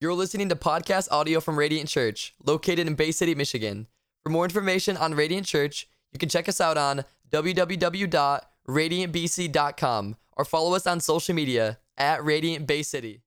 You're 0.00 0.14
listening 0.14 0.48
to 0.48 0.56
podcast 0.56 1.06
audio 1.12 1.38
from 1.38 1.56
Radiant 1.56 1.88
Church, 1.88 2.34
located 2.44 2.88
in 2.88 2.96
Bay 2.96 3.12
City, 3.12 3.32
Michigan. 3.34 3.86
For 4.24 4.30
more 4.30 4.44
information 4.44 4.96
on 4.96 5.14
Radiant 5.14 5.46
Church, 5.46 5.86
you 6.12 6.18
can 6.18 6.28
check 6.28 6.48
us 6.48 6.60
out 6.60 6.76
on 6.76 7.04
www.radiantbc.com 7.30 10.16
or 10.36 10.44
follow 10.44 10.74
us 10.74 10.86
on 10.88 10.98
social 10.98 11.34
media 11.34 11.78
at 11.96 12.24
Radiant 12.24 12.66
Bay 12.66 12.82
City. 12.82 13.22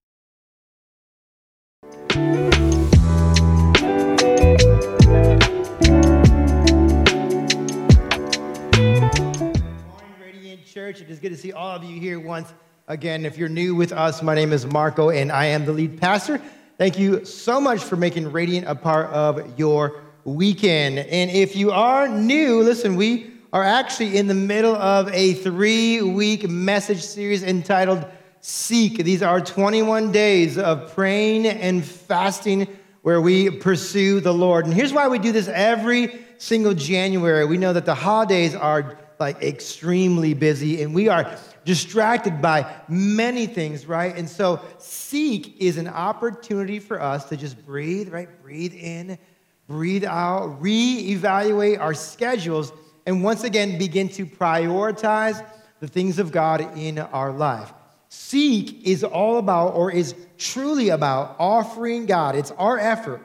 Church. 10.66 11.02
It 11.02 11.10
is 11.10 11.20
good 11.20 11.30
to 11.30 11.38
see 11.38 11.54
all 11.54 11.76
of 11.76 11.84
you 11.84 12.00
here 12.00 12.20
once 12.20 12.54
again. 12.88 13.26
If 13.26 13.38
you're 13.38 13.50
new 13.50 13.74
with 13.74 13.92
us, 13.92 14.22
my 14.22 14.36
name 14.36 14.54
is 14.54 14.66
Marco 14.66 15.10
and 15.10 15.32
I 15.32 15.46
am 15.46 15.66
the 15.66 15.72
lead 15.72 16.00
pastor. 16.00 16.42
Thank 16.78 17.00
you 17.00 17.26
so 17.26 17.60
much 17.60 17.84
for 17.84 17.96
making 17.96 18.32
Radiant 18.32 18.68
a 18.68 18.76
part 18.76 19.08
of 19.08 19.58
your 19.58 20.04
weekend. 20.26 21.00
And 21.00 21.32
if 21.32 21.56
you 21.56 21.72
are 21.72 22.08
new, 22.08 22.62
listen, 22.62 22.96
we 22.96 23.32
are 23.52 23.64
actually 23.64 24.16
in 24.16 24.28
the 24.28 24.36
middle 24.36 24.76
of 24.76 25.12
a 25.12 25.34
three 25.34 26.04
week 26.04 26.48
message 26.48 27.02
series 27.02 27.42
entitled 27.42 28.06
Seek. 28.42 28.98
These 28.98 29.24
are 29.24 29.42
21 29.42 30.12
days 30.12 30.60
of 30.60 30.94
praying 30.94 31.48
and 31.48 31.84
fasting 31.84 32.68
where 33.02 33.22
we 33.22 33.50
pursue 33.50 34.20
the 34.20 34.34
Lord. 34.34 34.66
And 34.66 34.74
here's 34.74 34.94
why 34.94 35.08
we 35.08 35.18
do 35.18 35.32
this 35.32 35.48
every 35.48 36.14
single 36.38 36.76
January. 36.76 37.44
We 37.46 37.58
know 37.58 37.74
that 37.74 37.88
the 37.88 37.96
holidays 37.96 38.54
are 38.54 39.00
like 39.20 39.42
extremely 39.42 40.36
busy 40.36 40.84
and 40.84 40.94
we 40.94 41.10
are 41.10 41.40
distracted 41.68 42.42
by 42.42 42.66
many 42.88 43.46
things, 43.46 43.86
right? 43.86 44.16
And 44.16 44.28
so, 44.30 44.62
seek 44.78 45.62
is 45.62 45.76
an 45.76 45.90
opportunity 45.90 46.80
for 46.80 47.02
us 47.02 47.26
to 47.26 47.36
just 47.36 47.64
breathe, 47.66 48.08
right? 48.08 48.30
Breathe 48.42 48.74
in, 48.74 49.20
breathe 49.68 50.06
out, 50.06 50.62
reevaluate 50.62 51.78
our 51.78 51.94
schedules, 51.94 52.72
and 53.06 53.22
once 53.22 53.44
again 53.44 53.78
begin 53.78 54.08
to 54.10 54.26
prioritize 54.26 55.46
the 55.82 55.90
things 55.90 56.20
of 56.20 56.32
God 56.32 56.62
in 56.78 57.00
our 57.00 57.34
life. 57.34 57.74
Seek 58.08 58.88
is 58.88 59.04
all 59.04 59.38
about, 59.38 59.76
or 59.76 59.92
is 59.92 60.16
truly 60.38 60.88
about, 60.90 61.36
offering 61.38 62.06
God. 62.06 62.38
It's 62.38 62.52
our 62.52 62.80
effort 62.80 63.22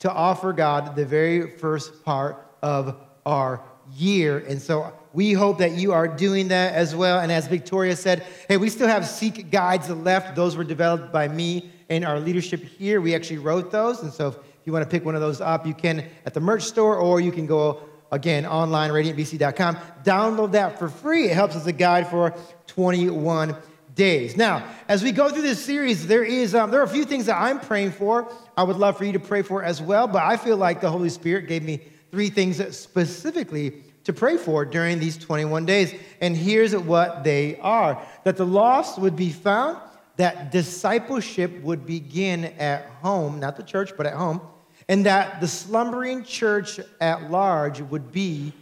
to 0.00 0.12
offer 0.12 0.52
God 0.52 0.96
the 0.96 1.06
very 1.06 1.56
first 1.56 2.04
part 2.04 2.46
of 2.60 2.94
our 3.24 3.62
year. 3.94 4.36
And 4.36 4.60
so 4.60 4.92
we 5.16 5.32
hope 5.32 5.56
that 5.58 5.72
you 5.72 5.94
are 5.94 6.06
doing 6.06 6.48
that 6.48 6.74
as 6.74 6.94
well. 6.94 7.20
And 7.20 7.32
as 7.32 7.48
Victoria 7.48 7.96
said, 7.96 8.22
hey, 8.48 8.58
we 8.58 8.68
still 8.68 8.86
have 8.86 9.06
Seek 9.06 9.50
guides 9.50 9.88
left. 9.88 10.36
Those 10.36 10.58
were 10.58 10.62
developed 10.62 11.10
by 11.10 11.26
me 11.26 11.70
and 11.88 12.04
our 12.04 12.20
leadership 12.20 12.62
here. 12.62 13.00
We 13.00 13.14
actually 13.14 13.38
wrote 13.38 13.72
those. 13.72 14.02
And 14.02 14.12
so 14.12 14.28
if 14.28 14.36
you 14.66 14.74
want 14.74 14.84
to 14.84 14.90
pick 14.90 15.06
one 15.06 15.14
of 15.14 15.22
those 15.22 15.40
up, 15.40 15.66
you 15.66 15.72
can 15.72 16.04
at 16.26 16.34
the 16.34 16.40
merch 16.40 16.64
store 16.64 16.98
or 16.98 17.18
you 17.18 17.32
can 17.32 17.46
go 17.46 17.80
again 18.12 18.44
online, 18.44 18.90
radiantbc.com. 18.90 19.78
Download 20.04 20.52
that 20.52 20.78
for 20.78 20.90
free. 20.90 21.30
It 21.30 21.34
helps 21.34 21.56
as 21.56 21.66
a 21.66 21.72
guide 21.72 22.08
for 22.08 22.34
21 22.66 23.56
days. 23.94 24.36
Now, 24.36 24.68
as 24.86 25.02
we 25.02 25.12
go 25.12 25.30
through 25.30 25.40
this 25.40 25.64
series, 25.64 26.06
there 26.06 26.24
is 26.24 26.54
um, 26.54 26.70
there 26.70 26.80
are 26.80 26.84
a 26.84 26.88
few 26.88 27.06
things 27.06 27.24
that 27.24 27.40
I'm 27.40 27.58
praying 27.58 27.92
for. 27.92 28.30
I 28.54 28.64
would 28.64 28.76
love 28.76 28.98
for 28.98 29.06
you 29.06 29.12
to 29.12 29.18
pray 29.18 29.40
for 29.40 29.64
as 29.64 29.80
well, 29.80 30.06
but 30.06 30.22
I 30.24 30.36
feel 30.36 30.58
like 30.58 30.82
the 30.82 30.90
Holy 30.90 31.08
Spirit 31.08 31.48
gave 31.48 31.62
me 31.62 31.80
three 32.10 32.28
things 32.28 32.76
specifically 32.76 33.82
to 34.06 34.12
pray 34.12 34.36
for 34.36 34.64
during 34.64 35.00
these 35.00 35.18
21 35.18 35.66
days. 35.66 35.92
And 36.20 36.36
here's 36.36 36.74
what 36.76 37.24
they 37.24 37.58
are 37.58 38.00
that 38.22 38.36
the 38.36 38.46
lost 38.46 39.00
would 39.00 39.16
be 39.16 39.30
found, 39.30 39.78
that 40.16 40.52
discipleship 40.52 41.60
would 41.62 41.84
begin 41.84 42.44
at 42.44 42.86
home, 43.02 43.40
not 43.40 43.56
the 43.56 43.64
church, 43.64 43.92
but 43.96 44.06
at 44.06 44.14
home, 44.14 44.40
and 44.88 45.04
that 45.06 45.40
the 45.40 45.48
slumbering 45.48 46.22
church 46.22 46.78
at 47.00 47.32
large 47.32 47.80
would 47.80 48.12
be 48.12 48.52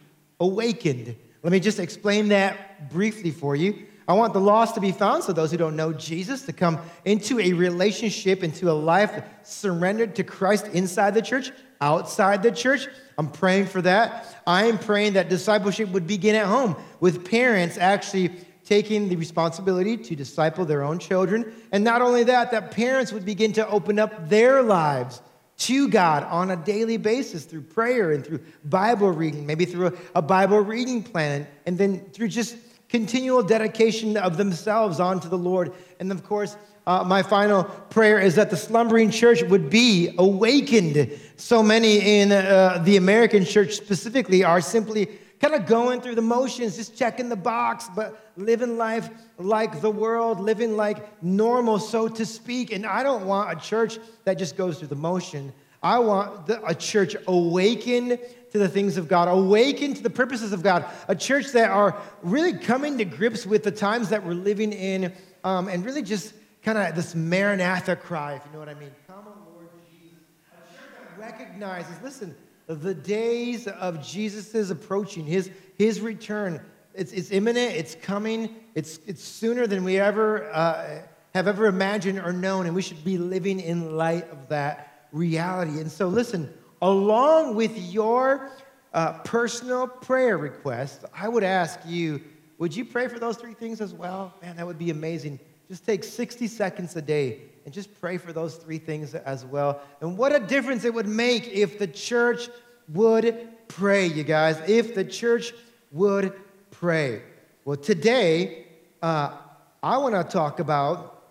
awakened. 0.40 1.14
Let 1.42 1.52
me 1.52 1.60
just 1.60 1.78
explain 1.78 2.28
that 2.28 2.88
briefly 2.88 3.30
for 3.30 3.54
you. 3.54 3.86
I 4.08 4.14
want 4.14 4.32
the 4.32 4.40
lost 4.40 4.74
to 4.76 4.80
be 4.80 4.92
found, 4.92 5.24
so 5.24 5.34
those 5.34 5.50
who 5.50 5.58
don't 5.58 5.76
know 5.76 5.92
Jesus 5.92 6.42
to 6.42 6.54
come 6.54 6.78
into 7.04 7.38
a 7.38 7.52
relationship, 7.52 8.42
into 8.42 8.70
a 8.70 8.72
life 8.72 9.22
surrendered 9.42 10.14
to 10.16 10.24
Christ 10.24 10.68
inside 10.68 11.12
the 11.12 11.22
church, 11.22 11.52
outside 11.82 12.42
the 12.42 12.50
church. 12.50 12.88
I'm 13.16 13.30
praying 13.30 13.66
for 13.66 13.82
that. 13.82 14.42
I 14.46 14.64
am 14.64 14.78
praying 14.78 15.14
that 15.14 15.28
discipleship 15.28 15.88
would 15.90 16.06
begin 16.06 16.34
at 16.34 16.46
home 16.46 16.76
with 17.00 17.28
parents 17.28 17.78
actually 17.78 18.30
taking 18.64 19.08
the 19.08 19.16
responsibility 19.16 19.96
to 19.96 20.16
disciple 20.16 20.64
their 20.64 20.82
own 20.82 20.98
children. 20.98 21.52
And 21.70 21.84
not 21.84 22.02
only 22.02 22.24
that, 22.24 22.50
that 22.50 22.70
parents 22.70 23.12
would 23.12 23.24
begin 23.24 23.52
to 23.54 23.68
open 23.68 23.98
up 23.98 24.28
their 24.28 24.62
lives 24.62 25.20
to 25.56 25.88
God 25.88 26.24
on 26.24 26.50
a 26.50 26.56
daily 26.56 26.96
basis 26.96 27.44
through 27.44 27.62
prayer 27.62 28.12
and 28.12 28.24
through 28.26 28.40
Bible 28.64 29.10
reading, 29.10 29.46
maybe 29.46 29.64
through 29.64 29.96
a, 30.14 30.22
Bible 30.22 30.60
reading 30.60 31.02
plan, 31.02 31.46
and 31.66 31.78
then 31.78 32.00
through 32.10 32.28
just 32.28 32.56
continual 32.88 33.42
dedication 33.42 34.16
of 34.16 34.36
themselves 34.36 34.98
onto 34.98 35.28
the 35.28 35.38
Lord. 35.38 35.72
And 36.00 36.10
of 36.10 36.24
course, 36.24 36.56
uh, 36.86 37.02
my 37.04 37.22
final 37.22 37.64
prayer 37.64 38.18
is 38.18 38.34
that 38.34 38.50
the 38.50 38.56
slumbering 38.56 39.10
church 39.10 39.42
would 39.42 39.70
be 39.70 40.14
awakened. 40.18 41.10
So 41.36 41.62
many 41.62 42.20
in 42.20 42.32
uh, 42.32 42.82
the 42.84 42.96
American 42.96 43.44
church 43.44 43.74
specifically 43.74 44.44
are 44.44 44.60
simply 44.60 45.08
kind 45.40 45.54
of 45.54 45.66
going 45.66 46.00
through 46.00 46.14
the 46.14 46.22
motions, 46.22 46.76
just 46.76 46.96
checking 46.96 47.28
the 47.28 47.36
box, 47.36 47.88
but 47.94 48.32
living 48.36 48.76
life 48.76 49.08
like 49.38 49.80
the 49.80 49.90
world, 49.90 50.40
living 50.40 50.76
like 50.76 51.22
normal, 51.22 51.78
so 51.78 52.08
to 52.08 52.24
speak. 52.24 52.72
And 52.72 52.86
I 52.86 53.02
don't 53.02 53.26
want 53.26 53.56
a 53.56 53.60
church 53.60 53.98
that 54.24 54.38
just 54.38 54.56
goes 54.56 54.78
through 54.78 54.88
the 54.88 54.94
motion. 54.96 55.52
I 55.82 55.98
want 55.98 56.46
the, 56.46 56.64
a 56.64 56.74
church 56.74 57.14
awakened 57.26 58.18
to 58.52 58.58
the 58.58 58.68
things 58.68 58.96
of 58.96 59.08
God, 59.08 59.28
awakened 59.28 59.96
to 59.96 60.02
the 60.02 60.10
purposes 60.10 60.52
of 60.52 60.62
God, 60.62 60.86
a 61.08 61.14
church 61.14 61.48
that 61.52 61.70
are 61.70 62.00
really 62.22 62.56
coming 62.56 62.96
to 62.98 63.04
grips 63.04 63.44
with 63.44 63.64
the 63.64 63.70
times 63.70 64.08
that 64.10 64.24
we're 64.24 64.32
living 64.32 64.72
in, 64.72 65.12
um, 65.42 65.68
and 65.68 65.84
really 65.84 66.02
just 66.02 66.32
kind 66.64 66.78
of 66.78 66.94
this 66.94 67.14
Maranatha 67.14 67.94
cry, 67.94 68.34
if 68.34 68.42
you 68.46 68.52
know 68.52 68.58
what 68.58 68.68
I 68.68 68.74
mean. 68.74 68.90
Come 69.06 69.18
on, 69.18 69.54
Lord 69.54 69.68
Jesus. 69.92 70.18
A 70.52 70.56
church 70.74 71.18
that 71.18 71.20
recognizes, 71.20 71.94
listen, 72.02 72.34
the 72.66 72.94
days 72.94 73.68
of 73.68 74.04
Jesus 74.04 74.70
approaching, 74.70 75.26
his, 75.26 75.50
his 75.76 76.00
return. 76.00 76.60
It's, 76.94 77.12
it's 77.12 77.30
imminent, 77.30 77.74
it's 77.74 77.94
coming, 77.96 78.54
it's, 78.74 78.98
it's 79.06 79.22
sooner 79.22 79.66
than 79.66 79.84
we 79.84 79.98
ever 79.98 80.50
uh, 80.52 81.02
have 81.34 81.48
ever 81.48 81.66
imagined 81.66 82.20
or 82.20 82.32
known, 82.32 82.66
and 82.66 82.74
we 82.74 82.82
should 82.82 83.04
be 83.04 83.18
living 83.18 83.60
in 83.60 83.96
light 83.96 84.30
of 84.30 84.48
that 84.48 85.08
reality. 85.12 85.80
And 85.80 85.90
so, 85.90 86.08
listen, 86.08 86.52
along 86.80 87.56
with 87.56 87.76
your 87.76 88.50
uh, 88.94 89.18
personal 89.18 89.88
prayer 89.88 90.38
request, 90.38 91.04
I 91.12 91.28
would 91.28 91.44
ask 91.44 91.80
you, 91.84 92.22
would 92.58 92.74
you 92.74 92.84
pray 92.84 93.08
for 93.08 93.18
those 93.18 93.36
three 93.36 93.54
things 93.54 93.80
as 93.80 93.92
well? 93.92 94.32
Man, 94.40 94.56
that 94.56 94.66
would 94.66 94.78
be 94.78 94.90
amazing. 94.90 95.40
Just 95.68 95.86
take 95.86 96.04
60 96.04 96.46
seconds 96.46 96.94
a 96.96 97.02
day 97.02 97.40
and 97.64 97.72
just 97.72 97.98
pray 98.00 98.18
for 98.18 98.32
those 98.32 98.56
three 98.56 98.78
things 98.78 99.14
as 99.14 99.44
well. 99.44 99.80
And 100.00 100.18
what 100.18 100.34
a 100.34 100.40
difference 100.40 100.84
it 100.84 100.92
would 100.92 101.08
make 101.08 101.48
if 101.48 101.78
the 101.78 101.86
church 101.86 102.48
would 102.88 103.48
pray, 103.68 104.06
you 104.06 104.24
guys, 104.24 104.60
if 104.68 104.94
the 104.94 105.04
church 105.04 105.52
would 105.90 106.34
pray. 106.70 107.22
Well, 107.64 107.76
today, 107.76 108.66
uh, 109.02 109.36
I 109.82 109.96
want 109.98 110.14
to 110.14 110.24
talk 110.24 110.60
about 110.60 111.22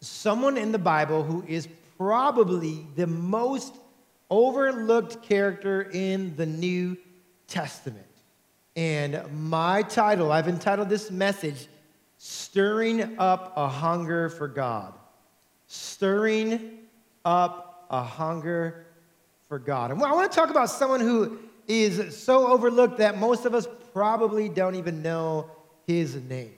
someone 0.00 0.58
in 0.58 0.72
the 0.72 0.78
Bible 0.78 1.22
who 1.22 1.44
is 1.46 1.68
probably 1.96 2.86
the 2.96 3.06
most 3.06 3.74
overlooked 4.28 5.22
character 5.22 5.82
in 5.92 6.34
the 6.36 6.46
New 6.46 6.96
Testament. 7.46 8.06
And 8.74 9.22
my 9.30 9.82
title, 9.82 10.32
I've 10.32 10.48
entitled 10.48 10.88
this 10.88 11.10
message, 11.10 11.68
Stirring 12.24 13.18
Up 13.18 13.52
a 13.56 13.66
Hunger 13.66 14.28
for 14.28 14.46
God. 14.46 14.94
Stirring 15.66 16.78
Up 17.24 17.88
a 17.90 18.00
Hunger 18.00 18.86
for 19.48 19.58
God. 19.58 19.90
And 19.90 20.00
I 20.00 20.12
want 20.12 20.30
to 20.30 20.36
talk 20.38 20.48
about 20.48 20.70
someone 20.70 21.00
who 21.00 21.40
is 21.66 22.16
so 22.16 22.46
overlooked 22.46 22.98
that 22.98 23.18
most 23.18 23.44
of 23.44 23.56
us 23.56 23.66
probably 23.92 24.48
don't 24.48 24.76
even 24.76 25.02
know 25.02 25.50
his 25.88 26.14
name. 26.14 26.52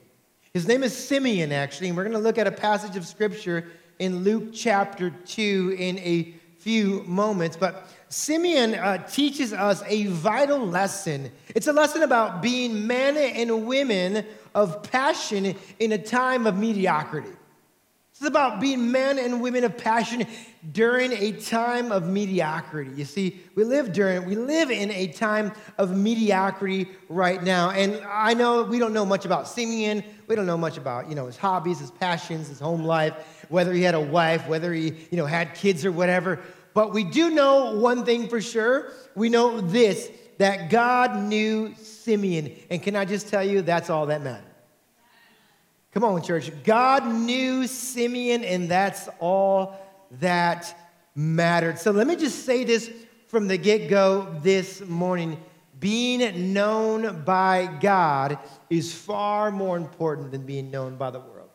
His 0.53 0.67
name 0.67 0.83
is 0.83 0.95
Simeon, 0.95 1.51
actually, 1.51 1.87
and 1.87 1.97
we're 1.97 2.03
going 2.03 2.13
to 2.13 2.19
look 2.19 2.37
at 2.37 2.45
a 2.45 2.51
passage 2.51 2.95
of 2.95 3.03
scripture 3.03 3.65
in 3.97 4.23
Luke 4.23 4.53
chapter 4.53 5.09
2 5.09 5.77
in 5.79 5.97
a 5.97 6.35
few 6.59 7.01
moments. 7.07 7.57
But 7.57 7.87
Simeon 8.09 8.75
uh, 8.75 9.07
teaches 9.07 9.51
us 9.51 9.81
a 9.87 10.05
vital 10.05 10.59
lesson. 10.59 11.31
It's 11.55 11.65
a 11.65 11.73
lesson 11.73 12.03
about 12.03 12.43
being 12.43 12.85
men 12.85 13.17
and 13.17 13.65
women 13.65 14.25
of 14.55 14.81
passion 14.81 15.55
in 15.77 15.91
a 15.91 15.97
time 15.99 16.47
of 16.47 16.57
mediocrity. 16.57 17.29
It's 18.11 18.25
about 18.25 18.61
being 18.61 18.93
men 18.93 19.19
and 19.19 19.41
women 19.41 19.65
of 19.65 19.77
passion 19.77 20.25
during 20.71 21.11
a 21.11 21.33
time 21.33 21.91
of 21.91 22.07
mediocrity. 22.07 22.91
You 22.95 23.03
see, 23.03 23.41
we 23.55 23.65
live 23.65 23.91
during 23.91 24.25
we 24.25 24.37
live 24.37 24.71
in 24.71 24.89
a 24.89 25.07
time 25.07 25.51
of 25.77 25.95
mediocrity 25.97 26.87
right 27.09 27.43
now. 27.43 27.71
And 27.71 28.01
I 28.09 28.33
know 28.33 28.63
we 28.63 28.79
don't 28.79 28.93
know 28.93 29.05
much 29.05 29.25
about 29.25 29.49
Simeon. 29.49 30.01
We 30.27 30.35
don't 30.37 30.45
know 30.45 30.57
much 30.57 30.77
about, 30.77 31.09
you 31.09 31.15
know, 31.15 31.25
his 31.25 31.35
hobbies, 31.35 31.79
his 31.79 31.91
passions, 31.91 32.47
his 32.47 32.61
home 32.61 32.85
life, 32.85 33.45
whether 33.49 33.73
he 33.73 33.81
had 33.81 33.95
a 33.95 33.99
wife, 33.99 34.47
whether 34.47 34.71
he, 34.71 34.93
you 35.11 35.17
know, 35.17 35.25
had 35.25 35.53
kids 35.53 35.83
or 35.83 35.91
whatever. 35.91 36.39
But 36.73 36.93
we 36.93 37.03
do 37.03 37.29
know 37.31 37.75
one 37.75 38.05
thing 38.05 38.29
for 38.29 38.39
sure. 38.39 38.93
We 39.15 39.27
know 39.27 39.59
this 39.59 40.09
that 40.37 40.69
God 40.69 41.21
knew 41.21 41.75
Simeon. 41.75 42.55
And 42.69 42.81
can 42.81 42.95
I 42.95 43.03
just 43.03 43.27
tell 43.27 43.43
you 43.43 43.61
that's 43.61 43.89
all 43.89 44.05
that 44.05 44.21
matters. 44.21 44.44
Come 45.95 46.03
on, 46.03 46.21
church. 46.21 46.51
God 46.65 47.07
knew 47.07 47.67
Simeon, 47.67 48.43
and 48.43 48.67
that's 48.67 49.07
all 49.21 49.79
that 50.19 50.77
mattered. 51.15 51.79
So 51.79 51.91
let 51.91 52.05
me 52.05 52.17
just 52.17 52.43
say 52.43 52.65
this 52.65 52.91
from 53.29 53.47
the 53.47 53.55
get 53.55 53.89
go 53.89 54.27
this 54.43 54.81
morning. 54.81 55.41
Being 55.79 56.51
known 56.51 57.23
by 57.23 57.69
God 57.79 58.39
is 58.69 58.93
far 58.93 59.51
more 59.51 59.77
important 59.77 60.31
than 60.31 60.45
being 60.45 60.69
known 60.69 60.97
by 60.97 61.11
the 61.11 61.21
world. 61.21 61.49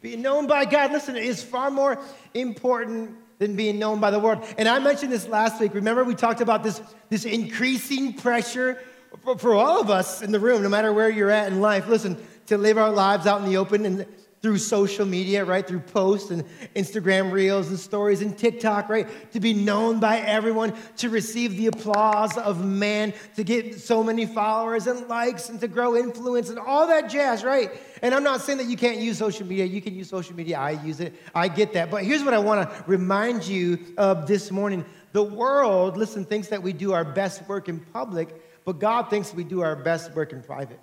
Being 0.00 0.22
known 0.22 0.46
by 0.46 0.64
God, 0.64 0.92
listen, 0.92 1.16
is 1.16 1.42
far 1.42 1.68
more 1.68 1.98
important 2.32 3.16
than 3.40 3.56
being 3.56 3.80
known 3.80 3.98
by 3.98 4.12
the 4.12 4.20
world. 4.20 4.44
And 4.56 4.68
I 4.68 4.78
mentioned 4.78 5.10
this 5.10 5.26
last 5.26 5.60
week. 5.60 5.74
Remember, 5.74 6.04
we 6.04 6.14
talked 6.14 6.42
about 6.42 6.62
this, 6.62 6.80
this 7.08 7.24
increasing 7.24 8.12
pressure 8.12 8.80
for, 9.24 9.36
for 9.36 9.54
all 9.54 9.80
of 9.80 9.90
us 9.90 10.22
in 10.22 10.30
the 10.30 10.38
room, 10.38 10.62
no 10.62 10.68
matter 10.68 10.92
where 10.92 11.10
you're 11.10 11.30
at 11.30 11.50
in 11.50 11.60
life. 11.60 11.88
Listen, 11.88 12.16
to 12.50 12.58
live 12.58 12.78
our 12.78 12.90
lives 12.90 13.28
out 13.28 13.40
in 13.40 13.48
the 13.48 13.56
open 13.56 13.86
and 13.86 14.04
through 14.42 14.58
social 14.58 15.06
media, 15.06 15.44
right? 15.44 15.68
Through 15.68 15.80
posts 15.80 16.30
and 16.32 16.44
Instagram 16.74 17.30
reels 17.30 17.68
and 17.68 17.78
stories 17.78 18.22
and 18.22 18.36
TikTok, 18.36 18.88
right? 18.88 19.06
To 19.32 19.38
be 19.38 19.54
known 19.54 20.00
by 20.00 20.18
everyone, 20.18 20.74
to 20.96 21.10
receive 21.10 21.56
the 21.56 21.68
applause 21.68 22.36
of 22.36 22.64
man, 22.64 23.14
to 23.36 23.44
get 23.44 23.78
so 23.78 24.02
many 24.02 24.26
followers 24.26 24.88
and 24.88 25.06
likes 25.06 25.48
and 25.48 25.60
to 25.60 25.68
grow 25.68 25.96
influence 25.96 26.48
and 26.48 26.58
all 26.58 26.88
that 26.88 27.08
jazz, 27.08 27.44
right? 27.44 27.70
And 28.02 28.14
I'm 28.14 28.24
not 28.24 28.40
saying 28.40 28.58
that 28.58 28.66
you 28.66 28.76
can't 28.76 28.98
use 28.98 29.18
social 29.18 29.46
media. 29.46 29.66
You 29.66 29.80
can 29.80 29.94
use 29.94 30.08
social 30.08 30.34
media. 30.34 30.58
I 30.58 30.72
use 30.72 30.98
it. 30.98 31.14
I 31.32 31.46
get 31.46 31.74
that. 31.74 31.88
But 31.88 32.02
here's 32.02 32.24
what 32.24 32.34
I 32.34 32.40
want 32.40 32.68
to 32.68 32.84
remind 32.88 33.46
you 33.46 33.78
of 33.96 34.26
this 34.26 34.50
morning. 34.50 34.84
The 35.12 35.22
world, 35.22 35.96
listen, 35.96 36.24
thinks 36.24 36.48
that 36.48 36.64
we 36.64 36.72
do 36.72 36.94
our 36.94 37.04
best 37.04 37.46
work 37.46 37.68
in 37.68 37.78
public, 37.78 38.28
but 38.64 38.80
God 38.80 39.08
thinks 39.08 39.32
we 39.32 39.44
do 39.44 39.60
our 39.60 39.76
best 39.76 40.12
work 40.16 40.32
in 40.32 40.42
private. 40.42 40.80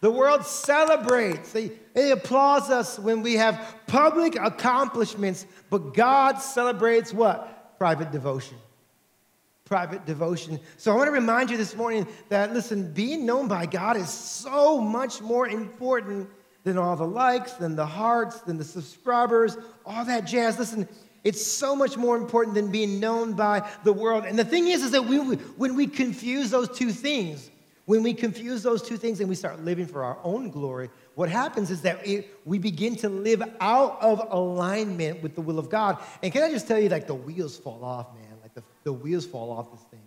The 0.00 0.10
world 0.10 0.46
celebrates, 0.46 1.52
they, 1.52 1.72
they 1.92 2.12
us 2.12 2.98
when 2.98 3.22
we 3.22 3.34
have 3.34 3.76
public 3.86 4.36
accomplishments, 4.36 5.46
but 5.68 5.94
God 5.94 6.38
celebrates 6.38 7.12
what? 7.12 7.78
Private 7.78 8.10
devotion. 8.10 8.56
Private 9.66 10.06
devotion. 10.06 10.58
So 10.78 10.90
I 10.90 10.96
want 10.96 11.08
to 11.08 11.12
remind 11.12 11.50
you 11.50 11.58
this 11.58 11.76
morning 11.76 12.06
that, 12.30 12.54
listen, 12.54 12.92
being 12.92 13.26
known 13.26 13.46
by 13.46 13.66
God 13.66 13.96
is 13.96 14.08
so 14.08 14.80
much 14.80 15.20
more 15.20 15.46
important 15.46 16.28
than 16.64 16.78
all 16.78 16.96
the 16.96 17.06
likes, 17.06 17.52
than 17.52 17.76
the 17.76 17.86
hearts, 17.86 18.40
than 18.40 18.56
the 18.56 18.64
subscribers, 18.64 19.56
all 19.84 20.04
that 20.06 20.24
jazz. 20.24 20.58
Listen, 20.58 20.88
it's 21.24 21.44
so 21.44 21.76
much 21.76 21.96
more 21.98 22.16
important 22.16 22.54
than 22.54 22.70
being 22.70 23.00
known 23.00 23.34
by 23.34 23.68
the 23.84 23.92
world. 23.92 24.24
And 24.24 24.38
the 24.38 24.44
thing 24.44 24.68
is, 24.68 24.82
is 24.82 24.90
that 24.92 25.04
we, 25.04 25.18
when 25.18 25.76
we 25.76 25.86
confuse 25.86 26.50
those 26.50 26.70
two 26.70 26.90
things, 26.90 27.50
when 27.90 28.04
we 28.04 28.14
confuse 28.14 28.62
those 28.62 28.82
two 28.82 28.96
things 28.96 29.18
and 29.18 29.28
we 29.28 29.34
start 29.34 29.64
living 29.64 29.84
for 29.84 30.04
our 30.04 30.16
own 30.22 30.48
glory, 30.48 30.88
what 31.16 31.28
happens 31.28 31.72
is 31.72 31.82
that 31.82 32.06
it, 32.06 32.38
we 32.44 32.56
begin 32.56 32.94
to 32.94 33.08
live 33.08 33.42
out 33.60 34.00
of 34.00 34.28
alignment 34.30 35.20
with 35.24 35.34
the 35.34 35.40
will 35.40 35.58
of 35.58 35.68
God. 35.68 35.98
And 36.22 36.32
can 36.32 36.44
I 36.44 36.52
just 36.52 36.68
tell 36.68 36.78
you, 36.78 36.88
like, 36.88 37.08
the 37.08 37.16
wheels 37.16 37.58
fall 37.58 37.82
off, 37.82 38.14
man. 38.14 38.38
Like, 38.42 38.54
the, 38.54 38.62
the 38.84 38.92
wheels 38.92 39.26
fall 39.26 39.50
off 39.50 39.72
this 39.72 39.82
thing. 39.90 40.06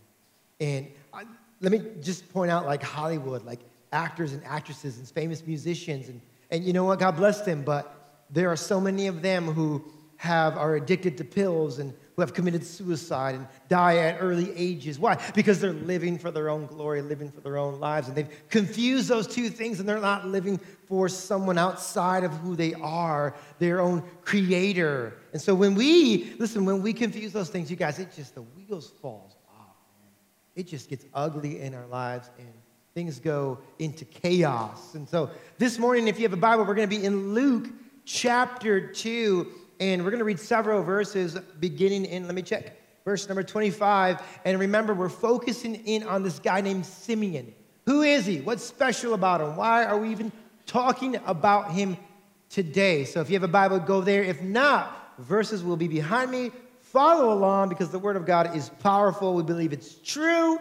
And 0.61 0.87
I, 1.13 1.25
let 1.59 1.73
me 1.73 1.81
just 1.99 2.31
point 2.31 2.49
out, 2.49 2.65
like, 2.65 2.81
Hollywood, 2.81 3.43
like, 3.43 3.59
actors 3.91 4.31
and 4.31 4.41
actresses 4.45 4.97
and 4.97 5.05
famous 5.09 5.45
musicians. 5.45 6.07
And, 6.07 6.21
and 6.51 6.63
you 6.63 6.71
know 6.71 6.85
what? 6.85 6.99
God 6.99 7.17
bless 7.17 7.41
them. 7.41 7.63
But 7.63 8.23
there 8.29 8.49
are 8.49 8.55
so 8.55 8.79
many 8.79 9.07
of 9.07 9.21
them 9.21 9.43
who 9.43 9.83
have, 10.23 10.57
are 10.57 10.77
addicted 10.77 11.17
to 11.17 11.25
pills 11.25 11.79
and 11.79 11.93
who 12.15 12.21
have 12.21 12.33
committed 12.33 12.65
suicide 12.65 13.35
and 13.35 13.45
die 13.67 13.97
at 13.97 14.19
early 14.21 14.55
ages. 14.55 14.97
Why? 14.97 15.21
Because 15.35 15.59
they're 15.59 15.73
living 15.73 16.17
for 16.17 16.31
their 16.31 16.49
own 16.49 16.65
glory, 16.65 17.01
living 17.01 17.29
for 17.29 17.41
their 17.41 17.57
own 17.57 17.77
lives. 17.81 18.07
And 18.07 18.15
they've 18.15 18.33
confused 18.47 19.09
those 19.09 19.27
two 19.27 19.49
things 19.49 19.81
and 19.81 19.89
they're 19.89 19.99
not 19.99 20.25
living 20.25 20.61
for 20.87 21.09
someone 21.09 21.57
outside 21.57 22.23
of 22.23 22.31
who 22.37 22.55
they 22.55 22.73
are, 22.75 23.35
their 23.59 23.81
own 23.81 24.01
creator. 24.23 25.17
And 25.33 25.41
so 25.41 25.53
when 25.53 25.75
we, 25.75 26.33
listen, 26.39 26.63
when 26.63 26.81
we 26.81 26.93
confuse 26.93 27.33
those 27.33 27.49
things, 27.49 27.69
you 27.69 27.75
guys, 27.75 27.99
it 27.99 28.15
just, 28.15 28.33
the 28.33 28.43
wheels 28.43 28.93
falls 29.01 29.35
off. 29.49 29.75
It 30.55 30.67
just 30.67 30.89
gets 30.89 31.03
ugly 31.13 31.59
in 31.59 31.73
our 31.73 31.87
lives 31.87 32.29
and 32.39 32.47
things 32.93 33.19
go 33.19 33.59
into 33.77 34.05
chaos. 34.05 34.95
And 34.95 35.09
so 35.09 35.31
this 35.57 35.77
morning, 35.77 36.07
if 36.07 36.17
you 36.17 36.23
have 36.23 36.31
a 36.31 36.37
Bible, 36.37 36.63
we're 36.63 36.75
going 36.75 36.89
to 36.89 36.97
be 36.97 37.03
in 37.03 37.33
Luke 37.33 37.67
chapter 38.05 38.87
2 38.87 39.62
and 39.83 40.01
we're 40.01 40.11
going 40.11 40.19
to 40.19 40.25
read 40.25 40.39
several 40.39 40.81
verses 40.81 41.37
beginning 41.59 42.05
in, 42.05 42.25
let 42.25 42.35
me 42.35 42.41
check, 42.41 42.77
verse 43.03 43.27
number 43.27 43.43
25. 43.43 44.21
And 44.45 44.57
remember, 44.57 44.93
we're 44.93 45.09
focusing 45.09 45.75
in 45.75 46.03
on 46.03 46.23
this 46.23 46.39
guy 46.39 46.61
named 46.61 46.85
Simeon. 46.85 47.53
Who 47.85 48.01
is 48.01 48.25
he? 48.25 48.39
What's 48.39 48.63
special 48.63 49.13
about 49.13 49.41
him? 49.41 49.57
Why 49.57 49.83
are 49.83 49.97
we 49.97 50.09
even 50.09 50.31
talking 50.65 51.17
about 51.25 51.71
him 51.71 51.97
today? 52.49 53.03
So 53.03 53.19
if 53.19 53.29
you 53.29 53.35
have 53.35 53.43
a 53.43 53.49
Bible, 53.49 53.77
go 53.79 53.99
there. 53.99 54.23
If 54.23 54.41
not, 54.41 55.19
verses 55.19 55.65
will 55.65 55.75
be 55.75 55.89
behind 55.89 56.31
me. 56.31 56.51
Follow 56.79 57.33
along 57.33 57.67
because 57.67 57.89
the 57.89 57.99
Word 57.99 58.15
of 58.15 58.25
God 58.25 58.55
is 58.55 58.69
powerful. 58.69 59.33
We 59.33 59.43
believe 59.43 59.73
it's 59.73 59.95
true. 59.95 60.59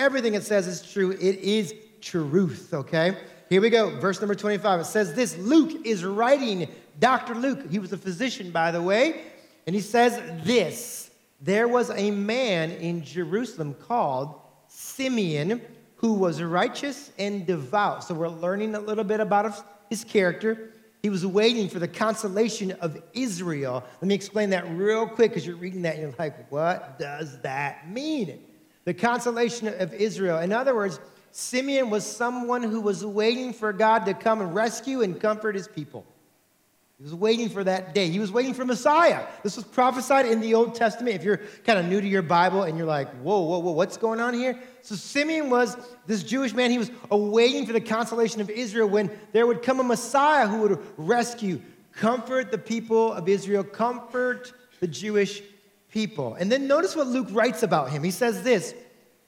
Everything 0.00 0.34
it 0.34 0.42
says 0.42 0.66
is 0.66 0.82
true. 0.82 1.12
It 1.12 1.38
is 1.38 1.72
truth, 2.00 2.74
okay? 2.74 3.16
Here 3.54 3.60
we 3.60 3.70
go. 3.70 3.90
Verse 4.00 4.20
number 4.20 4.34
25. 4.34 4.80
It 4.80 4.84
says 4.84 5.14
this 5.14 5.38
Luke 5.38 5.86
is 5.86 6.04
writing 6.04 6.66
Dr. 6.98 7.36
Luke, 7.36 7.70
he 7.70 7.78
was 7.78 7.92
a 7.92 7.96
physician, 7.96 8.50
by 8.50 8.72
the 8.72 8.82
way, 8.82 9.20
and 9.68 9.76
he 9.76 9.80
says 9.80 10.20
this 10.42 11.12
There 11.40 11.68
was 11.68 11.90
a 11.90 12.10
man 12.10 12.72
in 12.72 13.04
Jerusalem 13.04 13.74
called 13.74 14.34
Simeon 14.66 15.62
who 15.94 16.14
was 16.14 16.42
righteous 16.42 17.12
and 17.16 17.46
devout. 17.46 18.02
So 18.02 18.14
we're 18.14 18.26
learning 18.26 18.74
a 18.74 18.80
little 18.80 19.04
bit 19.04 19.20
about 19.20 19.54
his 19.88 20.02
character. 20.02 20.72
He 21.00 21.08
was 21.08 21.24
waiting 21.24 21.68
for 21.68 21.78
the 21.78 21.86
consolation 21.86 22.72
of 22.80 23.00
Israel. 23.12 23.84
Let 24.00 24.08
me 24.08 24.16
explain 24.16 24.50
that 24.50 24.68
real 24.70 25.06
quick 25.06 25.30
because 25.30 25.46
you're 25.46 25.54
reading 25.54 25.82
that 25.82 25.94
and 25.94 26.02
you're 26.02 26.14
like, 26.18 26.50
what 26.50 26.98
does 26.98 27.40
that 27.42 27.88
mean? 27.88 28.36
The 28.82 28.94
consolation 28.94 29.68
of 29.68 29.94
Israel. 29.94 30.40
In 30.40 30.52
other 30.52 30.74
words, 30.74 30.98
Simeon 31.36 31.90
was 31.90 32.06
someone 32.06 32.62
who 32.62 32.80
was 32.80 33.04
waiting 33.04 33.52
for 33.52 33.72
God 33.72 34.06
to 34.06 34.14
come 34.14 34.40
and 34.40 34.54
rescue 34.54 35.02
and 35.02 35.20
comfort 35.20 35.56
his 35.56 35.66
people. 35.66 36.06
He 36.96 37.02
was 37.02 37.12
waiting 37.12 37.48
for 37.48 37.64
that 37.64 37.92
day. 37.92 38.08
He 38.08 38.20
was 38.20 38.30
waiting 38.30 38.54
for 38.54 38.64
Messiah. 38.64 39.26
This 39.42 39.56
was 39.56 39.64
prophesied 39.64 40.26
in 40.26 40.40
the 40.40 40.54
Old 40.54 40.76
Testament. 40.76 41.16
If 41.16 41.24
you're 41.24 41.40
kind 41.64 41.80
of 41.80 41.86
new 41.86 42.00
to 42.00 42.06
your 42.06 42.22
Bible 42.22 42.62
and 42.62 42.78
you're 42.78 42.86
like, 42.86 43.10
whoa, 43.14 43.40
whoa, 43.40 43.58
whoa, 43.58 43.72
what's 43.72 43.96
going 43.96 44.20
on 44.20 44.32
here? 44.32 44.60
So 44.82 44.94
Simeon 44.94 45.50
was 45.50 45.76
this 46.06 46.22
Jewish 46.22 46.54
man. 46.54 46.70
He 46.70 46.78
was 46.78 46.92
awaiting 47.10 47.66
for 47.66 47.72
the 47.72 47.80
consolation 47.80 48.40
of 48.40 48.48
Israel 48.48 48.88
when 48.88 49.10
there 49.32 49.48
would 49.48 49.60
come 49.60 49.80
a 49.80 49.82
Messiah 49.82 50.46
who 50.46 50.60
would 50.60 50.78
rescue, 50.96 51.60
comfort 51.90 52.52
the 52.52 52.58
people 52.58 53.12
of 53.12 53.28
Israel, 53.28 53.64
comfort 53.64 54.52
the 54.78 54.86
Jewish 54.86 55.42
people. 55.90 56.34
And 56.34 56.50
then 56.50 56.68
notice 56.68 56.94
what 56.94 57.08
Luke 57.08 57.26
writes 57.32 57.64
about 57.64 57.90
him. 57.90 58.04
He 58.04 58.12
says 58.12 58.44
this. 58.44 58.72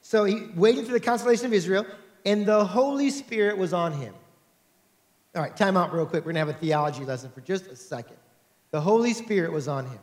So 0.07 0.23
he 0.23 0.45
waited 0.55 0.85
for 0.85 0.93
the 0.93 1.01
consolation 1.01 1.47
of 1.47 1.53
Israel, 1.53 1.85
and 2.25 2.45
the 2.45 2.63
Holy 2.63 3.09
Spirit 3.09 3.57
was 3.57 3.73
on 3.73 3.91
him. 3.91 4.13
All 5.35 5.41
right, 5.41 5.53
time 5.53 5.75
out 5.75 5.93
real 5.93 6.05
quick. 6.05 6.23
We're 6.23 6.31
going 6.31 6.45
to 6.45 6.47
have 6.47 6.47
a 6.47 6.53
theology 6.53 7.03
lesson 7.03 7.29
for 7.29 7.41
just 7.41 7.67
a 7.67 7.75
second. 7.75 8.15
The 8.71 8.79
Holy 8.79 9.11
Spirit 9.11 9.51
was 9.51 9.67
on 9.67 9.85
him. 9.85 9.99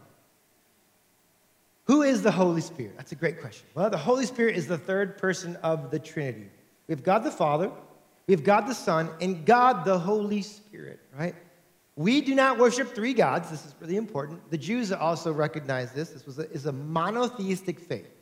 Who 1.85 2.03
is 2.03 2.21
the 2.21 2.31
Holy 2.31 2.61
Spirit? 2.61 2.99
That's 2.99 3.13
a 3.13 3.15
great 3.15 3.41
question. 3.41 3.67
Well, 3.75 3.89
the 3.89 3.97
Holy 3.97 4.27
Spirit 4.27 4.57
is 4.57 4.67
the 4.67 4.77
third 4.77 5.17
person 5.17 5.57
of 5.63 5.91
the 5.91 5.99
Trinity. 5.99 6.51
We 6.87 6.93
have 6.93 7.03
God 7.03 7.25
the 7.25 7.31
Father, 7.31 7.73
we 8.27 8.35
have 8.35 8.45
God 8.45 8.67
the 8.67 8.75
Son, 8.75 9.09
and 9.23 9.47
God 9.47 9.87
the 9.87 9.99
Holy 9.99 10.43
Spirit, 10.43 11.01
right? 11.19 11.35
We 11.97 12.21
do 12.21 12.35
not 12.35 12.59
worship 12.59 12.95
three 12.95 13.15
gods. 13.15 13.49
This 13.49 13.65
is 13.65 13.75
really 13.81 13.97
important. 13.97 14.51
The 14.51 14.59
Jews 14.59 14.93
also 14.93 15.33
recognize 15.33 15.93
this. 15.93 16.11
This 16.11 16.27
was 16.27 16.39
a, 16.39 16.51
is 16.51 16.67
a 16.67 16.73
monotheistic 16.73 17.81
faith. 17.81 18.14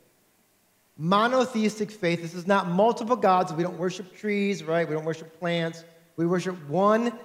Monotheistic 0.96 1.90
faith. 1.90 2.20
This 2.20 2.34
is 2.34 2.46
not 2.46 2.68
multiple 2.68 3.16
gods. 3.16 3.52
We 3.52 3.62
don't 3.62 3.78
worship 3.78 4.16
trees, 4.16 4.62
right? 4.62 4.86
We 4.86 4.94
don't 4.94 5.04
worship 5.04 5.38
plants. 5.38 5.84
We 6.16 6.26
worship 6.26 6.56
one 6.68 7.18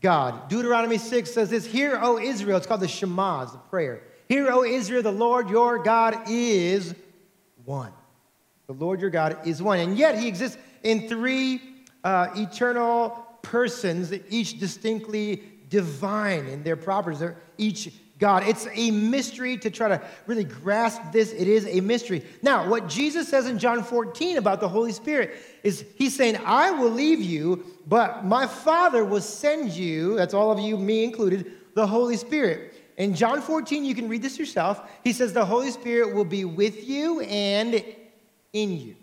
God. 0.00 0.48
Deuteronomy 0.48 0.98
6 0.98 1.30
says 1.30 1.50
this 1.50 1.66
Hear, 1.66 1.98
O 2.00 2.18
Israel, 2.18 2.56
it's 2.56 2.66
called 2.66 2.80
the 2.80 2.88
Shema, 2.88 3.42
it's 3.42 3.52
the 3.52 3.58
prayer. 3.58 4.02
Hear, 4.28 4.50
O 4.50 4.64
Israel, 4.64 5.02
the 5.02 5.12
Lord 5.12 5.50
your 5.50 5.82
God 5.82 6.28
is 6.28 6.94
one. 7.64 7.92
The 8.66 8.74
Lord 8.74 9.00
your 9.00 9.10
God 9.10 9.46
is 9.46 9.62
one. 9.62 9.80
And 9.80 9.98
yet 9.98 10.18
he 10.18 10.28
exists 10.28 10.56
in 10.82 11.08
three 11.08 11.60
uh, 12.04 12.28
eternal 12.36 13.26
persons, 13.42 14.12
each 14.28 14.58
distinctly 14.58 15.42
divine 15.68 16.46
in 16.46 16.62
their 16.62 16.76
properties. 16.76 17.20
They're 17.20 17.36
each 17.58 17.92
God. 18.20 18.46
It's 18.46 18.68
a 18.72 18.90
mystery 18.90 19.56
to 19.58 19.70
try 19.70 19.88
to 19.88 20.00
really 20.26 20.44
grasp 20.44 21.00
this. 21.10 21.32
It 21.32 21.48
is 21.48 21.66
a 21.66 21.80
mystery. 21.80 22.24
Now, 22.42 22.68
what 22.68 22.86
Jesus 22.86 23.26
says 23.28 23.46
in 23.46 23.58
John 23.58 23.82
14 23.82 24.36
about 24.36 24.60
the 24.60 24.68
Holy 24.68 24.92
Spirit 24.92 25.36
is 25.64 25.84
He's 25.96 26.14
saying, 26.14 26.38
I 26.44 26.70
will 26.70 26.90
leave 26.90 27.20
you, 27.20 27.64
but 27.88 28.24
my 28.24 28.46
Father 28.46 29.04
will 29.04 29.22
send 29.22 29.72
you, 29.72 30.16
that's 30.16 30.34
all 30.34 30.52
of 30.52 30.60
you, 30.60 30.76
me 30.76 31.02
included, 31.02 31.50
the 31.74 31.86
Holy 31.86 32.16
Spirit. 32.16 32.74
In 32.98 33.14
John 33.14 33.40
14, 33.40 33.84
you 33.84 33.94
can 33.94 34.08
read 34.10 34.20
this 34.20 34.38
yourself. 34.38 34.88
He 35.02 35.14
says, 35.14 35.32
The 35.32 35.46
Holy 35.46 35.70
Spirit 35.70 36.14
will 36.14 36.26
be 36.26 36.44
with 36.44 36.86
you 36.86 37.20
and 37.20 37.82
in 38.52 38.76
you. 38.76 38.96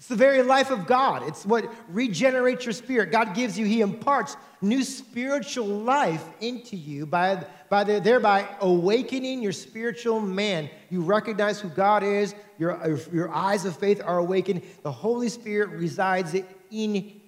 It's 0.00 0.08
the 0.08 0.16
very 0.16 0.42
life 0.42 0.70
of 0.70 0.86
God. 0.86 1.28
It's 1.28 1.44
what 1.44 1.70
regenerates 1.90 2.64
your 2.64 2.72
spirit. 2.72 3.12
God 3.12 3.34
gives 3.34 3.58
you, 3.58 3.66
He 3.66 3.82
imparts 3.82 4.34
new 4.62 4.82
spiritual 4.82 5.66
life 5.66 6.24
into 6.40 6.74
you 6.74 7.04
by, 7.04 7.44
by 7.68 7.84
the, 7.84 8.00
thereby 8.00 8.48
awakening 8.62 9.42
your 9.42 9.52
spiritual 9.52 10.18
man. 10.18 10.70
You 10.88 11.02
recognize 11.02 11.60
who 11.60 11.68
God 11.68 12.02
is, 12.02 12.34
your, 12.58 12.98
your 13.12 13.28
eyes 13.28 13.66
of 13.66 13.76
faith 13.76 14.00
are 14.02 14.16
awakened. 14.16 14.62
The 14.82 14.90
Holy 14.90 15.28
Spirit 15.28 15.68
resides 15.68 16.34
in 16.70 17.20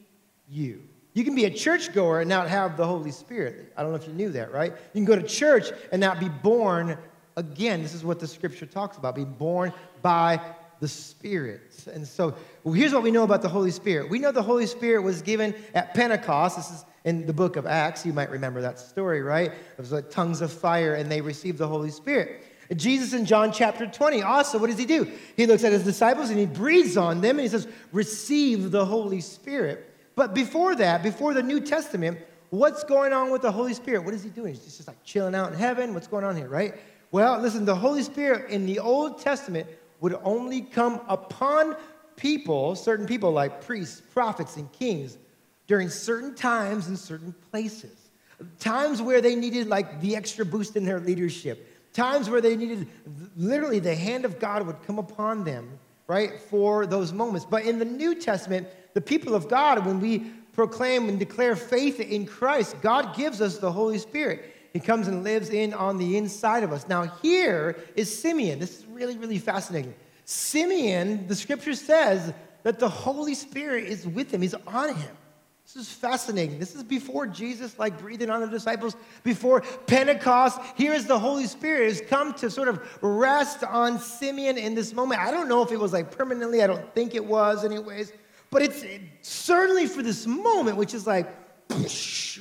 you. 0.49 0.83
You 1.12 1.25
can 1.25 1.35
be 1.35 1.45
a 1.45 1.50
churchgoer 1.50 2.21
and 2.21 2.29
not 2.31 2.49
have 2.49 2.79
the 2.79 2.87
Holy 2.87 3.11
Spirit. 3.11 3.75
I 3.76 3.83
don't 3.83 3.91
know 3.91 3.99
if 3.99 4.09
you 4.09 4.14
knew 4.14 4.31
that, 4.31 4.50
right? 4.50 4.73
You 4.73 4.95
can 4.95 5.05
go 5.05 5.17
to 5.17 5.23
church 5.23 5.67
and 5.93 6.00
not 6.00 6.19
be 6.19 6.31
born 6.31 6.97
again. 7.37 7.83
This 7.83 7.93
is 7.93 8.02
what 8.02 8.19
the 8.19 8.26
scripture 8.26 8.64
talks 8.64 8.97
about 8.97 9.14
being 9.14 9.35
born 9.35 9.75
by 10.00 10.41
the 10.83 10.88
Spirit. 10.88 11.87
And 11.95 12.07
so 12.07 12.35
well, 12.64 12.75
here's 12.75 12.92
what 12.92 13.02
we 13.02 13.11
know 13.11 13.25
about 13.25 13.42
the 13.42 13.49
Holy 13.49 13.71
Spirit. 13.71 14.09
We 14.09 14.19
know 14.19 14.33
the 14.33 14.42
Holy 14.42 14.66
Spirit 14.66 15.02
was 15.02 15.23
given 15.23 15.54
at 15.75 15.95
Pentecost. 15.95 16.57
This 16.57 16.71
is 16.71 16.85
in 17.04 17.26
the 17.26 17.33
book 17.33 17.57
of 17.57 17.66
Acts. 17.66 18.07
You 18.07 18.12
might 18.12 18.31
remember 18.31 18.61
that 18.61 18.78
story, 18.78 19.23
right? 19.23 19.50
It 19.50 19.78
was 19.78 19.92
like 19.92 20.11
tongues 20.11 20.40
of 20.40 20.52
fire, 20.52 20.95
and 20.95 21.11
they 21.11 21.21
received 21.21 21.59
the 21.59 21.66
Holy 21.66 21.90
Spirit. 21.90 22.45
Jesus 22.76 23.12
in 23.12 23.26
John 23.26 23.52
chapter 23.52 23.87
20, 23.87 24.23
also, 24.23 24.59
what 24.59 24.69
does 24.69 24.78
he 24.78 24.87
do? 24.87 25.11
He 25.37 25.47
looks 25.47 25.64
at 25.64 25.73
his 25.73 25.85
disciples 25.85 26.31
and 26.31 26.38
he 26.38 26.47
breathes 26.47 26.97
on 26.97 27.21
them 27.21 27.38
and 27.38 27.40
he 27.40 27.49
says, 27.49 27.69
Receive 27.92 28.71
the 28.71 28.87
Holy 28.87 29.21
Spirit. 29.21 29.90
But 30.14 30.35
before 30.35 30.75
that, 30.76 31.02
before 31.02 31.35
the 31.35 31.42
New 31.42 31.61
Testament, 31.61 32.19
what's 32.50 32.85
going 32.85 33.12
on 33.12 33.31
with 33.31 33.42
the 33.42 33.52
Holy 33.52 33.75
Spirit? 33.75 34.04
What 34.04 34.14
is 34.14 34.23
he 34.23 34.31
doing? 34.31 34.54
He's 34.54 34.76
just 34.76 34.87
like 34.87 35.02
chilling 35.04 35.35
out 35.35 35.52
in 35.52 35.59
heaven. 35.59 35.95
What's 35.95 36.07
going 36.07 36.25
on 36.25 36.37
here, 36.37 36.49
right? 36.49 36.75
Well, 37.11 37.38
listen, 37.40 37.64
the 37.64 37.75
Holy 37.75 38.02
Spirit 38.02 38.50
in 38.50 38.64
the 38.64 38.78
Old 38.78 39.21
Testament 39.21 39.66
would 40.00 40.19
only 40.25 40.62
come 40.62 41.00
upon 41.09 41.76
people, 42.16 42.75
certain 42.75 43.07
people 43.07 43.33
like 43.33 43.64
priests, 43.64 44.00
prophets, 44.12 44.57
and 44.57 44.71
kings, 44.73 45.19
during 45.66 45.88
certain 45.88 46.35
times 46.35 46.88
and 46.88 46.99
certain 46.99 47.35
places. 47.50 48.11
Times 48.59 49.00
where 49.00 49.21
they 49.21 49.35
needed 49.35 49.69
like 49.69 50.00
the 50.00 50.16
extra 50.16 50.45
boost 50.45 50.76
in 50.76 50.85
their 50.85 51.00
leadership. 51.00 51.69
Times 51.92 52.28
where 52.28 52.40
they 52.40 52.57
needed 52.57 52.88
literally 53.37 53.78
the 53.78 53.95
hand 53.95 54.25
of 54.25 54.38
God 54.38 54.66
would 54.66 54.83
come 54.83 54.99
upon 54.99 55.45
them, 55.45 55.78
right, 56.07 56.40
for 56.50 56.87
those 56.87 57.12
moments. 57.12 57.47
But 57.49 57.64
in 57.64 57.78
the 57.78 57.85
New 57.85 58.14
Testament, 58.14 58.66
the 58.95 59.00
people 59.00 59.35
of 59.35 59.49
God, 59.49 59.85
when 59.87 60.00
we 60.00 60.21
proclaim 60.52 61.09
and 61.09 61.19
declare 61.19 61.57
faith 61.57 62.00
in 62.00 62.26
Christ, 62.26 62.76
God 62.83 63.14
gives 63.14 63.40
us 63.40 63.59
the 63.59 63.71
Holy 63.71 63.99
Spirit. 63.99 64.54
He 64.73 64.81
comes 64.81 65.07
and 65.07 65.23
lives 65.23 65.50
in 65.50 65.75
on 65.75 65.99
the 65.99 66.16
inside 66.16 66.62
of 66.62 66.73
us. 66.73 66.88
Now, 66.88 67.02
here 67.23 67.78
is 67.95 68.21
Simeon. 68.21 68.59
This 68.59 68.81
is 68.81 68.87
really, 68.87 69.19
really 69.19 69.38
fascinating. 69.38 69.95
Simeon, 70.25 71.26
the 71.26 71.35
scripture 71.35 71.75
says 71.75 72.33
that 72.62 72.79
the 72.79 72.88
Holy 72.88 73.35
Spirit 73.35 73.85
is 73.85 74.07
with 74.07 74.33
him, 74.33 74.43
he's 74.43 74.55
on 74.55 74.95
him. 74.95 75.17
This 75.64 75.88
is 75.88 75.93
fascinating. 75.93 76.59
This 76.59 76.75
is 76.75 76.83
before 76.83 77.26
Jesus, 77.26 77.79
like 77.79 77.99
breathing 77.99 78.29
on 78.31 78.41
the 78.41 78.47
disciples, 78.47 78.95
before 79.23 79.62
Pentecost. 79.87 80.61
Here 80.76 80.93
is 80.93 81.07
the 81.07 81.19
Holy 81.19 81.47
Spirit 81.47 81.88
has 81.88 82.00
come 82.02 82.35
to 82.35 82.50
sort 82.50 82.69
of 82.69 82.81
rest 83.00 83.64
on 83.64 83.99
Simeon 83.99 84.59
in 84.59 84.75
this 84.75 84.93
moment. 84.93 85.21
I 85.21 85.31
don't 85.31 85.49
know 85.49 85.62
if 85.62 85.73
it 85.73 85.79
was 85.79 85.93
like 85.93 86.17
permanently, 86.17 86.62
I 86.62 86.67
don't 86.67 86.95
think 86.95 87.14
it 87.14 87.25
was, 87.25 87.64
anyways. 87.64 88.12
But 88.50 88.62
it's 88.62 88.85
certainly 89.23 89.87
for 89.87 90.02
this 90.02 90.26
moment, 90.26 90.76
which 90.76 90.93
is 90.93 91.07
like, 91.07 91.26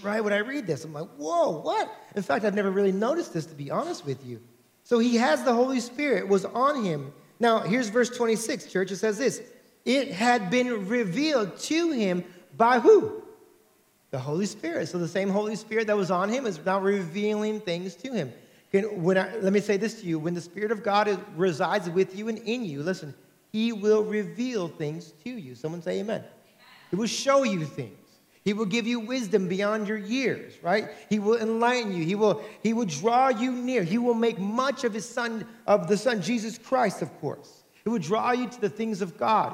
right? 0.04 0.22
When 0.22 0.34
I 0.34 0.40
read 0.40 0.68
this, 0.68 0.84
I'm 0.84 0.92
like, 0.92 1.08
whoa, 1.16 1.62
what? 1.62 1.90
In 2.16 2.24
fact, 2.24 2.44
I've 2.44 2.56
never 2.56 2.72
really 2.72 2.92
noticed 2.92 3.34
this, 3.34 3.46
to 3.46 3.56
be 3.56 3.72
honest 3.72 4.06
with 4.06 4.26
you. 4.26 4.42
So 4.84 5.00
he 5.00 5.16
has 5.16 5.44
the 5.44 5.54
Holy 5.54 5.80
Spirit, 5.80 6.28
was 6.28 6.44
on 6.44 6.84
him. 6.84 7.14
Now, 7.42 7.62
here's 7.62 7.90
verse 7.90 8.12
26, 8.12 8.72
church. 8.72 8.92
It 8.92 8.98
says 8.98 9.18
this 9.18 9.42
It 9.84 10.12
had 10.12 10.52
been 10.52 10.88
revealed 10.88 11.58
to 11.58 11.92
him 11.92 12.24
by 12.56 12.80
who? 12.80 13.24
The 14.12 14.20
Holy 14.20 14.46
Spirit. 14.46 14.88
So 14.88 15.00
the 15.00 15.08
same 15.08 15.30
Holy 15.30 15.56
Spirit 15.56 15.88
that 15.88 15.98
was 15.98 16.12
on 16.12 16.30
him 16.30 16.46
is 16.46 16.64
now 16.64 16.80
revealing 16.80 17.60
things 17.60 17.96
to 17.96 18.14
him. 18.14 18.32
When 18.72 19.18
I, 19.18 19.36
let 19.38 19.52
me 19.52 19.60
say 19.60 19.76
this 19.78 20.00
to 20.02 20.06
you 20.06 20.20
when 20.20 20.36
the 20.36 20.42
Spirit 20.42 20.72
of 20.72 20.84
God 20.84 21.08
is, 21.08 21.18
resides 21.36 21.90
with 21.90 22.16
you 22.16 22.30
and 22.30 22.38
in 22.38 22.64
you, 22.64 22.84
listen, 22.84 23.14
he 23.52 23.74
will 23.74 24.04
reveal 24.04 24.68
things 24.68 25.12
to 25.24 25.32
you. 25.32 25.56
Someone 25.56 25.82
say 25.82 26.00
amen. 26.00 26.24
He 26.92 26.96
will 26.96 27.08
show 27.08 27.42
you 27.42 27.66
things. 27.66 27.98
He 28.44 28.54
will 28.54 28.66
give 28.66 28.88
you 28.88 29.00
wisdom 29.00 29.48
beyond 29.48 29.88
your 29.88 29.98
years, 29.98 30.54
right? 30.64 30.90
He 31.10 31.20
will 31.20 31.38
enlighten 31.38 31.96
you. 31.96 32.04
He 32.04 32.16
will, 32.16 32.44
he 32.64 32.74
will 32.74 32.86
draw 32.86 33.30
you 33.30 33.52
near. 33.52 33.84
He 33.84 34.00
will 34.00 34.16
make 34.16 34.40
much 34.40 34.84
of 34.84 34.94
his 34.94 35.08
son, 35.08 35.46
of 35.68 35.88
the 35.88 35.98
Son, 35.98 36.22
Jesus 36.22 36.58
Christ, 36.58 37.02
of 37.04 37.20
course. 37.20 37.64
He 37.84 37.90
will 37.90 38.00
draw 38.00 38.32
you 38.32 38.48
to 38.48 38.62
the 38.62 38.70
things 38.70 39.02
of 39.02 39.18
God. 39.18 39.54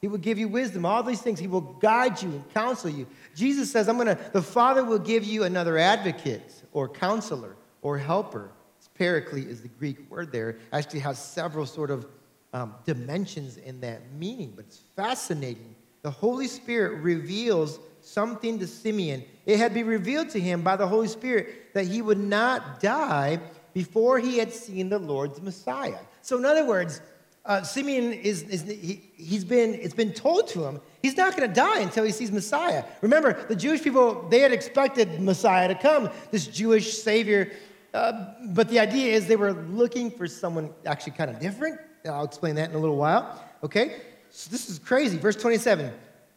He 0.00 0.08
will 0.08 0.18
give 0.18 0.38
you 0.38 0.48
wisdom. 0.48 0.86
All 0.86 1.02
these 1.02 1.20
things. 1.20 1.38
He 1.38 1.46
will 1.46 1.60
guide 1.60 2.20
you 2.22 2.30
and 2.30 2.54
counsel 2.54 2.90
you. 2.90 3.06
Jesus 3.34 3.70
says, 3.70 3.88
I'm 3.88 3.98
gonna, 3.98 4.18
the 4.32 4.42
Father 4.42 4.82
will 4.82 4.98
give 4.98 5.24
you 5.24 5.44
another 5.44 5.76
advocate 5.78 6.54
or 6.72 6.88
counselor 6.88 7.56
or 7.82 7.98
helper. 7.98 8.50
It's 8.78 8.88
Paraclete 8.88 9.46
is 9.46 9.60
the 9.62 9.68
Greek 9.68 10.10
word 10.10 10.32
there. 10.32 10.56
Actually 10.72 11.00
has 11.00 11.22
several 11.22 11.66
sort 11.66 11.90
of 11.90 12.06
um, 12.52 12.74
dimensions 12.84 13.58
in 13.58 13.80
that 13.80 14.12
meaning, 14.18 14.54
but 14.56 14.64
it's 14.64 14.80
fascinating. 14.96 15.74
The 16.02 16.10
Holy 16.10 16.48
Spirit 16.48 17.00
reveals 17.02 17.78
something 18.02 18.58
to 18.58 18.66
Simeon. 18.66 19.24
It 19.46 19.58
had 19.58 19.74
been 19.74 19.86
revealed 19.86 20.30
to 20.30 20.40
him 20.40 20.62
by 20.62 20.76
the 20.76 20.86
Holy 20.86 21.08
Spirit 21.08 21.74
that 21.74 21.86
he 21.86 22.02
would 22.02 22.18
not 22.18 22.80
die 22.80 23.40
before 23.74 24.18
he 24.18 24.38
had 24.38 24.52
seen 24.52 24.88
the 24.88 24.98
Lord's 24.98 25.40
Messiah. 25.40 25.98
So, 26.20 26.36
in 26.36 26.44
other 26.44 26.66
words, 26.66 27.00
uh, 27.44 27.62
Simeon 27.62 28.12
is, 28.12 28.42
is 28.42 28.62
he, 28.62 29.02
he's 29.16 29.44
been, 29.44 29.74
it's 29.74 29.94
been 29.94 30.12
told 30.12 30.46
to 30.48 30.64
him 30.64 30.80
he's 31.02 31.16
not 31.16 31.36
going 31.36 31.48
to 31.48 31.54
die 31.54 31.80
until 31.80 32.04
he 32.04 32.12
sees 32.12 32.30
Messiah. 32.30 32.84
Remember, 33.00 33.32
the 33.48 33.56
Jewish 33.56 33.82
people, 33.82 34.28
they 34.28 34.40
had 34.40 34.52
expected 34.52 35.20
Messiah 35.20 35.68
to 35.68 35.74
come, 35.74 36.10
this 36.30 36.46
Jewish 36.46 36.98
Savior. 36.98 37.52
Uh, 37.92 38.26
but 38.50 38.68
the 38.68 38.78
idea 38.78 39.12
is 39.12 39.26
they 39.26 39.36
were 39.36 39.52
looking 39.52 40.10
for 40.10 40.26
someone 40.26 40.72
actually 40.86 41.12
kind 41.12 41.30
of 41.30 41.40
different. 41.40 41.80
I'll 42.04 42.24
explain 42.24 42.54
that 42.56 42.70
in 42.70 42.76
a 42.76 42.78
little 42.78 42.96
while. 42.96 43.42
Okay? 43.62 44.02
So 44.30 44.50
this 44.50 44.70
is 44.70 44.78
crazy. 44.78 45.18
Verse 45.18 45.36
27 45.36 45.92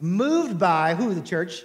moved 0.06 0.60
by 0.60 0.96
who, 0.96 1.14
the 1.14 1.22
church? 1.22 1.64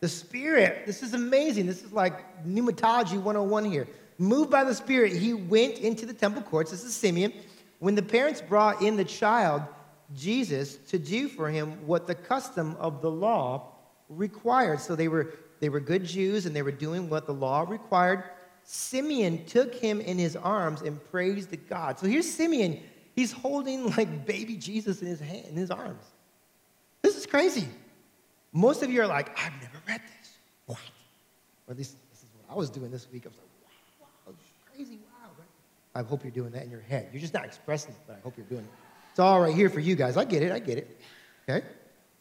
The 0.00 0.08
Spirit. 0.08 0.86
This 0.86 1.02
is 1.02 1.14
amazing. 1.14 1.66
This 1.66 1.82
is 1.82 1.92
like 1.92 2.44
pneumatology 2.46 3.16
101 3.16 3.64
here. 3.64 3.86
Moved 4.18 4.50
by 4.50 4.64
the 4.64 4.74
Spirit, 4.74 5.12
he 5.12 5.34
went 5.34 5.78
into 5.78 6.06
the 6.06 6.14
temple 6.14 6.42
courts. 6.42 6.70
This 6.70 6.84
is 6.84 6.94
Simeon. 6.94 7.32
When 7.78 7.94
the 7.94 8.02
parents 8.02 8.40
brought 8.40 8.82
in 8.82 8.96
the 8.96 9.04
child, 9.04 9.62
Jesus, 10.14 10.76
to 10.88 10.98
do 10.98 11.28
for 11.28 11.48
him 11.48 11.86
what 11.86 12.06
the 12.06 12.14
custom 12.14 12.76
of 12.78 13.02
the 13.02 13.10
law 13.10 13.72
required. 14.08 14.80
So 14.80 14.94
they 14.94 15.08
were, 15.08 15.34
they 15.60 15.68
were 15.68 15.80
good 15.80 16.04
Jews 16.04 16.46
and 16.46 16.54
they 16.54 16.62
were 16.62 16.72
doing 16.72 17.08
what 17.08 17.26
the 17.26 17.34
law 17.34 17.64
required. 17.68 18.24
Simeon 18.62 19.44
took 19.46 19.74
him 19.74 20.00
in 20.00 20.18
his 20.18 20.36
arms 20.36 20.82
and 20.82 21.02
praised 21.10 21.54
God. 21.68 21.98
So 21.98 22.06
here's 22.06 22.30
Simeon 22.30 22.80
He's 23.14 23.30
holding 23.30 23.90
like 23.96 24.26
baby 24.26 24.56
Jesus 24.56 25.00
in 25.00 25.06
his 25.06 25.20
hand, 25.20 25.46
in 25.48 25.54
his 25.54 25.70
arms. 25.70 26.04
This 27.04 27.18
is 27.18 27.26
crazy. 27.26 27.68
Most 28.54 28.82
of 28.82 28.90
you 28.90 29.02
are 29.02 29.06
like, 29.06 29.38
I've 29.38 29.52
never 29.60 29.78
read 29.86 30.00
this. 30.00 30.32
What? 30.64 30.78
Or 31.66 31.72
at 31.72 31.76
least 31.76 31.96
this 32.10 32.22
is 32.22 32.28
what 32.34 32.50
I 32.50 32.58
was 32.58 32.70
doing 32.70 32.90
this 32.90 33.06
week. 33.12 33.24
I 33.26 33.28
was 33.28 33.36
like, 33.36 33.46
wow, 34.00 34.06
wow, 34.26 34.32
this 34.32 34.46
is 34.46 34.74
crazy, 34.74 35.00
wow. 35.12 35.44
I 35.94 36.02
hope 36.02 36.24
you're 36.24 36.30
doing 36.30 36.52
that 36.52 36.62
in 36.62 36.70
your 36.70 36.80
head. 36.80 37.10
You're 37.12 37.20
just 37.20 37.34
not 37.34 37.44
expressing 37.44 37.90
it, 37.90 37.98
but 38.06 38.16
I 38.16 38.20
hope 38.20 38.38
you're 38.38 38.46
doing 38.46 38.62
it. 38.62 38.70
It's 39.10 39.18
all 39.18 39.38
right 39.38 39.54
here 39.54 39.68
for 39.68 39.80
you 39.80 39.96
guys. 39.96 40.16
I 40.16 40.24
get 40.24 40.42
it, 40.42 40.50
I 40.50 40.58
get 40.60 40.78
it. 40.78 40.98
Okay? 41.46 41.66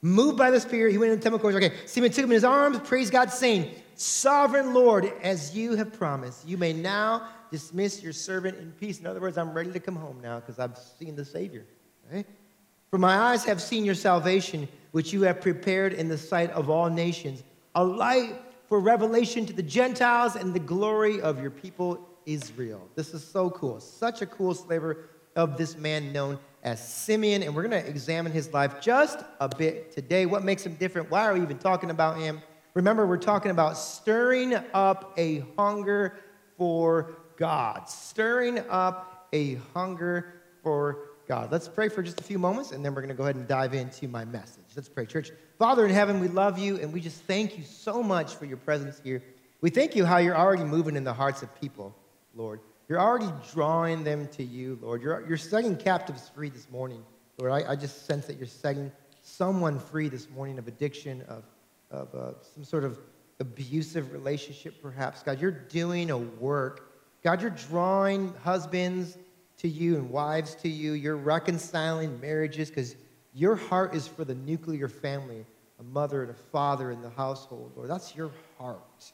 Moved 0.02 0.38
by 0.38 0.52
the 0.52 0.60
Spirit, 0.60 0.92
he 0.92 0.98
went 0.98 1.13
into 1.13 1.20
the 1.20 1.24
temple 1.24 1.40
courts. 1.40 1.56
Okay, 1.56 1.72
Simeon 1.86 2.12
took 2.12 2.25
him 2.25 2.32
in 2.32 2.36
his 2.36 2.44
arms, 2.44 2.78
praise 2.80 3.10
God, 3.10 3.32
saying, 3.32 3.74
Sovereign 3.96 4.74
Lord, 4.74 5.13
as 5.22 5.56
you 5.56 5.78
have 5.78 5.94
promised, 5.94 6.46
you 6.46 6.58
may 6.58 6.74
now 6.74 7.30
dismiss 7.52 8.04
your 8.04 8.12
servant 8.12 8.58
in 8.58 8.74
peace. 8.74 9.00
In 9.00 9.08
other 9.08 9.22
words, 9.22 9.38
I'm 9.38 9.54
ready 9.54 9.72
to 9.72 9.80
come 9.80 9.96
home 9.96 10.20
now 10.22 10.42
because 10.42 10.60
I've 10.60 10.78
seen 11.00 11.16
the 11.16 11.24
Savior. 11.24 11.63
Right? 12.12 12.28
For 12.94 13.00
my 13.00 13.18
eyes 13.18 13.44
have 13.46 13.60
seen 13.60 13.84
your 13.86 13.96
salvation, 13.96 14.68
which 14.92 15.12
you 15.12 15.24
have 15.24 15.42
prepared 15.42 15.94
in 15.94 16.10
the 16.10 16.18
sight 16.20 16.52
of 16.52 16.70
all 16.70 16.92
nations, 16.92 17.42
a 17.74 17.84
light 17.84 18.36
for 18.70 18.80
revelation 18.80 19.48
to 19.48 19.54
the 19.54 19.64
Gentiles 19.64 20.36
and 20.36 20.54
the 20.54 20.60
glory 20.60 21.20
of 21.20 21.42
your 21.42 21.50
people 21.50 22.08
Israel. 22.28 22.88
This 22.94 23.16
is 23.16 23.24
so 23.24 23.50
cool. 23.50 23.80
Such 23.80 24.22
a 24.22 24.28
cool 24.28 24.54
flavor 24.54 25.10
of 25.36 25.58
this 25.58 25.76
man 25.76 26.14
known 26.14 26.38
as 26.62 26.88
Simeon. 26.88 27.42
And 27.42 27.56
we're 27.56 27.68
going 27.68 27.84
to 27.84 27.90
examine 27.90 28.32
his 28.32 28.54
life 28.54 28.80
just 28.80 29.22
a 29.40 29.50
bit 29.50 29.92
today. 29.92 30.28
What 30.28 30.44
makes 30.44 30.64
him 30.64 30.76
different? 30.76 31.10
Why 31.10 31.26
are 31.26 31.34
we 31.34 31.42
even 31.42 31.58
talking 31.58 31.90
about 31.90 32.20
him? 32.20 32.44
Remember, 32.76 33.08
we're 33.08 33.18
talking 33.18 33.50
about 33.50 33.76
stirring 33.76 34.54
up 34.72 35.16
a 35.18 35.44
hunger 35.58 36.20
for 36.60 37.16
God, 37.38 37.90
stirring 37.90 38.60
up 38.70 39.30
a 39.34 39.56
hunger 39.74 40.44
for 40.62 41.12
God. 41.34 41.52
Let's 41.52 41.68
pray 41.68 41.90
for 41.90 42.04
just 42.04 42.20
a 42.20 42.24
few 42.24 42.38
moments, 42.38 42.74
and 42.74 42.86
then 42.86 42.94
we're 42.94 43.02
going 43.02 43.10
to 43.10 43.16
go 43.16 43.24
ahead 43.24 43.36
and 43.36 43.48
dive 43.48 43.74
into 43.74 44.08
my 44.08 44.24
message. 44.24 44.66
Let's 44.75 44.88
pray, 44.88 45.08
church. 45.08 45.32
Father 45.58 45.84
in 45.84 45.92
heaven, 45.92 46.20
we 46.20 46.28
love 46.28 46.60
you, 46.60 46.78
and 46.78 46.94
we 46.94 47.02
just 47.02 47.24
thank 47.24 47.58
you 47.58 47.63
so 47.63 48.04
much 48.04 48.36
for 48.36 48.46
your 48.46 48.58
presence 48.58 49.02
here. 49.04 49.24
We 49.60 49.72
thank 49.72 49.96
you 49.96 50.06
how 50.06 50.18
you're 50.20 50.38
already 50.38 50.63
moving 50.63 50.96
in 50.96 51.04
the 51.04 51.13
hearts 51.13 51.42
of 51.42 51.50
people, 51.60 51.96
Lord. 52.36 52.60
You're 52.88 53.00
already 53.00 53.32
drawing 53.52 54.04
them 54.04 54.28
to 54.28 54.44
you, 54.44 54.78
Lord. 54.80 55.02
You're, 55.02 55.28
you're 55.28 55.38
setting 55.38 55.75
captives 55.75 56.30
free 56.30 56.50
this 56.50 56.70
morning, 56.70 57.04
Lord. 57.40 57.52
I, 57.52 57.72
I 57.72 57.75
just 57.78 58.06
sense 58.06 58.28
that 58.28 58.38
you're 58.38 58.46
setting 58.46 58.92
someone 59.24 59.80
free 59.80 60.10
this 60.10 60.30
morning 60.30 60.60
of 60.60 60.68
addiction, 60.68 61.24
of, 61.24 61.46
of 61.90 62.13
uh, 62.13 62.34
some 62.54 62.63
sort 62.63 62.84
of 62.84 63.00
abusive 63.40 64.13
relationship, 64.13 64.80
perhaps. 64.84 65.24
God, 65.24 65.42
you're 65.42 65.50
doing 65.50 66.12
a 66.12 66.18
work. 66.20 66.92
God, 67.24 67.42
you're 67.42 67.50
drawing 67.50 68.36
husbands 68.44 69.18
to 69.63 69.70
you 69.70 69.96
and 69.96 70.10
wives 70.10 70.55
to 70.55 70.67
you. 70.67 70.91
You're 70.91 71.15
reconciling 71.15 72.20
marriages 72.20 72.70
because 72.70 72.98
your 73.34 73.55
heart 73.55 73.96
is 73.96 74.05
for 74.05 74.25
the 74.25 74.36
nuclear 74.36 74.89
family, 74.89 75.46
a 75.79 75.84
mother 75.84 76.22
and 76.22 76.32
a 76.32 76.34
father 76.34 76.91
in 76.91 77.01
the 77.01 77.10
household, 77.12 77.72
Lord. 77.77 77.89
That's 77.89 78.13
your 78.13 78.32
heart. 78.60 79.12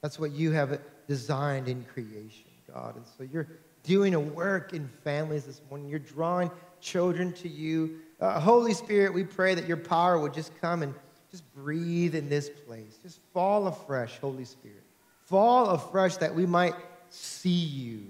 That's 0.00 0.16
what 0.16 0.30
you 0.30 0.52
have 0.52 0.80
designed 1.08 1.66
in 1.66 1.84
creation, 1.92 2.46
God. 2.72 2.94
And 2.94 3.04
so 3.18 3.24
you're 3.32 3.48
doing 3.82 4.14
a 4.14 4.20
work 4.20 4.74
in 4.74 4.88
families 5.02 5.42
this 5.42 5.60
morning. 5.68 5.88
You're 5.88 5.98
drawing 5.98 6.52
children 6.80 7.32
to 7.32 7.48
you. 7.48 7.98
Uh, 8.20 8.38
Holy 8.38 8.74
Spirit, 8.74 9.12
we 9.12 9.24
pray 9.24 9.56
that 9.56 9.66
your 9.66 9.76
power 9.76 10.20
would 10.20 10.32
just 10.32 10.52
come 10.60 10.84
and 10.84 10.94
just 11.32 11.52
breathe 11.52 12.14
in 12.14 12.28
this 12.28 12.48
place. 12.48 12.96
Just 13.02 13.18
fall 13.34 13.66
afresh, 13.66 14.18
Holy 14.20 14.44
Spirit. 14.44 14.84
Fall 15.24 15.70
afresh 15.70 16.16
that 16.18 16.32
we 16.32 16.46
might 16.46 16.74
see 17.08 17.50
you 17.50 18.06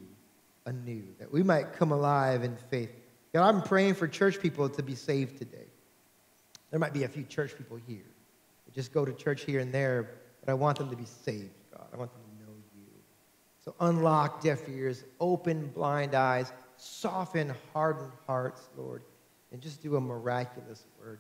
anew, 0.66 1.04
that 1.18 1.32
we 1.32 1.42
might 1.42 1.72
come 1.72 1.92
alive 1.92 2.42
in 2.42 2.56
faith. 2.56 2.90
God, 3.32 3.48
I'm 3.48 3.62
praying 3.62 3.94
for 3.94 4.08
church 4.08 4.40
people 4.40 4.68
to 4.68 4.82
be 4.82 4.94
saved 4.94 5.38
today. 5.38 5.66
There 6.70 6.78
might 6.78 6.92
be 6.92 7.04
a 7.04 7.08
few 7.08 7.24
church 7.24 7.56
people 7.56 7.78
here. 7.86 8.04
Just 8.72 8.92
go 8.92 9.04
to 9.04 9.12
church 9.12 9.44
here 9.44 9.60
and 9.60 9.72
there, 9.72 10.10
but 10.44 10.50
I 10.50 10.54
want 10.54 10.78
them 10.78 10.90
to 10.90 10.96
be 10.96 11.04
saved, 11.04 11.50
God. 11.72 11.86
I 11.92 11.96
want 11.96 12.12
them 12.12 12.22
to 12.22 12.44
know 12.44 12.56
you. 12.76 12.86
So 13.64 13.74
unlock 13.80 14.42
deaf 14.42 14.68
ears, 14.68 15.04
open 15.18 15.68
blind 15.68 16.14
eyes, 16.14 16.52
soften 16.76 17.52
hardened 17.72 18.12
hearts, 18.26 18.68
Lord, 18.76 19.02
and 19.52 19.60
just 19.60 19.82
do 19.82 19.96
a 19.96 20.00
miraculous 20.00 20.86
word. 21.00 21.18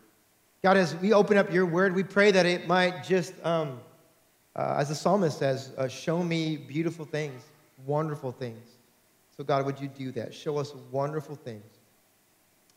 God, 0.62 0.76
as 0.76 0.94
we 0.96 1.12
open 1.12 1.36
up 1.36 1.52
your 1.52 1.66
word, 1.66 1.94
we 1.94 2.04
pray 2.04 2.30
that 2.30 2.46
it 2.46 2.68
might 2.68 3.02
just, 3.02 3.34
um, 3.44 3.80
uh, 4.54 4.76
as 4.78 4.90
the 4.90 4.94
psalmist 4.94 5.38
says, 5.38 5.72
uh, 5.76 5.88
show 5.88 6.22
me 6.22 6.56
beautiful 6.56 7.04
things, 7.04 7.42
wonderful 7.84 8.30
things. 8.30 8.68
So, 9.40 9.44
God, 9.44 9.64
would 9.64 9.80
you 9.80 9.88
do 9.88 10.12
that? 10.12 10.34
Show 10.34 10.58
us 10.58 10.74
wonderful 10.90 11.34
things 11.34 11.64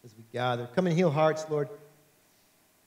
as 0.06 0.16
we 0.16 0.24
gather. 0.32 0.66
Come 0.74 0.88
and 0.88 0.96
heal 0.96 1.12
hearts, 1.12 1.46
Lord. 1.50 1.68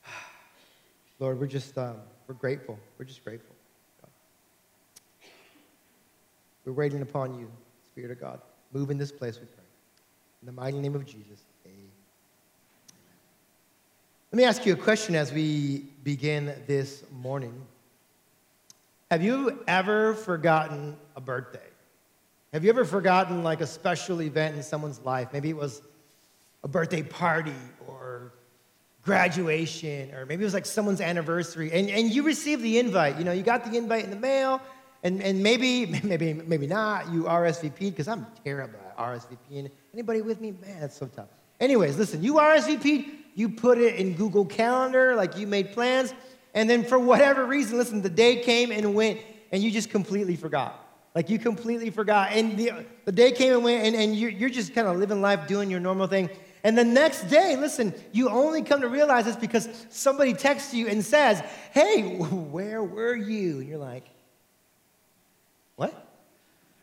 Lord, 1.19 1.39
we're 1.39 1.47
just, 1.47 1.77
um, 1.77 1.97
we're 2.27 2.37
grateful. 2.37 2.79
We're 2.97 3.05
just 3.05 3.23
grateful. 3.23 3.55
God. 4.01 4.09
We're 6.65 6.73
waiting 6.73 7.03
upon 7.03 7.39
you, 7.39 7.51
Spirit 7.85 8.13
of 8.13 8.19
God. 8.19 8.41
Move 8.73 8.91
in 8.91 8.97
this 8.97 9.13
place, 9.13 9.39
we 9.39 9.45
pray. 9.45 9.65
In 10.41 10.47
the 10.47 10.53
mighty 10.53 10.79
name 10.79 10.95
of 10.95 11.05
Jesus, 11.05 11.45
amen. 11.67 11.91
Let 14.33 14.39
me 14.39 14.45
ask 14.45 14.65
you 14.65 14.73
a 14.73 14.77
question 14.77 15.15
as 15.15 15.35
we 15.35 15.85
begin 16.03 16.51
this 16.67 17.05
morning. 17.13 17.53
Have 19.11 19.23
you 19.23 19.63
ever 19.69 20.15
forgotten 20.15 20.97
a 21.15 21.21
birthday? 21.21 21.61
Have 22.57 22.65
you 22.65 22.71
ever 22.71 22.87
forgotten 22.87 23.43
like 23.43 23.61
a 23.61 23.67
special 23.67 24.23
event 24.23 24.57
in 24.57 24.63
someone's 24.63 24.99
life? 25.01 25.29
Maybe 25.31 25.51
it 25.51 25.57
was 25.59 25.83
a 26.65 26.69
birthday 26.69 27.03
party 27.03 27.53
or 27.87 28.33
graduation, 29.03 30.11
or 30.15 30.25
maybe 30.25 30.43
it 30.43 30.47
was 30.47 30.55
like 30.55 30.65
someone's 30.65 31.03
anniversary, 31.03 31.71
and, 31.71 31.91
and 31.91 32.11
you 32.11 32.23
received 32.23 32.63
the 32.63 32.79
invite. 32.79 33.19
You 33.19 33.25
know, 33.25 33.33
you 33.33 33.43
got 33.43 33.71
the 33.71 33.77
invite 33.77 34.05
in 34.05 34.11
the 34.11 34.17
mail, 34.17 34.63
and, 35.03 35.23
and 35.23 35.43
maybe, 35.43 35.85
maybe, 36.03 36.33
maybe 36.33 36.67
not, 36.67 37.13
you 37.13 37.25
RSVP'd, 37.25 37.91
because 37.91 38.09
I'm 38.09 38.27
terrible 38.43 38.79
at 38.89 38.97
RSVPing. 38.97 39.71
Anybody 39.93 40.23
with 40.23 40.41
me? 40.41 40.53
Man, 40.53 40.81
that's 40.81 40.97
so 40.97 41.09
tough. 41.09 41.29
Anyways, 41.61 41.99
listen, 41.99 42.23
you 42.23 42.37
RSVP'd, 42.37 43.11
you 43.35 43.51
put 43.51 43.77
it 43.77 43.97
in 43.97 44.15
Google 44.15 44.47
Calendar, 44.47 45.15
like 45.15 45.37
you 45.37 45.47
made 45.47 45.73
plans, 45.73 46.15
and 46.55 46.71
then 46.71 46.85
for 46.85 46.99
whatever 46.99 47.45
reason, 47.45 47.77
listen, 47.77 48.01
the 48.01 48.09
day 48.09 48.37
came 48.37 48.73
and 48.73 48.95
went, 48.95 49.21
and 49.53 49.63
you 49.63 49.71
just 49.71 49.91
completely 49.91 50.37
forgot. 50.37 50.85
Like 51.17 51.31
you 51.31 51.39
completely 51.39 51.89
forgot. 51.89 52.33
And 52.33 52.59
the, 52.59 52.73
the 53.07 53.11
day 53.11 53.33
came 53.33 53.55
and 53.55 53.65
went, 53.65 53.87
and, 53.87 53.97
and 53.97 54.15
you're, 54.15 54.29
you're 54.29 54.51
just 54.51 54.75
kind 54.75 54.87
of 54.87 54.99
living 54.99 55.23
life, 55.23 55.49
doing 55.49 55.71
your 55.71 55.81
normal 55.81 56.07
thing. 56.07 56.29
And 56.63 56.77
the 56.77 56.85
next 56.85 57.31
day, 57.31 57.57
listen, 57.57 57.95
you 58.13 58.29
only 58.29 58.61
come 58.61 58.83
to 58.83 58.89
realize 58.89 59.25
this 59.25 59.35
because 59.35 59.67
somebody 59.89 60.35
texts 60.35 60.75
you 60.75 60.89
and 60.89 61.03
says, 61.03 61.41
Hey, 61.73 62.17
where 62.19 62.85
were 62.85 63.17
you? 63.17 63.61
And 63.61 63.67
you're 63.67 63.79
like, 63.79 64.05
What? 65.77 66.07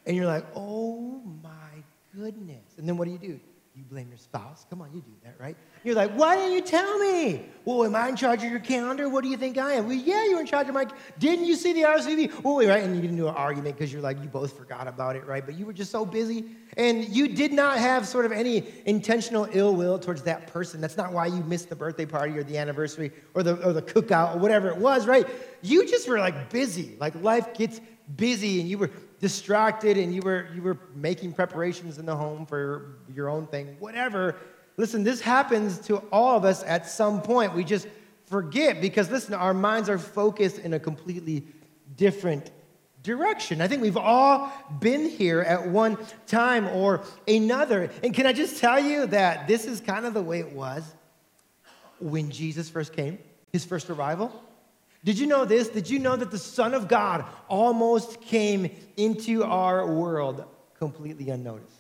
And 0.08 0.18
you're 0.18 0.26
like, 0.26 0.46
Oh 0.56 1.22
my 1.44 1.84
goodness. 2.16 2.64
And 2.80 2.90
then 2.90 2.98
what 2.98 3.06
do 3.06 3.12
you 3.12 3.20
do? 3.20 3.40
You 3.76 3.84
blame 3.86 4.10
your 4.10 4.20
spouse. 4.20 4.68
Come 4.70 4.84
on, 4.84 4.94
you 4.94 5.02
do 5.02 5.12
that, 5.24 5.34
right? 5.40 5.58
You're 5.84 5.96
like, 5.96 6.12
why 6.12 6.36
didn't 6.36 6.54
you 6.54 6.62
tell 6.62 7.00
me? 7.00 7.44
Well, 7.66 7.84
am 7.86 7.96
I 7.96 8.08
in 8.08 8.16
charge 8.16 8.44
of 8.44 8.52
your 8.52 8.60
calendar? 8.60 9.10
What 9.10 9.24
do 9.24 9.32
you 9.32 9.38
think 9.38 9.58
I 9.58 9.74
am? 9.74 9.88
Well, 9.88 9.96
yeah, 9.96 10.26
you're 10.26 10.42
in 10.42 10.46
charge 10.46 10.68
of 10.68 10.76
my. 10.76 10.86
Didn't 11.18 11.46
you 11.46 11.56
see 11.56 11.74
the 11.74 11.82
RSVP? 11.82 12.42
Oh, 12.46 12.60
right. 12.68 12.84
And 12.84 12.96
you 12.96 13.02
get 13.02 13.10
into 13.10 13.28
an 13.28 13.34
argument 13.34 13.76
because 13.76 13.92
you're 13.92 14.04
like, 14.04 14.22
you 14.22 14.30
both 14.30 14.56
forgot 14.56 14.88
about 14.88 15.16
it, 15.16 15.26
right? 15.26 15.44
But 15.44 15.56
you 15.56 15.66
were 15.66 15.74
just 15.74 15.90
so 15.90 16.06
busy. 16.06 16.46
And 16.78 17.04
you 17.10 17.28
did 17.30 17.52
not 17.52 17.80
have 17.80 18.08
sort 18.08 18.26
of 18.26 18.32
any 18.32 18.64
intentional 18.86 19.48
ill 19.52 19.76
will 19.76 19.98
towards 19.98 20.22
that 20.24 20.46
person. 20.46 20.80
That's 20.80 20.98
not 20.98 21.12
why 21.12 21.26
you 21.26 21.42
missed 21.44 21.70
the 21.70 21.76
birthday 21.76 22.06
party 22.06 22.38
or 22.38 22.44
the 22.44 22.60
anniversary 22.60 23.12
or 23.34 23.42
the, 23.42 23.56
or 23.66 23.74
the 23.74 23.82
cookout 23.82 24.36
or 24.36 24.38
whatever 24.38 24.70
it 24.70 24.78
was, 24.78 25.08
right? 25.08 25.28
You 25.64 25.88
just 25.88 26.08
were 26.08 26.20
like 26.20 26.52
busy. 26.52 26.96
Like 27.00 27.16
life 27.24 27.56
gets 27.56 27.82
busy 28.16 28.60
and 28.60 28.70
you 28.70 28.78
were 28.78 28.92
distracted 29.24 29.98
and 29.98 30.14
you 30.14 30.22
were 30.22 30.50
you 30.54 30.62
were 30.62 30.78
making 30.94 31.32
preparations 31.32 31.98
in 31.98 32.06
the 32.06 32.14
home 32.14 32.46
for 32.46 32.98
your 33.16 33.30
own 33.30 33.48
thing 33.48 33.74
whatever. 33.80 34.36
Listen 34.76 35.02
this 35.02 35.22
happens 35.22 35.80
to 35.80 35.96
all 36.12 36.36
of 36.36 36.44
us 36.44 36.62
at 36.64 36.90
some 36.90 37.22
point. 37.22 37.54
We 37.54 37.64
just 37.64 37.88
forget 38.26 38.82
because 38.82 39.10
listen 39.10 39.34
our 39.34 39.54
minds 39.54 39.88
are 39.88 39.98
focused 39.98 40.60
in 40.60 40.74
a 40.74 40.80
completely 40.80 41.48
different 41.96 42.52
direction. 43.02 43.62
I 43.62 43.70
think 43.70 43.82
we've 43.82 43.96
all 43.96 44.52
been 44.82 45.10
here 45.10 45.40
at 45.40 45.70
one 45.70 45.98
time 46.28 46.68
or 46.68 47.06
another. 47.26 47.92
And 48.04 48.14
can 48.14 48.26
i 48.26 48.34
just 48.34 48.58
tell 48.58 48.78
you 48.78 49.08
that 49.08 49.48
this 49.48 49.64
is 49.64 49.80
kind 49.80 50.06
of 50.06 50.14
the 50.14 50.22
way 50.22 50.42
it 50.42 50.52
was 50.52 50.84
when 52.00 52.30
jesus 52.30 52.70
first 52.70 52.92
came 52.92 53.18
his 53.54 53.64
first 53.64 53.90
arrival 53.90 54.44
did 55.04 55.20
you 55.20 55.28
know 55.28 55.44
this? 55.44 55.68
Did 55.68 55.90
you 55.90 56.00
know 56.00 56.16
that 56.16 56.32
the 56.32 56.38
Son 56.38 56.74
of 56.74 56.88
God 56.88 57.26
almost 57.50 58.22
came 58.22 58.70
into 58.96 59.44
our 59.44 59.86
world 59.86 60.46
completely 60.78 61.30
unnoticed? 61.30 61.72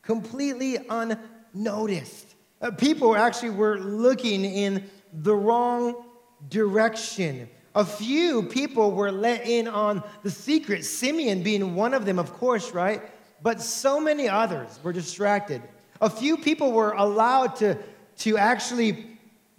Completely 0.00 0.78
unnoticed. 0.88 2.34
Uh, 2.60 2.70
people 2.70 3.16
actually 3.16 3.50
were 3.50 3.78
looking 3.78 4.44
in 4.44 4.88
the 5.12 5.34
wrong 5.34 6.04
direction. 6.48 7.48
A 7.74 7.84
few 7.84 8.44
people 8.44 8.92
were 8.92 9.12
let 9.12 9.46
in 9.46 9.68
on 9.68 10.02
the 10.22 10.30
secret, 10.30 10.84
Simeon 10.84 11.42
being 11.42 11.74
one 11.74 11.92
of 11.92 12.04
them, 12.06 12.18
of 12.18 12.32
course, 12.34 12.72
right? 12.72 13.02
But 13.42 13.60
so 13.60 14.00
many 14.00 14.28
others 14.28 14.78
were 14.82 14.92
distracted. 14.92 15.62
A 16.00 16.08
few 16.08 16.36
people 16.36 16.72
were 16.72 16.92
allowed 16.92 17.56
to, 17.56 17.78
to 18.18 18.38
actually 18.38 19.11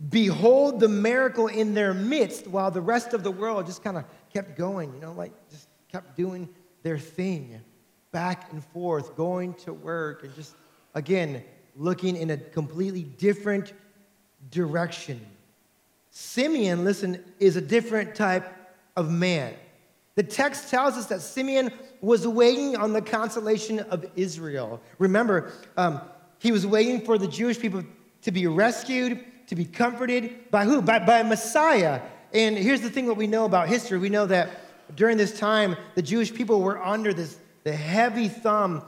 behold 0.10 0.80
the 0.80 0.88
miracle 0.88 1.48
in 1.48 1.74
their 1.74 1.94
midst 1.94 2.48
while 2.48 2.72
the 2.72 2.82
rest 2.82 3.14
of 3.14 3.24
the 3.24 3.32
world 3.32 3.66
just 3.66 3.84
kind 3.84 3.98
of 3.98 4.06
kept 4.34 4.58
going, 4.58 4.94
you 4.94 5.00
know, 5.00 5.14
like 5.14 5.32
just 5.50 5.68
kept 5.92 6.16
doing 6.16 6.50
their 6.82 6.98
thing 6.98 7.62
back 8.12 8.52
and 8.52 8.64
forth, 8.66 9.16
going 9.16 9.54
to 9.56 9.74
work, 9.74 10.24
and 10.24 10.34
just, 10.36 10.56
again, 10.94 11.44
looking 11.76 12.16
in 12.16 12.30
a 12.30 12.38
completely 12.38 13.04
different 13.04 13.74
direction. 14.52 15.20
Simeon, 16.12 16.84
listen, 16.84 17.24
is 17.40 17.56
a 17.56 17.62
different 17.62 18.14
type 18.14 18.46
of 18.96 19.10
man. 19.10 19.54
The 20.16 20.24
text 20.24 20.70
tells 20.70 20.96
us 20.96 21.08
that 21.08 21.22
Simeon 21.22 21.72
was 22.02 22.28
waiting 22.28 22.76
on 22.76 22.94
the 22.94 23.02
consolation 23.02 23.80
of 23.80 24.06
Israel. 24.16 24.80
Remember, 25.00 25.52
um, 25.76 26.02
he 26.38 26.52
was 26.52 26.68
waiting 26.68 27.02
for 27.02 27.18
the 27.18 27.28
Jewish 27.28 27.58
people 27.58 27.84
to 28.22 28.32
be 28.32 28.46
rescued 28.46 29.26
to 29.54 29.63
be 29.63 29.66
comforted 29.66 30.50
by 30.50 30.66
who? 30.66 30.82
By, 30.82 30.98
by 30.98 31.22
Messiah. 31.22 32.02
And 32.34 32.58
here's 32.58 32.82
the 32.82 32.89
thing 32.89 33.06
what 33.06 33.18
we 33.18 33.28
know 33.28 33.46
about 33.46 33.70
history. 33.70 34.00
We 34.00 34.10
know 34.10 34.26
that 34.26 34.50
during 34.96 35.16
this 35.16 35.38
time, 35.38 35.76
the 35.94 36.02
Jewish 36.02 36.34
people 36.34 36.62
were 36.62 36.84
under 36.84 37.13
this 37.13 37.38
the 37.63 37.72
heavy 37.72 38.28
thumb, 38.28 38.84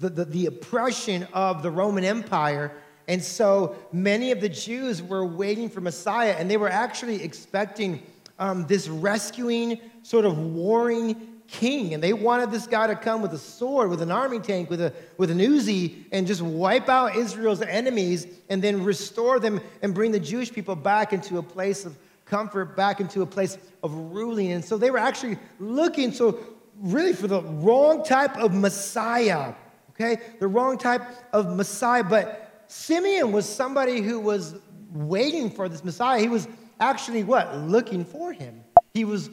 the, 0.00 0.10
the, 0.10 0.24
the 0.24 0.46
oppression 0.46 1.26
of 1.32 1.62
the 1.62 1.70
Roman 1.70 2.04
Empire. 2.04 2.72
And 3.06 3.22
so 3.22 3.76
many 3.92 4.32
of 4.32 4.40
the 4.40 4.48
Jews 4.48 5.02
were 5.02 5.24
waiting 5.24 5.70
for 5.70 5.80
Messiah, 5.80 6.34
and 6.36 6.50
they 6.50 6.56
were 6.56 6.68
actually 6.68 7.22
expecting 7.22 8.02
um, 8.40 8.66
this 8.66 8.88
rescuing, 8.88 9.80
sort 10.02 10.24
of 10.24 10.36
warring 10.36 11.37
king. 11.48 11.94
And 11.94 12.02
they 12.02 12.12
wanted 12.12 12.50
this 12.50 12.66
guy 12.66 12.86
to 12.86 12.94
come 12.94 13.22
with 13.22 13.32
a 13.32 13.38
sword, 13.38 13.90
with 13.90 14.02
an 14.02 14.12
army 14.12 14.38
tank, 14.38 14.70
with, 14.70 14.80
a, 14.80 14.92
with 15.16 15.30
an 15.30 15.38
Uzi, 15.38 16.04
and 16.12 16.26
just 16.26 16.42
wipe 16.42 16.88
out 16.88 17.16
Israel's 17.16 17.62
enemies 17.62 18.26
and 18.48 18.62
then 18.62 18.84
restore 18.84 19.40
them 19.40 19.60
and 19.82 19.94
bring 19.94 20.12
the 20.12 20.20
Jewish 20.20 20.52
people 20.52 20.76
back 20.76 21.12
into 21.12 21.38
a 21.38 21.42
place 21.42 21.84
of 21.84 21.98
comfort, 22.26 22.76
back 22.76 23.00
into 23.00 23.22
a 23.22 23.26
place 23.26 23.56
of 23.82 23.92
ruling. 23.94 24.52
And 24.52 24.64
so 24.64 24.76
they 24.76 24.90
were 24.90 24.98
actually 24.98 25.38
looking, 25.58 26.12
so 26.12 26.38
really 26.78 27.14
for 27.14 27.26
the 27.26 27.42
wrong 27.42 28.04
type 28.04 28.36
of 28.36 28.54
Messiah, 28.54 29.54
okay? 29.90 30.20
The 30.38 30.46
wrong 30.46 30.76
type 30.76 31.02
of 31.32 31.56
Messiah. 31.56 32.04
But 32.04 32.64
Simeon 32.68 33.32
was 33.32 33.48
somebody 33.48 34.02
who 34.02 34.20
was 34.20 34.54
waiting 34.92 35.50
for 35.50 35.68
this 35.68 35.82
Messiah. 35.82 36.20
He 36.20 36.28
was 36.28 36.46
actually 36.78 37.24
what? 37.24 37.56
Looking 37.56 38.04
for 38.04 38.32
him. 38.32 38.62
He 38.92 39.04
was 39.04 39.30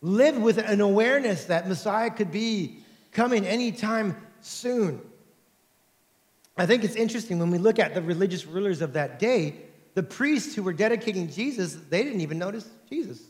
lived 0.00 0.38
with 0.38 0.58
an 0.58 0.80
awareness 0.80 1.46
that 1.46 1.68
Messiah 1.68 2.10
could 2.10 2.30
be 2.30 2.78
coming 3.12 3.46
anytime 3.46 4.16
soon. 4.40 5.00
I 6.56 6.66
think 6.66 6.84
it's 6.84 6.96
interesting 6.96 7.38
when 7.38 7.50
we 7.50 7.58
look 7.58 7.78
at 7.78 7.94
the 7.94 8.02
religious 8.02 8.46
rulers 8.46 8.80
of 8.80 8.94
that 8.94 9.18
day, 9.18 9.56
the 9.94 10.02
priests 10.02 10.54
who 10.54 10.62
were 10.62 10.72
dedicating 10.72 11.30
Jesus, 11.30 11.74
they 11.88 12.02
didn't 12.02 12.20
even 12.20 12.38
notice 12.38 12.68
Jesus. 12.88 13.20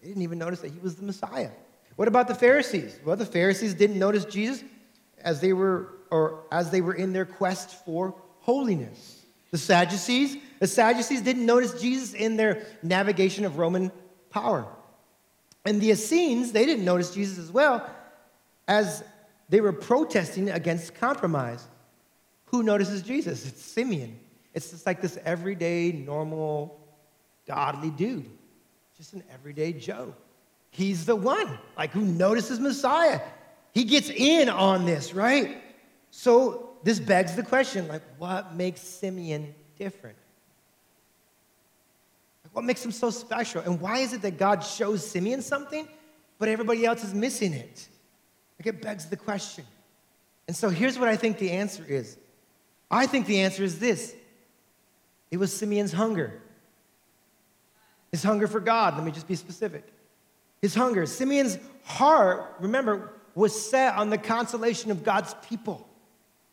They 0.00 0.08
didn't 0.08 0.22
even 0.22 0.38
notice 0.38 0.60
that 0.60 0.72
he 0.72 0.78
was 0.78 0.96
the 0.96 1.04
Messiah. 1.04 1.50
What 1.96 2.08
about 2.08 2.28
the 2.28 2.34
Pharisees? 2.34 2.98
Well, 3.04 3.16
the 3.16 3.26
Pharisees 3.26 3.74
didn't 3.74 3.98
notice 3.98 4.24
Jesus 4.24 4.64
as 5.18 5.40
they 5.40 5.52
were 5.52 5.94
or 6.10 6.44
as 6.50 6.70
they 6.70 6.80
were 6.80 6.94
in 6.94 7.12
their 7.12 7.24
quest 7.24 7.84
for 7.84 8.14
holiness. 8.40 9.22
The 9.50 9.58
Sadducees, 9.58 10.36
the 10.58 10.66
Sadducees 10.66 11.22
didn't 11.22 11.46
notice 11.46 11.80
Jesus 11.80 12.14
in 12.14 12.36
their 12.36 12.66
navigation 12.82 13.44
of 13.44 13.58
Roman 13.58 13.92
power. 14.30 14.66
And 15.64 15.80
the 15.80 15.90
Essenes, 15.90 16.52
they 16.52 16.66
didn't 16.66 16.84
notice 16.84 17.14
Jesus 17.14 17.38
as 17.38 17.50
well 17.50 17.88
as 18.66 19.04
they 19.48 19.60
were 19.60 19.72
protesting 19.72 20.50
against 20.50 20.94
compromise. 20.94 21.66
Who 22.46 22.62
notices 22.62 23.02
Jesus? 23.02 23.46
It's 23.46 23.62
Simeon. 23.62 24.18
It's 24.54 24.70
just 24.70 24.86
like 24.86 25.00
this 25.00 25.18
everyday, 25.24 25.92
normal, 25.92 26.80
godly 27.46 27.90
dude, 27.90 28.28
just 28.96 29.12
an 29.14 29.22
everyday 29.32 29.72
Joe. 29.72 30.14
He's 30.70 31.06
the 31.06 31.16
one, 31.16 31.58
like, 31.76 31.90
who 31.90 32.02
notices 32.02 32.58
Messiah. 32.58 33.20
He 33.72 33.84
gets 33.84 34.10
in 34.10 34.48
on 34.48 34.84
this, 34.84 35.14
right? 35.14 35.62
So 36.10 36.70
this 36.82 36.98
begs 36.98 37.36
the 37.36 37.42
question, 37.42 37.88
like, 37.88 38.02
what 38.18 38.54
makes 38.54 38.80
Simeon 38.80 39.54
different? 39.78 40.16
What 42.52 42.64
makes 42.64 42.84
him 42.84 42.92
so 42.92 43.10
special? 43.10 43.62
And 43.62 43.80
why 43.80 43.98
is 43.98 44.12
it 44.12 44.22
that 44.22 44.38
God 44.38 44.60
shows 44.60 45.08
Simeon 45.08 45.42
something, 45.42 45.88
but 46.38 46.48
everybody 46.48 46.84
else 46.84 47.02
is 47.02 47.14
missing 47.14 47.54
it? 47.54 47.88
Like 48.58 48.66
it 48.66 48.82
begs 48.82 49.06
the 49.06 49.16
question. 49.16 49.64
And 50.46 50.56
so 50.56 50.68
here's 50.68 50.98
what 50.98 51.08
I 51.08 51.16
think 51.16 51.38
the 51.38 51.50
answer 51.50 51.84
is 51.86 52.16
I 52.90 53.06
think 53.06 53.26
the 53.26 53.40
answer 53.40 53.64
is 53.64 53.78
this 53.78 54.14
it 55.30 55.38
was 55.38 55.52
Simeon's 55.52 55.92
hunger. 55.92 56.40
His 58.10 58.22
hunger 58.22 58.46
for 58.46 58.60
God. 58.60 58.94
Let 58.96 59.04
me 59.04 59.10
just 59.10 59.26
be 59.26 59.34
specific. 59.34 59.84
His 60.60 60.74
hunger. 60.74 61.06
Simeon's 61.06 61.58
heart, 61.84 62.56
remember, 62.60 63.14
was 63.34 63.58
set 63.70 63.94
on 63.96 64.10
the 64.10 64.18
consolation 64.18 64.90
of 64.90 65.02
God's 65.02 65.34
people. 65.48 65.88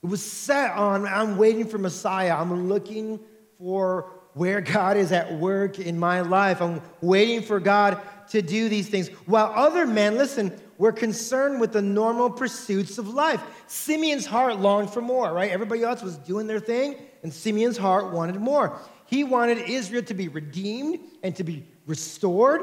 It 0.02 0.08
was 0.08 0.24
set 0.24 0.72
on, 0.72 1.06
I'm 1.06 1.38
waiting 1.38 1.68
for 1.68 1.78
Messiah. 1.78 2.34
I'm 2.34 2.70
looking 2.70 3.20
for 3.58 4.10
where 4.34 4.62
God 4.62 4.98
is 4.98 5.12
at 5.12 5.34
work 5.34 5.80
in 5.80 5.98
my 5.98 6.22
life. 6.22 6.62
I'm 6.62 6.82
waiting 7.02 7.42
for 7.42 7.60
God 7.60 8.02
to 8.30 8.42
do 8.42 8.70
these 8.70 8.88
things. 8.88 9.10
While 9.26 9.52
other 9.56 9.86
men, 9.86 10.18
listen, 10.18 10.58
were 10.78 10.92
concerned 10.92 11.60
with 11.60 11.74
the 11.74 11.82
normal 11.82 12.30
pursuits 12.30 12.98
of 12.98 13.10
life. 13.10 13.42
Simeon's 13.68 14.26
heart 14.26 14.60
longed 14.60 14.92
for 14.92 15.02
more, 15.02 15.34
right? 15.34 15.52
Everybody 15.52 15.84
else 15.84 16.02
was 16.02 16.18
doing 16.18 16.48
their 16.48 16.60
thing, 16.60 16.96
and 17.24 17.34
Simeon's 17.34 17.78
heart 17.78 18.14
wanted 18.14 18.36
more. 18.40 18.80
He 19.08 19.24
wanted 19.24 19.58
Israel 19.70 20.04
to 20.04 20.14
be 20.14 20.28
redeemed 20.28 21.00
and 21.24 21.36
to 21.36 21.44
be 21.44 21.66
restored. 21.88 22.62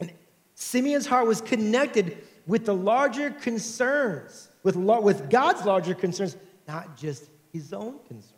And 0.00 0.12
Simeon's 0.54 1.06
heart 1.06 1.26
was 1.26 1.40
connected 1.40 2.18
with 2.46 2.64
the 2.64 2.74
larger 2.74 3.30
concerns, 3.30 4.48
with, 4.62 4.76
with 4.76 5.28
God's 5.28 5.64
larger 5.66 5.94
concerns, 5.94 6.36
not 6.68 6.96
just 6.96 7.28
his 7.52 7.72
own 7.72 7.98
concerns 8.06 8.31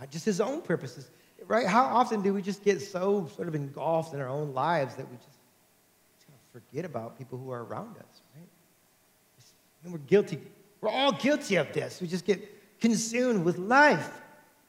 not 0.00 0.10
just 0.10 0.24
his 0.24 0.40
own 0.40 0.62
purposes, 0.62 1.10
right? 1.46 1.66
How 1.66 1.84
often 1.84 2.22
do 2.22 2.32
we 2.32 2.40
just 2.40 2.64
get 2.64 2.80
so 2.80 3.28
sort 3.36 3.46
of 3.48 3.54
engulfed 3.54 4.14
in 4.14 4.20
our 4.20 4.28
own 4.28 4.54
lives 4.54 4.96
that 4.96 5.08
we 5.08 5.16
just, 5.16 5.28
forget 6.52 6.84
about 6.84 7.16
people 7.16 7.38
who 7.38 7.52
are 7.52 7.62
around 7.62 7.96
us, 7.96 8.22
right? 8.34 8.48
And 9.84 9.92
we're 9.92 10.00
guilty. 10.00 10.40
We're 10.80 10.88
all 10.88 11.12
guilty 11.12 11.54
of 11.54 11.72
this. 11.72 12.00
We 12.00 12.08
just 12.08 12.24
get 12.24 12.80
consumed 12.80 13.44
with 13.44 13.56
life. 13.56 14.10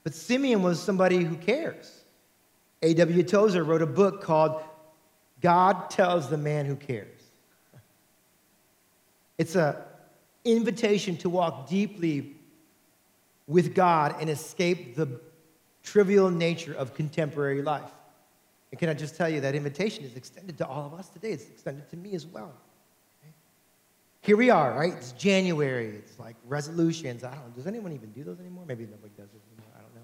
But 0.04 0.14
Simeon 0.14 0.62
was 0.62 0.80
somebody 0.80 1.24
who 1.24 1.36
cares. 1.38 2.04
A.W. 2.84 3.24
Tozer 3.24 3.64
wrote 3.64 3.82
a 3.82 3.88
book 3.88 4.22
called 4.22 4.62
God 5.42 5.90
Tells 5.90 6.30
the 6.30 6.38
Man 6.38 6.68
Who 6.68 6.76
Cares. 6.76 7.20
It's 9.40 9.56
an 9.56 9.76
invitation 10.46 11.18
to 11.18 11.30
walk 11.30 11.68
deeply 11.68 12.36
with 13.52 13.76
God 13.76 14.16
and 14.22 14.30
escape 14.30 14.96
the 14.96 15.20
trivial 15.84 16.30
nature 16.32 16.74
of 16.74 16.94
contemporary 16.94 17.62
life. 17.62 17.92
And 18.72 18.80
can 18.80 18.88
I 18.88 18.94
just 18.94 19.18
tell 19.18 19.28
you 19.28 19.42
that 19.42 19.56
invitation 19.56 20.06
is 20.06 20.16
extended 20.16 20.58
to 20.60 20.68
all 20.68 20.86
of 20.86 20.94
us 20.94 21.10
today? 21.10 21.32
It's 21.32 21.50
extended 21.50 21.90
to 21.90 21.98
me 21.98 22.16
as 22.16 22.26
well. 22.26 22.54
Here 24.22 24.38
we 24.38 24.50
are, 24.50 24.72
right? 24.74 24.94
It's 24.94 25.12
January. 25.14 25.88
It's 25.88 26.18
like 26.18 26.36
resolutions. 26.48 27.24
I 27.24 27.32
don't 27.32 27.50
know. 27.50 27.54
Does 27.56 27.68
anyone 27.68 27.92
even 27.92 28.12
do 28.12 28.24
those 28.24 28.40
anymore? 28.40 28.64
Maybe 28.68 28.86
nobody 28.86 29.12
does 29.18 29.28
it 29.34 29.42
anymore. 29.52 29.74
I 29.76 29.82
don't 29.82 29.96
know. 29.96 30.02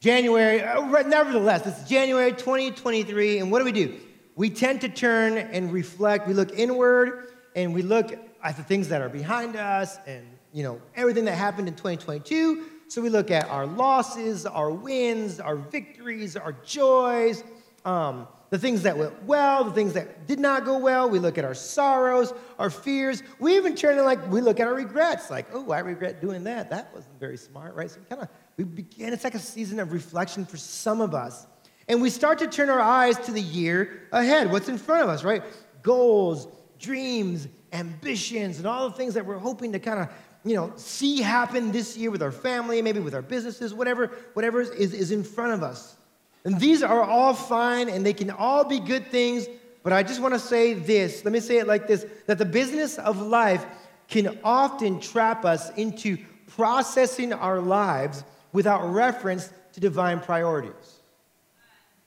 January, 0.00 0.62
uh, 0.62 1.02
nevertheless, 1.02 1.64
it's 1.66 1.88
January 1.88 2.32
2023. 2.32 3.38
And 3.38 3.52
what 3.52 3.60
do 3.60 3.66
we 3.66 3.72
do? 3.72 4.00
We 4.34 4.50
tend 4.50 4.80
to 4.80 4.88
turn 4.88 5.36
and 5.36 5.72
reflect. 5.72 6.26
We 6.26 6.34
look 6.34 6.58
inward 6.58 7.32
and 7.54 7.72
we 7.72 7.82
look 7.82 8.18
at 8.42 8.56
the 8.56 8.64
things 8.64 8.88
that 8.88 9.00
are 9.00 9.10
behind 9.10 9.54
us 9.56 9.98
and 10.06 10.26
you 10.52 10.62
know, 10.62 10.80
everything 10.94 11.24
that 11.24 11.34
happened 11.34 11.68
in 11.68 11.74
2022. 11.74 12.64
So 12.88 13.00
we 13.00 13.08
look 13.08 13.30
at 13.30 13.48
our 13.48 13.66
losses, 13.66 14.44
our 14.44 14.70
wins, 14.70 15.40
our 15.40 15.56
victories, 15.56 16.36
our 16.36 16.52
joys, 16.64 17.42
um, 17.84 18.28
the 18.50 18.58
things 18.58 18.82
that 18.82 18.98
went 18.98 19.22
well, 19.24 19.64
the 19.64 19.72
things 19.72 19.94
that 19.94 20.26
did 20.26 20.38
not 20.38 20.66
go 20.66 20.76
well. 20.76 21.08
We 21.08 21.18
look 21.18 21.38
at 21.38 21.44
our 21.46 21.54
sorrows, 21.54 22.34
our 22.58 22.68
fears. 22.68 23.22
We 23.38 23.56
even 23.56 23.74
turn 23.74 23.96
to 23.96 24.02
like, 24.02 24.30
we 24.30 24.42
look 24.42 24.60
at 24.60 24.66
our 24.66 24.74
regrets, 24.74 25.30
like, 25.30 25.46
oh, 25.54 25.72
I 25.72 25.78
regret 25.78 26.20
doing 26.20 26.44
that. 26.44 26.68
That 26.68 26.92
wasn't 26.94 27.18
very 27.18 27.38
smart, 27.38 27.74
right? 27.74 27.90
So 27.90 28.00
we 28.00 28.06
kind 28.14 28.22
of, 28.22 28.28
we 28.58 28.64
begin, 28.64 29.14
it's 29.14 29.24
like 29.24 29.34
a 29.34 29.38
season 29.38 29.80
of 29.80 29.90
reflection 29.90 30.44
for 30.44 30.58
some 30.58 31.00
of 31.00 31.14
us. 31.14 31.46
And 31.88 32.02
we 32.02 32.10
start 32.10 32.38
to 32.40 32.46
turn 32.46 32.68
our 32.68 32.80
eyes 32.80 33.16
to 33.20 33.32
the 33.32 33.40
year 33.40 34.02
ahead, 34.12 34.52
what's 34.52 34.68
in 34.68 34.76
front 34.76 35.02
of 35.02 35.08
us, 35.08 35.24
right? 35.24 35.42
Goals, 35.82 36.46
dreams, 36.78 37.48
ambitions, 37.72 38.58
and 38.58 38.66
all 38.66 38.90
the 38.90 38.96
things 38.96 39.14
that 39.14 39.24
we're 39.24 39.38
hoping 39.38 39.72
to 39.72 39.78
kind 39.78 39.98
of 39.98 40.08
you 40.44 40.56
know, 40.56 40.72
see 40.76 41.20
happen 41.20 41.72
this 41.72 41.96
year 41.96 42.10
with 42.10 42.22
our 42.22 42.32
family, 42.32 42.82
maybe 42.82 43.00
with 43.00 43.14
our 43.14 43.22
businesses, 43.22 43.72
whatever, 43.72 44.08
whatever 44.34 44.60
is, 44.60 44.92
is 44.92 45.10
in 45.10 45.22
front 45.22 45.52
of 45.52 45.62
us. 45.62 45.96
And 46.44 46.58
these 46.58 46.82
are 46.82 47.02
all 47.02 47.34
fine 47.34 47.88
and 47.88 48.04
they 48.04 48.12
can 48.12 48.30
all 48.30 48.64
be 48.64 48.80
good 48.80 49.06
things, 49.08 49.46
but 49.82 49.92
I 49.92 50.02
just 50.02 50.20
want 50.20 50.34
to 50.34 50.40
say 50.40 50.74
this. 50.74 51.24
Let 51.24 51.32
me 51.32 51.40
say 51.40 51.58
it 51.58 51.66
like 51.66 51.86
this 51.86 52.04
that 52.26 52.38
the 52.38 52.44
business 52.44 52.98
of 52.98 53.20
life 53.20 53.64
can 54.08 54.38
often 54.42 55.00
trap 55.00 55.44
us 55.44 55.70
into 55.76 56.18
processing 56.48 57.32
our 57.32 57.60
lives 57.60 58.24
without 58.52 58.92
reference 58.92 59.50
to 59.72 59.80
divine 59.80 60.20
priorities. 60.20 61.00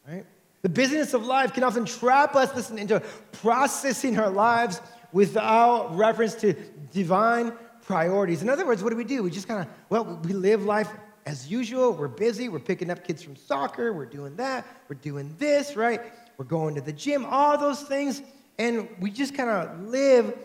Right? 0.08 0.26
The 0.62 0.69
business 0.69 1.13
of 1.13 1.26
life 1.26 1.54
can 1.54 1.63
often 1.63 1.86
trap 1.86 2.36
us, 2.36 2.54
listen, 2.56 2.78
into 2.78 3.02
processing 3.32 4.19
our 4.19 4.30
lives 4.30 4.82
without 5.12 5.95
reference 5.95 6.36
to 6.36 6.54
divine 6.91 7.54
priorities. 7.86 8.41
In 8.41 8.50
other 8.50 8.65
words, 8.65 8.84
what 8.84 8.89
do 8.89 8.95
we 8.95 9.04
do? 9.04 9.24
We 9.24 9.32
just 9.32 9.48
kind 9.48 9.62
of, 9.62 9.67
well, 9.89 10.19
we 10.24 10.34
live 10.34 10.65
life 10.65 10.89
as 11.26 11.50
usual. 11.50 11.93
We're 11.93 12.08
busy. 12.08 12.50
We're 12.50 12.60
picking 12.60 12.89
up 12.89 13.06
kids 13.06 13.24
from 13.24 13.36
soccer. 13.36 13.93
We're 13.93 14.06
doing 14.06 14.36
that. 14.38 14.65
We're 14.89 14.95
doing 14.95 15.36
this, 15.38 15.76
right? 15.76 16.02
We're 16.38 16.45
going 16.45 16.76
to 16.76 16.82
the 16.82 16.93
gym, 16.93 17.26
all 17.26 17.58
those 17.58 17.82
things. 17.82 18.21
And 18.58 18.88
we 19.00 19.12
just 19.12 19.36
kind 19.36 19.50
of 19.50 19.82
live 19.82 20.38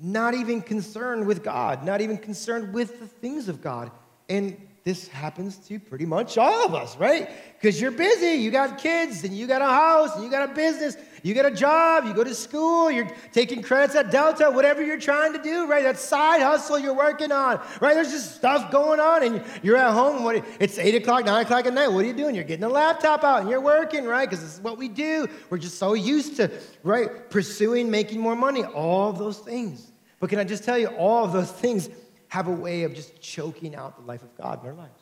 not 0.00 0.34
even 0.34 0.62
concerned 0.62 1.26
with 1.26 1.42
God, 1.42 1.84
not 1.84 2.00
even 2.00 2.18
concerned 2.18 2.72
with 2.72 3.00
the 3.00 3.06
things 3.06 3.48
of 3.48 3.60
God. 3.62 3.90
And 4.28 4.56
this 4.84 5.08
happens 5.08 5.56
to 5.68 5.78
pretty 5.78 6.06
much 6.06 6.38
all 6.38 6.64
of 6.64 6.74
us, 6.74 6.96
right? 6.96 7.30
Because 7.54 7.80
you're 7.80 7.90
busy, 7.90 8.40
you 8.40 8.50
got 8.50 8.78
kids, 8.78 9.24
and 9.24 9.36
you 9.36 9.46
got 9.46 9.60
a 9.60 9.66
house, 9.66 10.14
and 10.14 10.24
you 10.24 10.30
got 10.30 10.50
a 10.50 10.54
business, 10.54 10.96
You 11.22 11.34
get 11.34 11.46
a 11.46 11.50
job, 11.50 12.04
you 12.04 12.14
go 12.14 12.24
to 12.24 12.34
school, 12.34 12.90
you're 12.90 13.08
taking 13.32 13.62
credits 13.62 13.94
at 13.94 14.10
Delta, 14.10 14.50
whatever 14.50 14.82
you're 14.82 15.00
trying 15.00 15.32
to 15.32 15.42
do, 15.42 15.66
right? 15.66 15.82
That 15.82 15.98
side 15.98 16.40
hustle 16.42 16.78
you're 16.78 16.94
working 16.94 17.32
on, 17.32 17.60
right? 17.80 17.94
There's 17.94 18.10
just 18.10 18.36
stuff 18.36 18.70
going 18.70 19.00
on, 19.00 19.22
and 19.22 19.44
you're 19.62 19.76
at 19.76 19.92
home. 19.92 20.24
What, 20.24 20.44
it's 20.60 20.78
8 20.78 20.94
o'clock, 20.96 21.24
9 21.24 21.44
o'clock 21.44 21.66
at 21.66 21.74
night. 21.74 21.88
What 21.88 22.04
are 22.04 22.08
you 22.08 22.14
doing? 22.14 22.34
You're 22.34 22.44
getting 22.44 22.64
a 22.64 22.68
laptop 22.68 23.24
out 23.24 23.40
and 23.40 23.50
you're 23.50 23.60
working, 23.60 24.04
right? 24.04 24.28
Because 24.28 24.44
this 24.44 24.54
is 24.54 24.60
what 24.60 24.78
we 24.78 24.88
do. 24.88 25.28
We're 25.50 25.58
just 25.58 25.78
so 25.78 25.94
used 25.94 26.36
to, 26.36 26.50
right, 26.82 27.30
pursuing 27.30 27.90
making 27.90 28.20
more 28.20 28.36
money, 28.36 28.64
all 28.64 29.10
of 29.10 29.18
those 29.18 29.38
things. 29.38 29.92
But 30.20 30.30
can 30.30 30.38
I 30.38 30.44
just 30.44 30.64
tell 30.64 30.78
you, 30.78 30.88
all 30.88 31.24
of 31.24 31.32
those 31.32 31.50
things 31.50 31.88
have 32.28 32.46
a 32.48 32.52
way 32.52 32.82
of 32.82 32.94
just 32.94 33.20
choking 33.20 33.74
out 33.74 33.96
the 33.96 34.04
life 34.04 34.22
of 34.22 34.36
God 34.36 34.62
in 34.62 34.68
our 34.68 34.74
lives. 34.74 35.00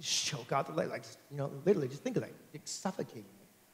Choke 0.00 0.52
out 0.52 0.66
the 0.66 0.72
life, 0.74 0.90
like, 0.90 1.02
you 1.30 1.36
know, 1.36 1.50
literally, 1.64 1.88
just 1.88 2.02
think 2.04 2.16
of 2.16 2.22
that, 2.22 2.30
like 2.52 2.62
suffocating, 2.64 3.24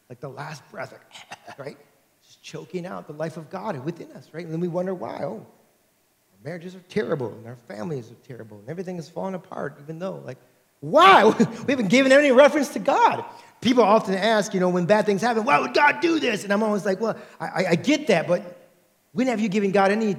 like 0.09 0.21
the 0.21 0.29
last 0.29 0.63
breath, 0.71 0.93
like, 0.93 1.59
right? 1.59 1.77
Just 2.25 2.43
choking 2.43 2.87
out 2.87 3.07
the 3.07 3.13
life 3.13 3.37
of 3.37 3.51
God 3.51 3.83
within 3.85 4.11
us, 4.13 4.29
right? 4.33 4.45
And 4.45 4.53
then 4.53 4.61
we 4.61 4.69
wonder 4.69 4.95
why. 4.95 5.21
Oh, 5.23 5.47
our 5.47 6.45
marriages 6.45 6.75
are 6.75 6.85
terrible, 6.89 7.29
and 7.29 7.47
our 7.47 7.57
families 7.57 8.11
are 8.11 8.27
terrible, 8.27 8.59
and 8.59 8.69
everything 8.69 8.99
is 8.99 9.09
falling 9.09 9.35
apart, 9.35 9.79
even 9.83 9.99
though, 9.99 10.23
like, 10.25 10.39
why? 10.81 11.25
we 11.67 11.73
haven't 11.73 11.89
given 11.89 12.13
any 12.13 12.31
reference 12.31 12.69
to 12.71 12.79
God. 12.79 13.25
People 13.61 13.83
often 13.83 14.15
ask, 14.15 14.53
you 14.53 14.61
know, 14.61 14.69
when 14.69 14.85
bad 14.85 15.07
things 15.07 15.23
happen, 15.23 15.45
why 15.45 15.59
would 15.59 15.73
God 15.73 16.01
do 16.01 16.21
this? 16.21 16.45
And 16.45 16.53
I'm 16.53 16.63
always 16.63 16.85
like, 16.85 17.01
well, 17.01 17.17
I, 17.41 17.67
I 17.71 17.75
get 17.77 18.09
that, 18.09 18.29
but 18.29 18.69
when 19.13 19.29
have 19.29 19.41
you 19.41 19.49
given 19.49 19.71
God 19.71 19.91
any 19.91 20.17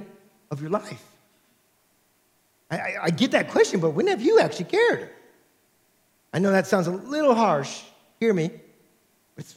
of 0.50 0.60
your 0.60 0.70
life? 0.70 1.02
I, 2.70 2.76
I, 2.76 2.96
I 3.04 3.10
get 3.10 3.30
that 3.32 3.50
question, 3.50 3.78
but 3.78 3.90
when 3.90 4.08
have 4.08 4.20
you 4.20 4.40
actually 4.40 4.64
cared? 4.64 5.10
I 6.32 6.40
know 6.40 6.50
that 6.50 6.66
sounds 6.66 6.88
a 6.88 6.90
little 6.90 7.34
harsh. 7.34 7.82
Hear 8.18 8.34
me. 8.34 8.50
It's 9.36 9.54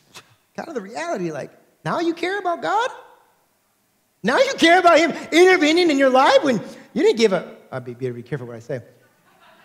kind 0.55 0.67
of 0.67 0.75
the 0.75 0.81
reality. 0.81 1.31
Like, 1.31 1.51
now 1.85 1.99
you 1.99 2.13
care 2.13 2.39
about 2.39 2.61
God? 2.61 2.89
Now 4.21 4.37
you 4.37 4.53
care 4.55 4.79
about 4.79 4.99
Him 4.99 5.11
intervening 5.31 5.89
in 5.89 5.97
your 5.97 6.09
life 6.09 6.43
when 6.43 6.61
you 6.93 7.03
didn't 7.03 7.17
give 7.17 7.33
a. 7.33 7.55
I'll 7.71 7.79
be, 7.79 7.93
be 7.93 8.23
careful 8.23 8.47
what 8.47 8.55
I 8.55 8.59
say. 8.59 8.81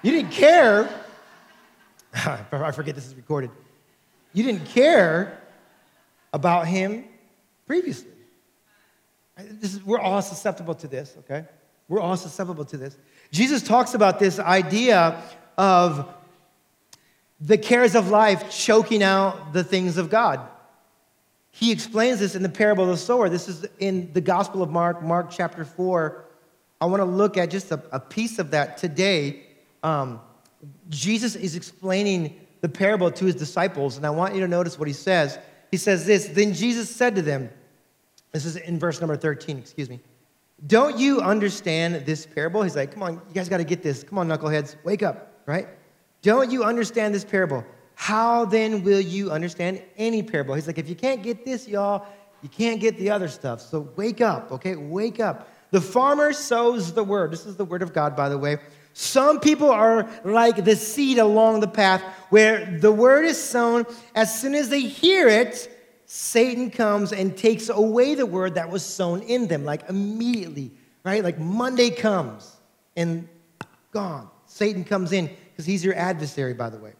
You 0.03 0.13
didn't 0.13 0.31
care. 0.31 0.89
I 2.15 2.71
forget 2.71 2.95
this 2.95 3.07
is 3.07 3.15
recorded. 3.15 3.51
You 4.33 4.45
didn't 4.45 4.67
care 4.67 5.41
about 6.33 6.67
Him 6.69 7.05
previously. 7.67 8.11
Is, 9.37 9.83
we're 9.85 9.99
all 9.99 10.23
susceptible 10.23 10.75
to 10.77 10.87
this, 10.87 11.17
okay? 11.21 11.45
We're 11.89 12.01
all 12.01 12.17
susceptible 12.17 12.65
to 12.67 12.77
this. 12.77 12.97
Jesus 13.33 13.63
talks 13.63 13.95
about 13.95 14.19
this 14.19 14.39
idea 14.39 15.21
of 15.59 16.09
the 17.41 17.59
cares 17.59 17.95
of 17.95 18.09
life 18.09 18.51
choking 18.51 19.03
out 19.03 19.53
the 19.53 19.65
things 19.65 19.97
of 19.97 20.11
God. 20.11 20.41
He 21.51 21.71
explains 21.71 22.19
this 22.19 22.35
in 22.35 22.43
the 22.43 22.49
parable 22.49 22.85
of 22.85 22.91
the 22.91 22.97
sower. 22.97 23.29
This 23.29 23.49
is 23.49 23.67
in 23.79 24.13
the 24.13 24.21
Gospel 24.21 24.63
of 24.63 24.71
Mark, 24.71 25.03
Mark 25.03 25.31
chapter 25.31 25.65
4. 25.65 26.25
I 26.81 26.87
want 26.87 27.01
to 27.01 27.05
look 27.05 27.37
at 27.37 27.51
just 27.51 27.71
a, 27.71 27.83
a 27.93 28.01
piece 28.01 28.39
of 28.39 28.51
that 28.51 28.77
today. 28.77 29.45
Um, 29.83 30.21
Jesus 30.89 31.37
is 31.37 31.55
explaining 31.55 32.41
the 32.61 32.69
parable 32.69 33.11
to 33.11 33.25
his 33.27 33.35
disciples, 33.35 33.97
and 33.97 34.07
I 34.07 34.11
want 34.11 34.35
you 34.35 34.41
to 34.41 34.49
notice 34.49 34.79
what 34.79 34.89
he 34.89 34.95
says. 34.95 35.39
He 35.71 35.77
says 35.77 36.07
this 36.07 36.27
Then 36.27 36.55
Jesus 36.55 36.89
said 36.91 37.15
to 37.17 37.23
them, 37.23 37.51
this 38.35 38.45
is 38.45 38.57
in 38.57 38.81
verse 38.81 39.01
number 39.01 39.17
13, 39.17 39.59
excuse 39.59 39.89
me. 39.89 40.01
Don't 40.67 40.99
you 40.99 41.21
understand 41.21 42.05
this 42.05 42.27
parable? 42.27 42.65
He's 42.65 42.75
like, 42.75 42.93
come 42.93 43.05
on, 43.05 43.15
you 43.15 43.33
guys 43.33 43.49
got 43.49 43.59
to 43.59 43.65
get 43.65 43.81
this. 43.81 44.03
Come 44.03 44.19
on, 44.19 44.27
knuckleheads, 44.27 44.75
wake 44.83 45.05
up, 45.05 45.41
right? 45.47 45.69
Don't 46.25 46.51
you 46.51 46.65
understand 46.65 47.15
this 47.15 47.23
parable? 47.23 47.63
How 47.97 48.47
then 48.47 48.83
will 48.83 49.01
you 49.01 49.31
understand 49.31 49.83
any 49.99 50.23
parable? 50.23 50.55
He's 50.55 50.67
like, 50.67 50.79
if 50.79 50.89
you 50.89 50.95
can't 50.95 51.23
get 51.23 51.45
this, 51.45 51.69
y'all, 51.69 52.07
you 52.43 52.49
can't 52.49 52.81
get 52.81 52.97
the 52.97 53.11
other 53.11 53.29
stuff. 53.29 53.61
So 53.61 53.91
wake 53.95 54.23
up, 54.23 54.51
okay? 54.51 54.75
Wake 54.75 55.21
up. 55.21 55.49
The 55.71 55.83
farmer 55.83 56.33
sows 56.33 56.95
the 56.95 57.05
word. 57.05 57.31
This 57.31 57.45
is 57.45 57.57
the 57.57 57.65
word 57.67 57.83
of 57.83 57.93
God, 57.93 58.17
by 58.17 58.31
the 58.31 58.39
way. 58.39 58.57
Some 58.95 59.39
people 59.39 59.71
are 59.71 60.09
like 60.25 60.65
the 60.65 60.77
seed 60.77 61.19
along 61.19 61.61
the 61.61 61.69
path 61.69 62.03
where 62.31 62.79
the 62.81 62.91
word 62.91 63.27
is 63.27 63.43
sown. 63.43 63.85
As 64.15 64.41
soon 64.41 64.55
as 64.55 64.71
they 64.71 64.81
hear 64.81 65.29
it, 65.29 65.71
Satan 66.07 66.71
comes 66.71 67.13
and 67.13 67.37
takes 67.37 67.69
away 67.69 68.15
the 68.15 68.25
word 68.25 68.55
that 68.55 68.71
was 68.71 68.83
sown 68.83 69.21
in 69.23 69.47
them, 69.47 69.65
like 69.65 69.91
immediately, 69.91 70.71
right? 71.05 71.23
Like 71.23 71.39
Monday 71.39 71.91
comes 71.91 72.57
and 72.97 73.29
gone. 73.91 74.31
Satan 74.47 74.85
comes 74.85 75.13
in 75.13 75.29
because 75.55 75.67
he's 75.67 75.85
your 75.85 75.95
adversary, 75.95 76.53
by 76.53 76.69
the 76.69 76.79
way. 76.79 76.93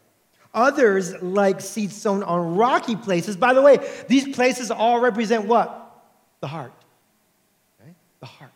Others, 0.55 1.21
like 1.21 1.61
seeds 1.61 1.97
sown 1.97 2.23
on 2.23 2.55
rocky 2.55 2.95
places, 2.95 3.37
by 3.37 3.53
the 3.53 3.61
way, 3.61 3.79
these 4.07 4.35
places 4.35 4.71
all 4.71 5.01
represent 5.01 5.47
what? 5.47 6.05
The 6.41 6.47
heart. 6.47 6.73
Okay? 7.81 7.93
The 8.21 8.27
heart. 8.27 8.53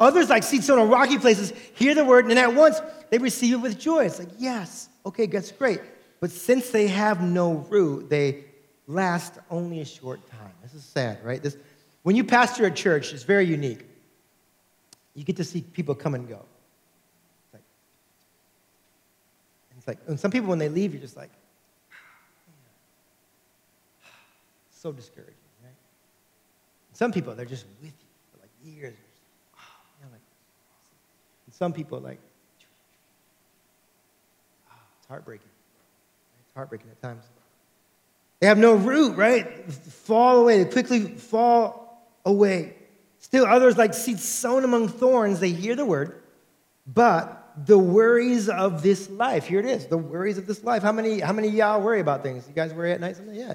Others, 0.00 0.30
like 0.30 0.42
seeds 0.42 0.66
sown 0.66 0.78
on 0.78 0.88
rocky 0.88 1.18
places, 1.18 1.52
hear 1.74 1.94
the 1.94 2.04
word 2.04 2.26
and 2.26 2.38
at 2.38 2.54
once 2.54 2.80
they 3.10 3.18
receive 3.18 3.54
it 3.54 3.58
with 3.58 3.78
joy. 3.78 4.06
It's 4.06 4.18
like, 4.18 4.30
yes, 4.38 4.88
okay, 5.04 5.26
that's 5.26 5.52
great. 5.52 5.80
But 6.20 6.30
since 6.30 6.70
they 6.70 6.88
have 6.88 7.22
no 7.22 7.66
root, 7.68 8.08
they 8.08 8.44
last 8.86 9.34
only 9.50 9.80
a 9.80 9.84
short 9.84 10.26
time. 10.30 10.52
This 10.62 10.74
is 10.74 10.84
sad, 10.84 11.22
right? 11.22 11.42
This, 11.42 11.56
when 12.02 12.16
you 12.16 12.24
pastor 12.24 12.64
a 12.66 12.70
church, 12.70 13.12
it's 13.12 13.24
very 13.24 13.44
unique. 13.44 13.84
You 15.14 15.24
get 15.24 15.36
to 15.36 15.44
see 15.44 15.60
people 15.60 15.94
come 15.94 16.14
and 16.14 16.28
go. 16.28 16.44
It's 17.44 17.54
like, 17.54 17.62
it's 19.84 19.88
like 19.88 19.98
and 20.08 20.18
some 20.18 20.30
people, 20.30 20.48
when 20.48 20.58
they 20.58 20.70
leave, 20.70 20.94
you're 20.94 21.02
just 21.02 21.16
like, 21.16 21.30
so 24.70 24.92
discouraging, 24.92 25.34
right? 25.62 25.74
Some 26.94 27.12
people, 27.12 27.34
they're 27.34 27.44
just 27.44 27.66
with 27.82 27.92
you 27.92 28.08
for 28.32 28.40
like 28.40 28.50
years. 28.64 28.94
Oh, 29.54 30.06
like, 30.10 30.12
and 31.46 31.54
some 31.54 31.74
people, 31.74 32.00
like, 32.00 32.18
it's 34.98 35.06
heartbreaking. 35.06 35.50
It's 36.46 36.54
heartbreaking 36.54 36.88
at 36.90 37.02
times. 37.02 37.24
They 38.40 38.46
have 38.46 38.58
no 38.58 38.74
root, 38.74 39.18
right? 39.18 39.70
Fall 39.70 40.40
away. 40.40 40.64
They 40.64 40.70
quickly 40.70 41.02
fall 41.02 42.08
away. 42.24 42.74
Still, 43.18 43.44
others, 43.44 43.76
like 43.76 43.92
seeds 43.92 44.24
sown 44.24 44.64
among 44.64 44.88
thorns, 44.88 45.40
they 45.40 45.50
hear 45.50 45.76
the 45.76 45.84
word, 45.84 46.22
but 46.86 47.43
the 47.66 47.78
worries 47.78 48.48
of 48.48 48.82
this 48.82 49.08
life, 49.10 49.46
here 49.46 49.60
it 49.60 49.66
is, 49.66 49.86
the 49.86 49.98
worries 49.98 50.38
of 50.38 50.46
this 50.46 50.64
life. 50.64 50.82
How 50.82 50.92
many, 50.92 51.20
how 51.20 51.32
many 51.32 51.48
y'all 51.48 51.80
worry 51.80 52.00
about 52.00 52.22
things? 52.22 52.46
You 52.48 52.54
guys 52.54 52.72
worry 52.74 52.92
at 52.92 53.00
night? 53.00 53.16
Something? 53.16 53.34
Yeah. 53.34 53.54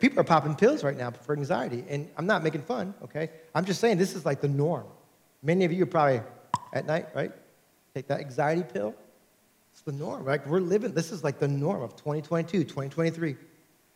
People 0.00 0.20
are 0.20 0.24
popping 0.24 0.54
pills 0.54 0.82
right 0.82 0.96
now 0.96 1.10
for 1.10 1.36
anxiety, 1.36 1.84
and 1.88 2.08
I'm 2.16 2.26
not 2.26 2.42
making 2.42 2.62
fun, 2.62 2.94
okay? 3.04 3.30
I'm 3.54 3.64
just 3.64 3.80
saying 3.80 3.98
this 3.98 4.14
is 4.14 4.24
like 4.24 4.40
the 4.40 4.48
norm. 4.48 4.86
Many 5.42 5.64
of 5.66 5.72
you 5.72 5.82
are 5.82 5.86
probably 5.86 6.22
at 6.72 6.86
night, 6.86 7.08
right? 7.14 7.32
Take 7.94 8.06
that 8.08 8.20
anxiety 8.20 8.62
pill. 8.62 8.94
It's 9.72 9.82
the 9.82 9.92
norm, 9.92 10.24
right? 10.24 10.46
We're 10.46 10.60
living, 10.60 10.92
this 10.92 11.12
is 11.12 11.22
like 11.22 11.38
the 11.38 11.48
norm 11.48 11.82
of 11.82 11.94
2022, 11.96 12.64
2023 12.64 13.36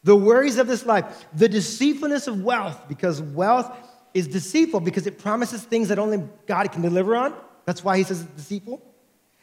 the 0.03 0.17
worries 0.17 0.59
of 0.59 0.67
this 0.67 0.87
life, 0.87 1.27
the 1.35 1.49
deceitfulness 1.49 2.27
of 2.27 2.43
wealth, 2.43 2.89
because 2.89 3.21
wealth 3.21 3.71
is 4.15 4.27
deceitful 4.27 4.81
because 4.81 5.07
it 5.07 5.19
promises 5.19 5.63
things 5.63 5.89
that 5.89 5.99
only 5.99 6.27
God 6.47 6.73
can 6.73 6.83
deliver 6.83 7.17
on. 7.17 7.35
That's 7.65 7.85
why 7.85 7.99
he 7.99 8.05
says 8.05 8.23
it's 8.23 8.31
deceitful. 8.31 8.83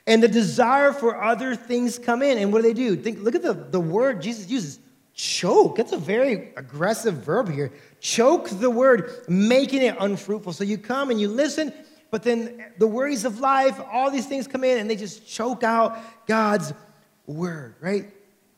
And 0.08 0.24
the 0.24 0.28
desire 0.28 0.94
for 0.94 1.22
other 1.22 1.56
things 1.56 2.00
come 2.00 2.24
in. 2.24 2.38
And 2.38 2.52
what 2.52 2.64
do 2.64 2.68
they 2.70 2.74
do? 2.74 2.96
Think, 2.96 3.20
look 3.20 3.36
at 3.36 3.44
the, 3.44 3.54
the 3.54 3.80
word 3.80 4.22
Jesus 4.22 4.50
uses 4.50 4.80
choke. 5.14 5.76
That's 5.76 5.92
a 5.92 5.98
very 5.98 6.54
aggressive 6.56 7.16
verb 7.16 7.52
here. 7.52 7.74
Choke 8.00 8.50
the 8.50 8.70
word, 8.70 9.12
making 9.28 9.82
it 9.82 9.98
unfruitful. 10.00 10.54
So 10.54 10.64
you 10.64 10.78
come 10.78 11.12
and 11.12 11.20
you 11.20 11.28
listen, 11.28 11.74
but 12.10 12.24
then 12.24 12.64
the 12.78 12.88
worries 12.88 13.26
of 13.26 13.40
life, 13.40 13.80
all 13.92 14.10
these 14.10 14.28
things 14.28 14.48
come 14.48 14.64
in 14.64 14.78
and 14.78 14.90
they 14.90 14.96
just 14.96 15.28
choke 15.28 15.64
out 15.64 16.00
God's 16.26 16.72
word, 17.26 17.76
right? 17.82 18.14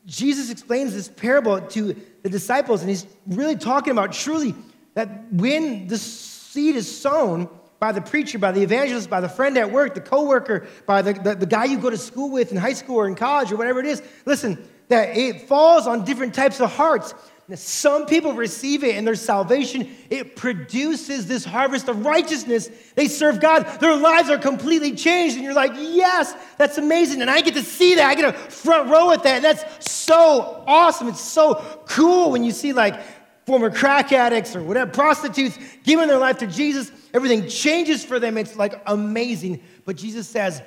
Jesus 0.06 0.50
explains 0.50 0.94
this 0.94 1.08
parable 1.08 1.62
to 1.62 1.96
the 2.24 2.30
disciples, 2.30 2.82
and 2.82 2.90
he's 2.90 3.06
really 3.28 3.56
talking 3.56 3.92
about 3.92 4.12
truly 4.12 4.54
that 4.96 5.32
when 5.32 5.88
the 5.88 5.98
seed 5.98 6.76
is 6.76 7.00
sown 7.00 7.48
by 7.80 7.92
the 7.92 8.02
preacher, 8.02 8.38
by 8.38 8.52
the 8.52 8.62
evangelist, 8.62 9.10
by 9.10 9.22
the 9.22 9.30
friend 9.30 9.58
at 9.58 9.72
work, 9.72 9.96
the 9.96 10.02
coworker, 10.02 10.68
by 10.86 11.02
the, 11.02 11.14
the, 11.14 11.36
the 11.36 11.46
guy 11.46 11.66
you 11.66 11.80
go 11.80 11.90
to 11.90 11.98
school 11.98 12.30
with 12.30 12.52
in 12.52 12.58
high 12.58 12.74
school 12.74 12.98
or 12.98 13.08
in 13.08 13.16
college 13.16 13.52
or 13.52 13.56
whatever 13.56 13.80
it 13.80 13.86
is, 13.86 14.04
listen, 14.26 14.58
that 14.90 15.16
it 15.16 15.48
falls 15.48 15.88
on 15.88 16.04
different 16.04 16.34
types 16.34 16.60
of 16.60 16.72
hearts. 16.72 17.14
Some 17.56 18.06
people 18.06 18.34
receive 18.34 18.84
it 18.84 18.96
in 18.96 19.06
their 19.06 19.16
salvation. 19.16 19.90
It 20.12 20.36
produces 20.36 21.26
this 21.26 21.44
harvest 21.44 21.88
of 21.88 22.06
righteousness. 22.06 22.70
They 22.94 23.08
serve 23.08 23.40
God. 23.40 23.64
Their 23.80 23.96
lives 23.96 24.30
are 24.30 24.38
completely 24.38 24.94
changed. 24.94 25.36
And 25.36 25.44
you're 25.44 25.56
like, 25.56 25.72
yes, 25.76 26.36
that's 26.58 26.78
amazing. 26.78 27.22
And 27.22 27.30
I 27.30 27.42
get 27.42 27.56
to 27.56 27.64
see 27.64 27.96
that. 27.96 28.08
I 28.08 28.14
get 28.14 28.36
a 28.36 28.38
front 28.38 28.92
row 28.92 29.12
at 29.12 29.24
that. 29.24 29.38
And 29.38 29.44
that's 29.44 29.92
so 29.92 30.64
awesome. 30.68 31.08
It's 31.08 31.22
so 31.22 31.56
cool 31.88 32.30
when 32.30 32.44
you 32.44 32.52
see 32.52 32.72
like 32.72 33.02
former 33.48 33.72
crack 33.72 34.12
addicts 34.12 34.56
or 34.56 34.62
whatever, 34.62 34.92
prostitutes 34.92 35.58
giving 35.84 36.08
their 36.08 36.20
life 36.20 36.38
to 36.40 36.48
Jesus. 36.48 36.92
Everything 37.14 37.48
changes 37.48 38.04
for 38.06 38.20
them. 38.20 38.38
It's 38.38 38.56
like 38.56 38.82
amazing. 38.86 39.62
But 39.86 39.96
Jesus 39.96 40.28
says, 40.28 40.62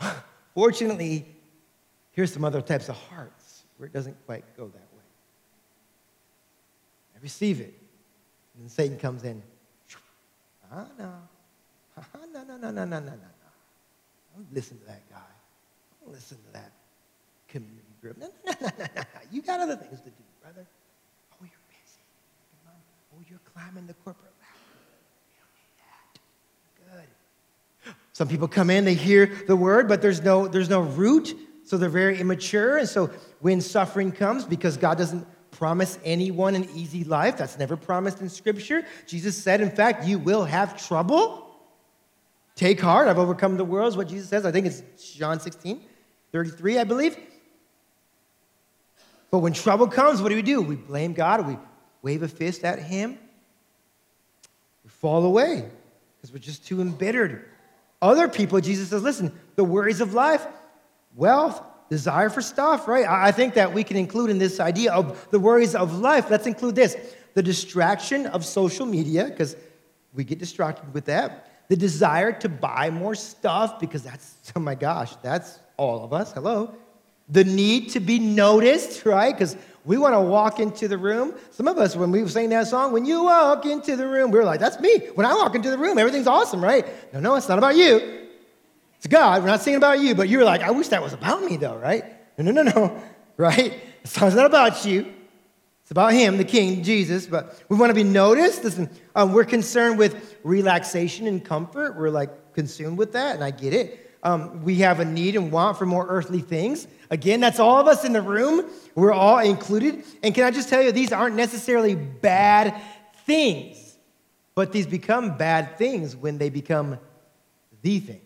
fortunately, 0.54 1.26
here's 2.12 2.32
some 2.32 2.44
other 2.44 2.62
types 2.62 2.88
of 2.88 2.96
hearts 2.96 3.64
where 3.76 3.86
it 3.86 3.92
doesn't 3.92 4.16
quite 4.26 4.44
go 4.56 4.66
that 4.66 4.74
way. 4.74 5.04
I 7.16 7.18
receive 7.22 7.60
it. 7.60 7.74
And 8.54 8.64
then 8.64 8.68
Satan 8.68 8.98
comes 8.98 9.24
in. 9.24 9.42
Ah, 10.72 10.86
no. 10.96 11.12
Ah, 11.98 12.04
no, 12.32 12.44
no, 12.44 12.56
no, 12.56 12.70
no, 12.70 12.84
no, 12.84 12.98
no, 13.00 13.00
no. 13.00 13.50
Don't 14.34 14.54
listen 14.54 14.78
to 14.78 14.86
that 14.86 15.02
guy. 15.10 15.18
Don't 16.00 16.12
listen 16.12 16.38
to 16.46 16.52
that 16.52 16.72
community 17.48 17.94
group. 18.00 18.16
No, 18.18 18.28
no, 18.46 18.52
no, 18.60 18.68
no, 18.78 18.86
no. 18.96 19.02
You 19.32 19.42
got 19.42 19.60
other 19.60 19.76
things 19.76 20.00
to 20.00 20.10
do, 20.10 20.22
brother. 20.40 20.66
Oh, 21.32 21.42
you're 21.42 21.66
busy. 21.68 22.00
Oh, 23.12 23.22
you're 23.28 23.40
climbing 23.52 23.86
the 23.86 23.94
corporate 23.94 24.32
ladder. 24.40 24.62
You 25.28 25.42
don't 25.42 25.54
need 25.58 25.74
that. 25.82 27.04
Good. 27.84 27.94
Some 28.20 28.28
people 28.28 28.48
come 28.48 28.68
in, 28.68 28.84
they 28.84 28.92
hear 28.92 29.32
the 29.46 29.56
word, 29.56 29.88
but 29.88 30.02
there's 30.02 30.20
no, 30.20 30.46
there's 30.46 30.68
no 30.68 30.82
root, 30.82 31.34
so 31.64 31.78
they're 31.78 31.88
very 31.88 32.20
immature. 32.20 32.76
And 32.76 32.86
so 32.86 33.08
when 33.38 33.62
suffering 33.62 34.12
comes, 34.12 34.44
because 34.44 34.76
God 34.76 34.98
doesn't 34.98 35.26
promise 35.52 35.98
anyone 36.04 36.54
an 36.54 36.68
easy 36.74 37.02
life, 37.02 37.38
that's 37.38 37.58
never 37.58 37.78
promised 37.78 38.20
in 38.20 38.28
Scripture. 38.28 38.84
Jesus 39.06 39.42
said, 39.42 39.62
in 39.62 39.70
fact, 39.70 40.04
you 40.04 40.18
will 40.18 40.44
have 40.44 40.86
trouble. 40.86 41.50
Take 42.56 42.78
heart, 42.78 43.08
I've 43.08 43.16
overcome 43.16 43.56
the 43.56 43.64
world, 43.64 43.88
is 43.88 43.96
what 43.96 44.08
Jesus 44.08 44.28
says. 44.28 44.44
I 44.44 44.52
think 44.52 44.66
it's 44.66 45.14
John 45.14 45.40
16, 45.40 45.80
33, 46.30 46.76
I 46.76 46.84
believe. 46.84 47.16
But 49.30 49.38
when 49.38 49.54
trouble 49.54 49.88
comes, 49.88 50.20
what 50.20 50.28
do 50.28 50.34
we 50.34 50.42
do? 50.42 50.60
We 50.60 50.76
blame 50.76 51.14
God, 51.14 51.46
we 51.46 51.56
wave 52.02 52.22
a 52.22 52.28
fist 52.28 52.64
at 52.64 52.80
Him, 52.80 53.18
we 54.84 54.90
fall 54.90 55.24
away 55.24 55.70
because 56.18 56.34
we're 56.34 56.38
just 56.38 56.66
too 56.66 56.82
embittered. 56.82 57.46
Other 58.02 58.28
people, 58.28 58.60
Jesus 58.60 58.88
says, 58.88 59.02
listen, 59.02 59.32
the 59.56 59.64
worries 59.64 60.00
of 60.00 60.14
life, 60.14 60.46
wealth, 61.14 61.62
desire 61.90 62.30
for 62.30 62.40
stuff, 62.40 62.88
right? 62.88 63.06
I 63.06 63.32
think 63.32 63.54
that 63.54 63.72
we 63.72 63.84
can 63.84 63.96
include 63.96 64.30
in 64.30 64.38
this 64.38 64.60
idea 64.60 64.92
of 64.92 65.28
the 65.30 65.38
worries 65.38 65.74
of 65.74 65.98
life, 65.98 66.30
let's 66.30 66.46
include 66.46 66.74
this 66.74 66.96
the 67.34 67.42
distraction 67.42 68.26
of 68.26 68.44
social 68.44 68.84
media, 68.84 69.24
because 69.24 69.54
we 70.14 70.24
get 70.24 70.40
distracted 70.40 70.92
with 70.92 71.04
that. 71.04 71.68
The 71.68 71.76
desire 71.76 72.32
to 72.40 72.48
buy 72.48 72.90
more 72.90 73.14
stuff, 73.14 73.78
because 73.78 74.02
that's, 74.02 74.52
oh 74.56 74.60
my 74.60 74.74
gosh, 74.74 75.14
that's 75.16 75.60
all 75.76 76.02
of 76.02 76.12
us. 76.12 76.32
Hello 76.32 76.74
the 77.30 77.44
need 77.44 77.90
to 77.90 78.00
be 78.00 78.18
noticed, 78.18 79.06
right? 79.06 79.32
Because 79.32 79.56
we 79.84 79.96
want 79.96 80.14
to 80.14 80.20
walk 80.20 80.60
into 80.60 80.88
the 80.88 80.98
room. 80.98 81.34
Some 81.50 81.66
of 81.66 81.78
us, 81.78 81.96
when 81.96 82.10
we 82.10 82.26
saying 82.28 82.50
that 82.50 82.66
song, 82.66 82.92
when 82.92 83.06
you 83.06 83.24
walk 83.24 83.64
into 83.64 83.96
the 83.96 84.06
room, 84.06 84.30
we 84.30 84.38
were 84.38 84.44
like, 84.44 84.60
that's 84.60 84.78
me. 84.80 84.98
When 85.14 85.26
I 85.26 85.34
walk 85.34 85.54
into 85.54 85.70
the 85.70 85.78
room, 85.78 85.98
everything's 85.98 86.26
awesome, 86.26 86.62
right? 86.62 86.86
No, 87.14 87.20
no, 87.20 87.34
it's 87.36 87.48
not 87.48 87.58
about 87.58 87.76
you. 87.76 88.28
It's 88.98 89.06
God. 89.06 89.42
We're 89.42 89.48
not 89.48 89.62
singing 89.62 89.78
about 89.78 90.00
you, 90.00 90.14
but 90.14 90.28
you 90.28 90.38
were 90.38 90.44
like, 90.44 90.60
I 90.60 90.70
wish 90.70 90.88
that 90.88 91.02
was 91.02 91.14
about 91.14 91.42
me, 91.42 91.56
though, 91.56 91.76
right? 91.76 92.04
No, 92.36 92.52
no, 92.52 92.62
no, 92.62 92.72
no, 92.72 93.02
right? 93.38 93.80
The 94.02 94.08
song's 94.08 94.34
not 94.34 94.46
about 94.46 94.84
you. 94.84 95.12
It's 95.82 95.90
about 95.90 96.12
Him, 96.12 96.36
the 96.36 96.44
King, 96.44 96.82
Jesus. 96.82 97.26
But 97.26 97.62
we 97.70 97.78
want 97.78 97.90
to 97.90 97.94
be 97.94 98.04
noticed. 98.04 98.62
Listen, 98.62 98.90
um, 99.14 99.32
we're 99.32 99.44
concerned 99.44 99.98
with 99.98 100.36
relaxation 100.44 101.26
and 101.26 101.42
comfort. 101.42 101.96
We're 101.96 102.10
like 102.10 102.52
consumed 102.52 102.98
with 102.98 103.12
that, 103.14 103.34
and 103.34 103.42
I 103.42 103.50
get 103.50 103.72
it. 103.72 104.09
Um, 104.22 104.62
we 104.62 104.76
have 104.76 105.00
a 105.00 105.04
need 105.04 105.36
and 105.36 105.50
want 105.50 105.78
for 105.78 105.86
more 105.86 106.06
earthly 106.08 106.40
things. 106.40 106.86
Again, 107.10 107.40
that's 107.40 107.58
all 107.58 107.78
of 107.78 107.86
us 107.86 108.04
in 108.04 108.12
the 108.12 108.22
room. 108.22 108.64
We're 108.94 109.12
all 109.12 109.38
included. 109.38 110.04
And 110.22 110.34
can 110.34 110.44
I 110.44 110.50
just 110.50 110.68
tell 110.68 110.82
you, 110.82 110.92
these 110.92 111.12
aren't 111.12 111.36
necessarily 111.36 111.94
bad 111.94 112.80
things, 113.24 113.96
but 114.54 114.72
these 114.72 114.86
become 114.86 115.36
bad 115.36 115.78
things 115.78 116.14
when 116.14 116.38
they 116.38 116.50
become 116.50 116.98
the 117.82 118.00
thing. 118.00 118.20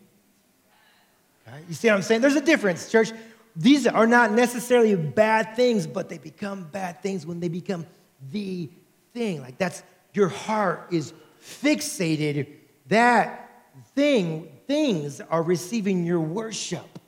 Okay? 1.47 1.59
You 1.69 1.75
see 1.75 1.89
what 1.89 1.95
I'm 1.95 2.03
saying? 2.03 2.21
There's 2.21 2.37
a 2.37 2.41
difference, 2.41 2.91
church. 2.91 3.13
These 3.57 3.87
are 3.87 4.07
not 4.07 4.33
necessarily 4.33 4.97
bad 4.97 5.55
things, 5.55 5.87
but 5.87 6.09
they 6.09 6.19
become 6.19 6.65
bad 6.65 7.03
things 7.03 7.25
when 7.25 7.39
they 7.39 7.49
become 7.49 7.87
the 8.33 8.69
thing. 9.13 9.41
Like 9.41 9.59
that's 9.59 9.83
your 10.13 10.29
heart 10.29 10.89
is 10.91 11.13
fixated. 11.41 12.49
That 12.89 13.71
thing, 13.95 14.54
things 14.67 15.21
are 15.21 15.43
receiving 15.43 16.05
your 16.05 16.21
worship. 16.21 16.99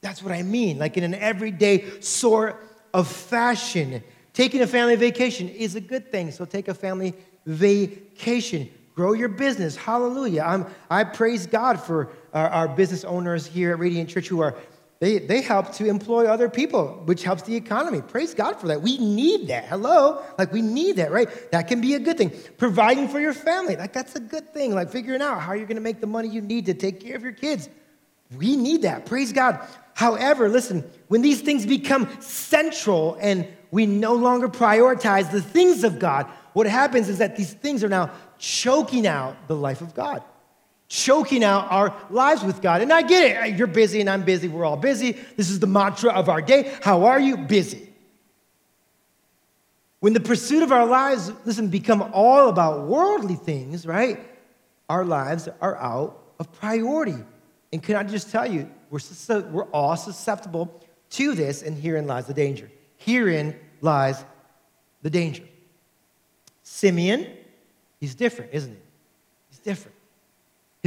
That's 0.00 0.22
what 0.22 0.32
I 0.32 0.42
mean, 0.42 0.78
like 0.78 0.96
in 0.96 1.04
an 1.04 1.14
everyday 1.14 2.00
sort 2.00 2.64
of 2.94 3.08
fashion. 3.08 4.02
Taking 4.32 4.62
a 4.62 4.66
family 4.66 4.96
vacation 4.96 5.48
is 5.48 5.74
a 5.74 5.80
good 5.80 6.12
thing, 6.12 6.30
so 6.30 6.44
take 6.44 6.68
a 6.68 6.74
family 6.74 7.14
vacation. 7.46 8.70
Grow 8.94 9.12
your 9.12 9.28
business. 9.28 9.76
Hallelujah. 9.76 10.42
I'm, 10.42 10.66
I 10.90 11.04
praise 11.04 11.46
God 11.46 11.80
for 11.80 12.10
our, 12.32 12.48
our 12.48 12.68
business 12.68 13.04
owners 13.04 13.46
here 13.46 13.72
at 13.72 13.78
Radiant 13.78 14.08
Church 14.08 14.28
who 14.28 14.40
are 14.40 14.56
they, 15.00 15.18
they 15.18 15.42
help 15.42 15.72
to 15.74 15.86
employ 15.86 16.26
other 16.26 16.48
people, 16.48 17.02
which 17.04 17.22
helps 17.22 17.42
the 17.42 17.54
economy. 17.54 18.00
Praise 18.00 18.34
God 18.34 18.60
for 18.60 18.66
that. 18.66 18.82
We 18.82 18.98
need 18.98 19.46
that. 19.46 19.66
Hello? 19.66 20.22
Like, 20.36 20.52
we 20.52 20.60
need 20.60 20.96
that, 20.96 21.12
right? 21.12 21.28
That 21.52 21.68
can 21.68 21.80
be 21.80 21.94
a 21.94 22.00
good 22.00 22.18
thing. 22.18 22.32
Providing 22.56 23.08
for 23.08 23.20
your 23.20 23.32
family, 23.32 23.76
like, 23.76 23.92
that's 23.92 24.16
a 24.16 24.20
good 24.20 24.52
thing. 24.52 24.74
Like, 24.74 24.90
figuring 24.90 25.22
out 25.22 25.40
how 25.40 25.52
you're 25.52 25.66
going 25.66 25.76
to 25.76 25.82
make 25.82 26.00
the 26.00 26.08
money 26.08 26.28
you 26.28 26.40
need 26.40 26.66
to 26.66 26.74
take 26.74 27.00
care 27.00 27.14
of 27.14 27.22
your 27.22 27.32
kids. 27.32 27.68
We 28.36 28.56
need 28.56 28.82
that. 28.82 29.06
Praise 29.06 29.32
God. 29.32 29.60
However, 29.94 30.48
listen, 30.48 30.84
when 31.06 31.22
these 31.22 31.42
things 31.42 31.64
become 31.64 32.08
central 32.20 33.16
and 33.20 33.46
we 33.70 33.86
no 33.86 34.14
longer 34.14 34.48
prioritize 34.48 35.30
the 35.30 35.40
things 35.40 35.84
of 35.84 35.98
God, 35.98 36.26
what 36.54 36.66
happens 36.66 37.08
is 37.08 37.18
that 37.18 37.36
these 37.36 37.52
things 37.52 37.84
are 37.84 37.88
now 37.88 38.10
choking 38.38 39.06
out 39.06 39.36
the 39.46 39.54
life 39.56 39.80
of 39.80 39.94
God, 39.94 40.22
choking 40.88 41.44
out 41.44 41.70
our 41.70 41.94
lives 42.10 42.42
with 42.42 42.62
God. 42.62 42.80
And 42.80 42.92
I 42.92 43.02
get 43.02 43.46
it. 43.46 43.56
You're 43.58 43.66
busy 43.66 44.00
and 44.00 44.08
I'm 44.08 44.24
busy. 44.24 44.48
We're 44.48 44.64
all 44.64 44.76
busy. 44.76 45.12
This 45.36 45.50
is 45.50 45.60
the 45.60 45.66
mantra 45.66 46.10
of 46.10 46.28
our 46.28 46.40
day. 46.40 46.74
How 46.82 47.04
are 47.04 47.20
you? 47.20 47.36
Busy. 47.36 47.88
When 50.00 50.12
the 50.12 50.20
pursuit 50.20 50.62
of 50.62 50.72
our 50.72 50.86
lives, 50.86 51.32
listen, 51.44 51.68
become 51.68 52.10
all 52.12 52.48
about 52.48 52.86
worldly 52.86 53.34
things, 53.34 53.86
right? 53.86 54.18
Our 54.88 55.04
lives 55.04 55.48
are 55.60 55.76
out 55.76 56.18
of 56.38 56.50
priority. 56.52 57.16
And 57.72 57.82
can 57.82 57.96
I 57.96 58.04
just 58.04 58.30
tell 58.30 58.50
you, 58.50 58.70
we're, 58.90 59.00
we're 59.50 59.64
all 59.64 59.96
susceptible 59.96 60.82
to 61.10 61.34
this, 61.34 61.62
and 61.62 61.76
herein 61.76 62.06
lies 62.06 62.26
the 62.26 62.34
danger. 62.34 62.70
Herein 62.96 63.58
lies 63.80 64.24
the 65.02 65.10
danger. 65.10 65.42
Simeon, 66.62 67.26
he's 67.98 68.14
different, 68.14 68.52
isn't 68.54 68.72
he? 68.72 68.80
He's 69.50 69.58
different. 69.58 69.97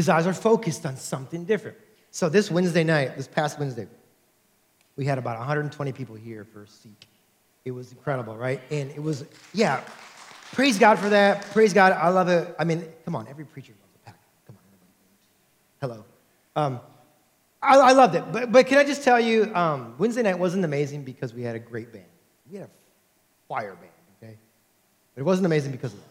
His 0.01 0.09
eyes 0.09 0.25
are 0.25 0.33
focused 0.33 0.83
on 0.87 0.97
something 0.97 1.45
different. 1.45 1.77
So 2.09 2.27
this 2.27 2.49
Wednesday 2.49 2.83
night, 2.83 3.15
this 3.15 3.27
past 3.27 3.59
Wednesday, 3.59 3.87
we 4.95 5.05
had 5.05 5.19
about 5.19 5.37
120 5.37 5.91
people 5.91 6.15
here 6.15 6.43
for 6.43 6.65
Seek. 6.65 7.05
It 7.65 7.69
was 7.69 7.91
incredible, 7.91 8.35
right? 8.35 8.59
And 8.71 8.89
it 8.89 9.03
was, 9.03 9.25
yeah, 9.53 9.81
praise 10.53 10.79
God 10.79 10.97
for 10.97 11.09
that. 11.09 11.43
Praise 11.51 11.71
God. 11.71 11.91
I 11.91 12.09
love 12.09 12.29
it. 12.29 12.55
I 12.57 12.63
mean, 12.63 12.83
come 13.05 13.15
on, 13.15 13.27
every 13.27 13.45
preacher 13.45 13.73
loves 13.79 13.93
a 13.93 14.05
pack. 14.07 14.19
Come 14.47 14.57
on, 14.57 14.63
everybody. 15.83 16.03
Hello. 16.03 16.05
Um, 16.55 16.79
I, 17.61 17.91
I, 17.91 17.91
loved 17.91 18.15
it. 18.15 18.23
But, 18.31 18.51
but 18.51 18.65
can 18.65 18.79
I 18.79 18.83
just 18.83 19.03
tell 19.03 19.19
you, 19.19 19.53
um, 19.53 19.93
Wednesday 19.99 20.23
night 20.23 20.39
wasn't 20.39 20.65
amazing 20.65 21.03
because 21.03 21.31
we 21.31 21.43
had 21.43 21.55
a 21.55 21.59
great 21.59 21.93
band. 21.93 22.05
We 22.49 22.57
had 22.57 22.65
a 22.65 22.71
fire 23.47 23.75
band, 23.75 23.91
okay? 24.17 24.35
But 25.13 25.21
it 25.21 25.25
wasn't 25.25 25.45
amazing 25.45 25.71
because 25.71 25.93
of 25.93 25.99
that. 25.99 26.10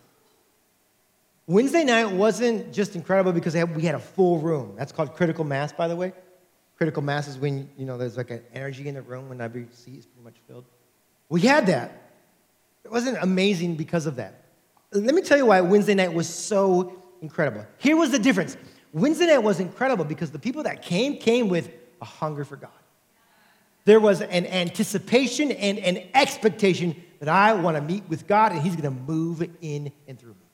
Wednesday 1.50 1.82
night 1.82 2.08
wasn't 2.12 2.72
just 2.72 2.94
incredible 2.94 3.32
because 3.32 3.54
we 3.54 3.82
had 3.82 3.96
a 3.96 3.98
full 3.98 4.38
room. 4.38 4.74
That's 4.78 4.92
called 4.92 5.16
critical 5.16 5.42
mass, 5.42 5.72
by 5.72 5.88
the 5.88 5.96
way. 5.96 6.12
Critical 6.76 7.02
mass 7.02 7.26
is 7.26 7.38
when, 7.38 7.68
you 7.76 7.86
know, 7.86 7.98
there's 7.98 8.16
like 8.16 8.30
an 8.30 8.44
energy 8.54 8.86
in 8.86 8.94
the 8.94 9.02
room 9.02 9.28
when 9.28 9.40
every 9.40 9.66
seat 9.72 9.98
is 9.98 10.06
pretty 10.06 10.22
much 10.22 10.36
filled. 10.46 10.64
We 11.28 11.40
had 11.40 11.66
that. 11.66 12.12
It 12.84 12.92
wasn't 12.92 13.18
amazing 13.20 13.74
because 13.74 14.06
of 14.06 14.14
that. 14.14 14.44
Let 14.92 15.12
me 15.12 15.22
tell 15.22 15.36
you 15.36 15.46
why 15.46 15.60
Wednesday 15.60 15.94
night 15.94 16.14
was 16.14 16.28
so 16.28 17.02
incredible. 17.20 17.66
Here 17.78 17.96
was 17.96 18.12
the 18.12 18.20
difference. 18.20 18.56
Wednesday 18.92 19.26
night 19.26 19.38
was 19.38 19.58
incredible 19.58 20.04
because 20.04 20.30
the 20.30 20.38
people 20.38 20.62
that 20.62 20.82
came 20.82 21.16
came 21.16 21.48
with 21.48 21.68
a 22.00 22.04
hunger 22.04 22.44
for 22.44 22.54
God. 22.54 22.70
There 23.86 23.98
was 23.98 24.20
an 24.20 24.46
anticipation 24.46 25.50
and 25.50 25.80
an 25.80 26.10
expectation 26.14 26.94
that 27.18 27.28
I 27.28 27.54
want 27.54 27.76
to 27.76 27.82
meet 27.82 28.04
with 28.08 28.28
God 28.28 28.52
and 28.52 28.62
He's 28.62 28.76
going 28.76 28.84
to 28.84 29.02
move 29.02 29.42
in 29.60 29.90
and 30.06 30.16
through 30.16 30.34
me. 30.34 30.46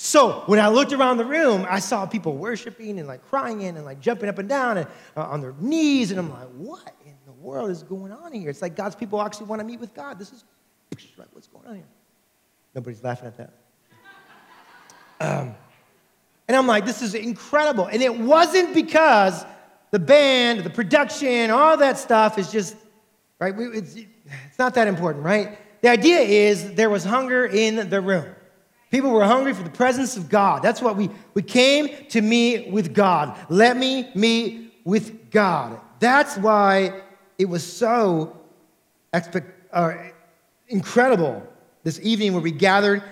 So 0.00 0.44
when 0.46 0.60
I 0.60 0.68
looked 0.68 0.92
around 0.92 1.16
the 1.16 1.24
room, 1.24 1.66
I 1.68 1.80
saw 1.80 2.06
people 2.06 2.36
worshiping 2.36 3.00
and 3.00 3.08
like 3.08 3.20
crying 3.28 3.62
in 3.62 3.76
and 3.76 3.84
like 3.84 3.98
jumping 4.00 4.28
up 4.28 4.38
and 4.38 4.48
down 4.48 4.78
and 4.78 4.86
uh, 5.16 5.22
on 5.22 5.40
their 5.40 5.54
knees, 5.58 6.12
and 6.12 6.20
I'm 6.20 6.30
like, 6.30 6.46
what 6.50 6.94
in 7.04 7.14
the 7.26 7.32
world 7.32 7.68
is 7.68 7.82
going 7.82 8.12
on 8.12 8.32
here? 8.32 8.48
It's 8.48 8.62
like 8.62 8.76
God's 8.76 8.94
people 8.94 9.20
actually 9.20 9.46
want 9.46 9.58
to 9.60 9.66
meet 9.66 9.80
with 9.80 9.92
God. 9.94 10.16
This 10.16 10.32
is 10.32 10.44
what's 11.32 11.48
going 11.48 11.66
on 11.66 11.74
here? 11.74 11.84
Nobody's 12.76 13.02
laughing 13.02 13.26
at 13.26 13.36
that. 13.38 13.50
Um, 15.20 15.56
and 16.46 16.56
I'm 16.56 16.68
like, 16.68 16.86
this 16.86 17.02
is 17.02 17.16
incredible. 17.16 17.86
And 17.86 18.00
it 18.00 18.16
wasn't 18.16 18.74
because 18.74 19.44
the 19.90 19.98
band, 19.98 20.60
the 20.60 20.70
production, 20.70 21.50
all 21.50 21.76
that 21.76 21.98
stuff 21.98 22.38
is 22.38 22.52
just, 22.52 22.76
right? 23.40 23.52
It's, 23.58 23.96
it's 23.96 24.58
not 24.60 24.74
that 24.74 24.86
important, 24.86 25.24
right? 25.24 25.58
The 25.82 25.88
idea 25.88 26.20
is 26.20 26.74
there 26.74 26.88
was 26.88 27.02
hunger 27.02 27.46
in 27.46 27.90
the 27.90 28.00
room. 28.00 28.26
People 28.90 29.10
were 29.10 29.24
hungry 29.24 29.52
for 29.52 29.62
the 29.62 29.70
presence 29.70 30.16
of 30.16 30.28
God. 30.28 30.62
That's 30.62 30.80
what 30.80 30.96
we, 30.96 31.10
we 31.34 31.42
came 31.42 31.88
to 32.08 32.22
meet 32.22 32.70
with 32.70 32.94
God. 32.94 33.36
Let 33.50 33.76
me 33.76 34.10
meet 34.14 34.74
with 34.84 35.30
God. 35.30 35.78
That's 36.00 36.36
why 36.38 37.02
it 37.36 37.46
was 37.46 37.70
so 37.70 38.38
expect, 39.12 39.46
uh, 39.72 39.92
incredible 40.68 41.46
this 41.84 42.00
evening 42.02 42.32
where 42.32 42.42
we 42.42 42.50
gathered 42.50 43.02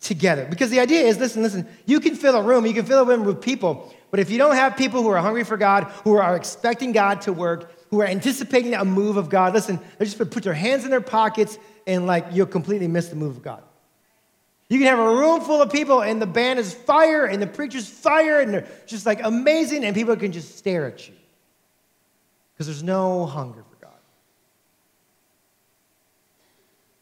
together. 0.00 0.46
Because 0.48 0.70
the 0.70 0.80
idea 0.80 1.02
is 1.02 1.18
listen, 1.18 1.42
listen, 1.42 1.68
you 1.86 2.00
can 2.00 2.14
fill 2.14 2.36
a 2.36 2.42
room, 2.42 2.64
you 2.64 2.72
can 2.72 2.86
fill 2.86 3.00
a 3.00 3.04
room 3.04 3.24
with 3.24 3.42
people, 3.42 3.94
but 4.10 4.20
if 4.20 4.30
you 4.30 4.38
don't 4.38 4.54
have 4.54 4.76
people 4.76 5.02
who 5.02 5.08
are 5.08 5.20
hungry 5.20 5.44
for 5.44 5.56
God, 5.56 5.84
who 6.04 6.16
are 6.16 6.36
expecting 6.36 6.92
God 6.92 7.20
to 7.22 7.32
work, 7.32 7.72
who 7.90 8.00
are 8.00 8.06
anticipating 8.06 8.74
a 8.74 8.84
move 8.84 9.16
of 9.16 9.28
God, 9.28 9.52
listen, 9.52 9.78
they're 9.98 10.06
just 10.06 10.18
gonna 10.18 10.30
put 10.30 10.42
their 10.42 10.54
hands 10.54 10.84
in 10.84 10.90
their 10.90 11.00
pockets 11.00 11.58
and 11.86 12.06
like 12.06 12.26
you'll 12.32 12.46
completely 12.46 12.88
miss 12.88 13.08
the 13.08 13.16
move 13.16 13.36
of 13.36 13.42
God. 13.42 13.62
You 14.70 14.78
can 14.78 14.86
have 14.86 15.00
a 15.00 15.16
room 15.16 15.40
full 15.40 15.60
of 15.60 15.72
people 15.72 16.00
and 16.00 16.22
the 16.22 16.28
band 16.28 16.60
is 16.60 16.72
fire 16.72 17.26
and 17.26 17.42
the 17.42 17.46
preacher's 17.48 17.88
fire 17.88 18.40
and 18.40 18.54
they're 18.54 18.68
just 18.86 19.04
like 19.04 19.20
amazing 19.22 19.84
and 19.84 19.96
people 19.96 20.14
can 20.14 20.30
just 20.30 20.56
stare 20.56 20.86
at 20.86 21.08
you 21.08 21.14
because 22.54 22.68
there's 22.68 22.84
no 22.84 23.26
hunger 23.26 23.64
for 23.68 23.84
God. 23.84 23.98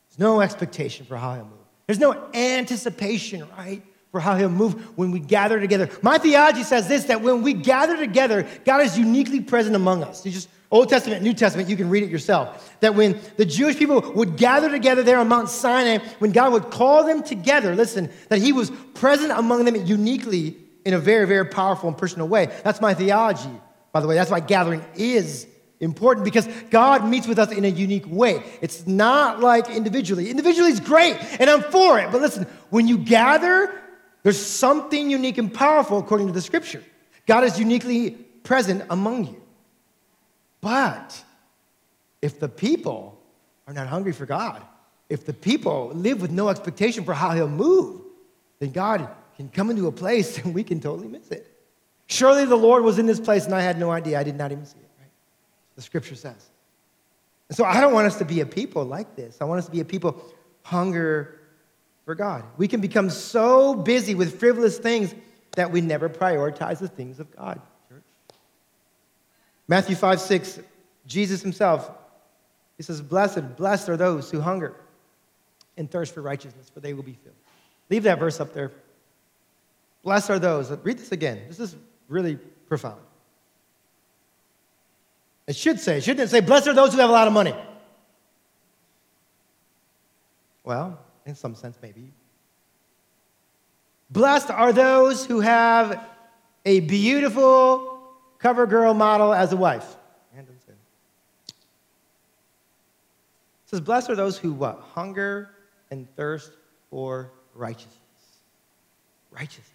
There's 0.09 0.19
no 0.19 0.41
expectation 0.41 1.05
for 1.05 1.19
how 1.19 1.35
he'll 1.35 1.45
move. 1.45 1.53
There's 1.87 1.99
no 1.99 2.31
anticipation, 2.33 3.47
right, 3.59 3.83
for 4.13 4.21
how 4.21 4.37
he'll 4.37 4.49
move 4.49 4.97
when 4.97 5.11
we 5.11 5.21
gather 5.21 5.61
together. 5.61 5.91
My 6.01 6.17
theology 6.17 6.63
says 6.63 6.89
this 6.89 7.05
that 7.05 7.21
when 7.21 7.43
we 7.43 7.53
gather 7.53 7.99
together, 7.99 8.47
God 8.65 8.81
is 8.81 8.99
uniquely 8.99 9.41
present 9.41 9.77
among 9.77 10.03
us. 10.05 10.25
You 10.25 10.33
just 10.33 10.49
Old 10.71 10.91
Testament, 10.91 11.23
New 11.23 11.33
Testament, 11.33 11.69
you 11.69 11.77
can 11.77 11.89
read 11.89 12.03
it 12.03 12.11
yourself. 12.11 12.77
That 12.81 12.95
when 12.95 13.19
the 13.37 13.47
Jewish 13.47 13.77
people 13.79 14.01
would 14.15 14.37
gather 14.37 14.71
together 14.71 15.03
there 15.03 15.19
on 15.19 15.29
Mount 15.29 15.49
Sinai, 15.49 16.05
when 16.19 16.33
God 16.33 16.53
would 16.53 16.71
call 16.71 17.05
them 17.05 17.23
together, 17.23 17.75
listen, 17.75 18.11
that 18.29 18.39
He 18.39 18.53
was 18.53 18.71
present 18.95 19.33
among 19.33 19.65
them 19.65 19.77
uniquely 19.87 20.57
in 20.85 20.95
a 20.95 20.99
very, 20.99 21.27
very 21.27 21.47
powerful 21.47 21.89
and 21.89 21.97
personal 21.97 22.29
way. 22.29 22.47
That's 22.65 22.81
my 22.81 22.93
theology, 22.93 23.51
by 23.93 24.01
the 24.01 24.07
way. 24.07 24.15
That's 24.15 24.31
why 24.31 24.41
gathering 24.41 24.85
is 24.95 25.47
important 25.81 26.25
because 26.25 26.47
God 26.71 27.07
meets 27.07 27.27
with 27.27 27.39
us 27.39 27.51
in 27.51 27.65
a 27.65 27.69
unique 27.69 28.07
way. 28.07 28.43
It's 28.61 28.87
not 28.87 29.41
like 29.41 29.71
individually. 29.71 30.31
Individually 30.31 30.71
is 30.71 30.81
great, 30.81 31.17
and 31.41 31.49
I'm 31.49 31.63
for 31.63 31.99
it. 31.99 32.13
But 32.13 32.21
listen, 32.21 32.47
when 32.69 32.87
you 32.87 32.99
gather, 32.99 33.81
there's 34.23 34.45
something 34.45 35.11
unique 35.11 35.39
and 35.39 35.53
powerful 35.53 35.99
according 35.99 36.27
to 36.27 36.33
the 36.33 36.43
scripture. 36.43 36.83
God 37.27 37.45
is 37.45 37.59
uniquely 37.59 38.11
present 38.11 38.85
among 38.91 39.27
you. 39.27 39.43
But 40.61 41.23
if 42.21 42.41
the 42.41 42.49
people 42.49 43.21
are 43.67 43.75
not 43.75 43.87
hungry 43.87 44.13
for 44.13 44.27
God, 44.27 44.63
if 45.09 45.25
the 45.25 45.33
people 45.33 45.91
live 45.95 46.21
with 46.21 46.31
no 46.31 46.49
expectation 46.49 47.05
for 47.05 47.15
how 47.15 47.31
he'll 47.31 47.49
move, 47.49 48.01
then 48.59 48.73
God 48.73 49.09
can 49.37 49.49
come 49.49 49.71
into 49.71 49.87
a 49.87 49.93
place 49.93 50.39
and 50.45 50.55
we 50.55 50.65
can 50.65 50.81
totally 50.81 51.09
miss 51.09 51.29
it. 51.29 51.47
Surely 52.07 52.45
the 52.45 52.57
Lord 52.57 52.83
was 52.83 52.99
in 52.99 53.07
this 53.07 53.21
place 53.21 53.45
and 53.45 53.55
I 53.55 53.61
had 53.61 53.79
no 53.79 53.91
idea. 53.91 54.19
I 54.19 54.23
did 54.23 54.37
not 54.37 54.51
even 54.51 54.65
see 54.65 54.79
it, 54.79 54.91
right? 54.99 55.11
The 55.77 55.83
scripture 55.83 56.15
says. 56.15 56.49
And 57.49 57.57
so 57.57 57.65
I 57.65 57.81
don't 57.81 57.93
want 57.93 58.07
us 58.07 58.19
to 58.19 58.25
be 58.25 58.41
a 58.41 58.47
people 58.47 58.85
like 58.85 59.15
this. 59.17 59.39
I 59.41 59.45
want 59.45 59.59
us 59.59 59.67
to 59.67 59.73
be 59.73 59.81
a 59.81 59.85
people 59.85 60.23
hunger 60.63 61.41
for 62.05 62.15
God. 62.15 62.45
We 62.57 62.69
can 62.69 62.81
become 62.81 63.11
so 63.11 63.75
busy 63.75 64.15
with 64.15 64.39
frivolous 64.39 64.79
things 64.79 65.15
that 65.53 65.71
we 65.71 65.81
never 65.81 66.09
prioritize 66.09 66.79
the 66.79 66.89
things 66.89 67.21
of 67.21 67.35
God. 67.35 67.61
Matthew 69.69 69.95
5 69.95 70.21
6, 70.21 70.61
Jesus 71.07 71.43
himself, 71.43 71.91
he 72.79 72.83
says, 72.83 73.03
Blessed, 73.03 73.57
blessed 73.57 73.91
are 73.91 73.97
those 73.97 74.31
who 74.31 74.41
hunger 74.41 74.75
and 75.77 75.91
thirst 75.91 76.15
for 76.15 76.23
righteousness, 76.23 76.71
for 76.73 76.81
they 76.81 76.95
will 76.95 77.03
be 77.03 77.13
filled. 77.23 77.37
Leave 77.91 78.03
that 78.05 78.19
verse 78.19 78.41
up 78.41 78.55
there. 78.55 78.73
Blessed 80.03 80.31
are 80.31 80.39
those. 80.39 80.71
Read 80.83 80.99
this 80.99 81.13
again. 81.13 81.43
This 81.49 81.61
is 81.61 81.77
really 82.09 82.37
profound. 82.67 83.01
It 85.47 85.57
should 85.57 85.81
say, 85.81 86.01
shouldn't 86.01 86.21
it 86.21 86.31
say, 86.31 86.41
Blessed 86.41 86.69
are 86.69 86.75
those 86.75 86.93
who 86.93 87.01
have 87.01 87.11
a 87.11 87.13
lot 87.13 87.27
of 87.27 87.33
money? 87.33 87.55
Well, 90.65 90.99
in 91.25 91.35
some 91.35 91.55
sense, 91.55 91.79
maybe. 91.83 92.11
Blessed 94.11 94.51
are 94.51 94.73
those 94.73 95.27
who 95.27 95.41
have 95.41 96.03
a 96.65 96.81
beautiful 96.81 97.98
cover 98.39 98.67
girl 98.67 98.95
model 98.95 99.33
as 99.33 99.53
a 99.53 99.57
wife. 99.57 99.97
It 103.69 103.73
says, 103.73 103.81
Blessed 103.83 104.09
are 104.09 104.17
those 104.17 104.39
who 104.39 104.55
what? 104.55 104.81
Hunger 104.95 105.51
and 105.91 106.09
thirst 106.17 106.53
for 106.89 107.31
righteousness. 107.55 107.99
Righteousness. 109.31 109.69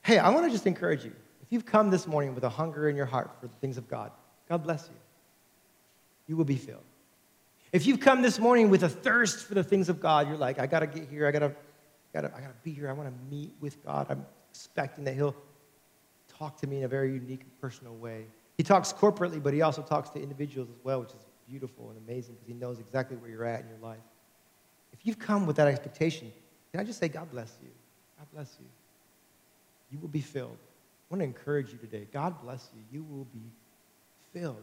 Hey, 0.00 0.16
I 0.18 0.30
want 0.30 0.46
to 0.46 0.50
just 0.50 0.66
encourage 0.66 1.04
you. 1.04 1.12
If 1.42 1.52
you've 1.52 1.66
come 1.66 1.90
this 1.90 2.06
morning 2.06 2.34
with 2.34 2.44
a 2.44 2.48
hunger 2.48 2.88
in 2.88 2.96
your 2.96 3.04
heart 3.04 3.30
for 3.38 3.48
the 3.48 3.54
things 3.56 3.76
of 3.76 3.86
God, 3.86 4.12
God 4.48 4.62
bless 4.62 4.88
you. 4.88 4.96
You 6.26 6.38
will 6.38 6.46
be 6.46 6.56
filled. 6.56 6.80
If 7.70 7.86
you've 7.86 8.00
come 8.00 8.22
this 8.22 8.38
morning 8.38 8.70
with 8.70 8.82
a 8.82 8.88
thirst 8.88 9.44
for 9.44 9.52
the 9.52 9.62
things 9.62 9.90
of 9.90 10.00
God, 10.00 10.26
you're 10.26 10.38
like, 10.38 10.58
I 10.58 10.66
gotta 10.66 10.86
get 10.86 11.06
here, 11.10 11.26
I 11.26 11.30
gotta, 11.32 11.54
gotta, 12.14 12.28
I 12.34 12.40
gotta 12.40 12.54
be 12.62 12.72
here, 12.72 12.88
I 12.88 12.94
wanna 12.94 13.12
meet 13.30 13.52
with 13.60 13.84
God. 13.84 14.06
I'm 14.08 14.24
expecting 14.50 15.04
that 15.04 15.12
He'll 15.12 15.36
talk 16.38 16.56
to 16.58 16.66
me 16.66 16.78
in 16.78 16.84
a 16.84 16.88
very 16.88 17.12
unique 17.12 17.40
and 17.40 17.60
personal 17.60 17.94
way. 17.96 18.26
He 18.56 18.62
talks 18.62 18.92
corporately, 18.92 19.42
but 19.42 19.54
he 19.54 19.62
also 19.62 19.82
talks 19.82 20.10
to 20.10 20.22
individuals 20.22 20.68
as 20.70 20.84
well, 20.84 21.00
which 21.00 21.10
is 21.10 21.26
beautiful 21.48 21.90
and 21.90 21.98
amazing 22.08 22.34
because 22.34 22.48
he 22.48 22.54
knows 22.54 22.78
exactly 22.78 23.16
where 23.16 23.30
you're 23.30 23.44
at 23.44 23.60
in 23.60 23.68
your 23.68 23.78
life. 23.78 23.98
If 24.92 25.06
you've 25.06 25.18
come 25.18 25.46
with 25.46 25.56
that 25.56 25.68
expectation, 25.68 26.32
can 26.72 26.80
I 26.80 26.84
just 26.84 26.98
say, 26.98 27.08
God 27.08 27.30
bless 27.30 27.56
you? 27.62 27.68
God 28.18 28.26
bless 28.32 28.56
you. 28.60 28.66
You 29.90 29.98
will 30.00 30.08
be 30.08 30.20
filled. 30.20 30.56
I 31.10 31.14
want 31.14 31.20
to 31.20 31.24
encourage 31.24 31.72
you 31.72 31.78
today. 31.78 32.06
God 32.12 32.40
bless 32.42 32.68
you. 32.74 32.82
You 32.92 33.06
will 33.08 33.26
be 33.32 33.40
filled. 34.32 34.62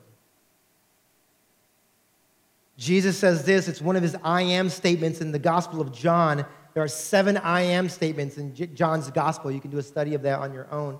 Jesus 2.77 3.17
says 3.17 3.45
this, 3.45 3.67
it's 3.67 3.81
one 3.81 3.95
of 3.95 4.03
his 4.03 4.15
I 4.23 4.41
am 4.41 4.69
statements 4.69 5.21
in 5.21 5.31
the 5.31 5.39
Gospel 5.39 5.79
of 5.79 5.93
John. 5.93 6.45
There 6.73 6.83
are 6.83 6.89
seven 6.89 7.37
I 7.37 7.61
am 7.61 7.87
statements 7.87 8.37
in 8.37 8.53
John's 8.75 9.09
Gospel. 9.09 9.49
You 9.49 9.61
can 9.61 9.71
do 9.71 9.77
a 9.77 9.83
study 9.83 10.13
of 10.13 10.21
that 10.23 10.39
on 10.39 10.53
your 10.53 10.69
own. 10.71 10.99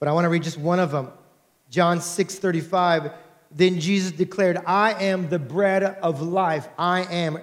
But 0.00 0.08
I 0.08 0.12
want 0.12 0.24
to 0.24 0.28
read 0.28 0.42
just 0.42 0.58
one 0.58 0.80
of 0.80 0.90
them. 0.90 1.12
John 1.70 2.00
6 2.00 2.34
35. 2.36 3.12
Then 3.52 3.78
Jesus 3.78 4.10
declared, 4.10 4.58
I 4.66 4.94
am 5.04 5.28
the 5.28 5.38
bread 5.38 5.84
of 5.84 6.20
life. 6.22 6.68
I 6.76 7.02
am 7.02 7.38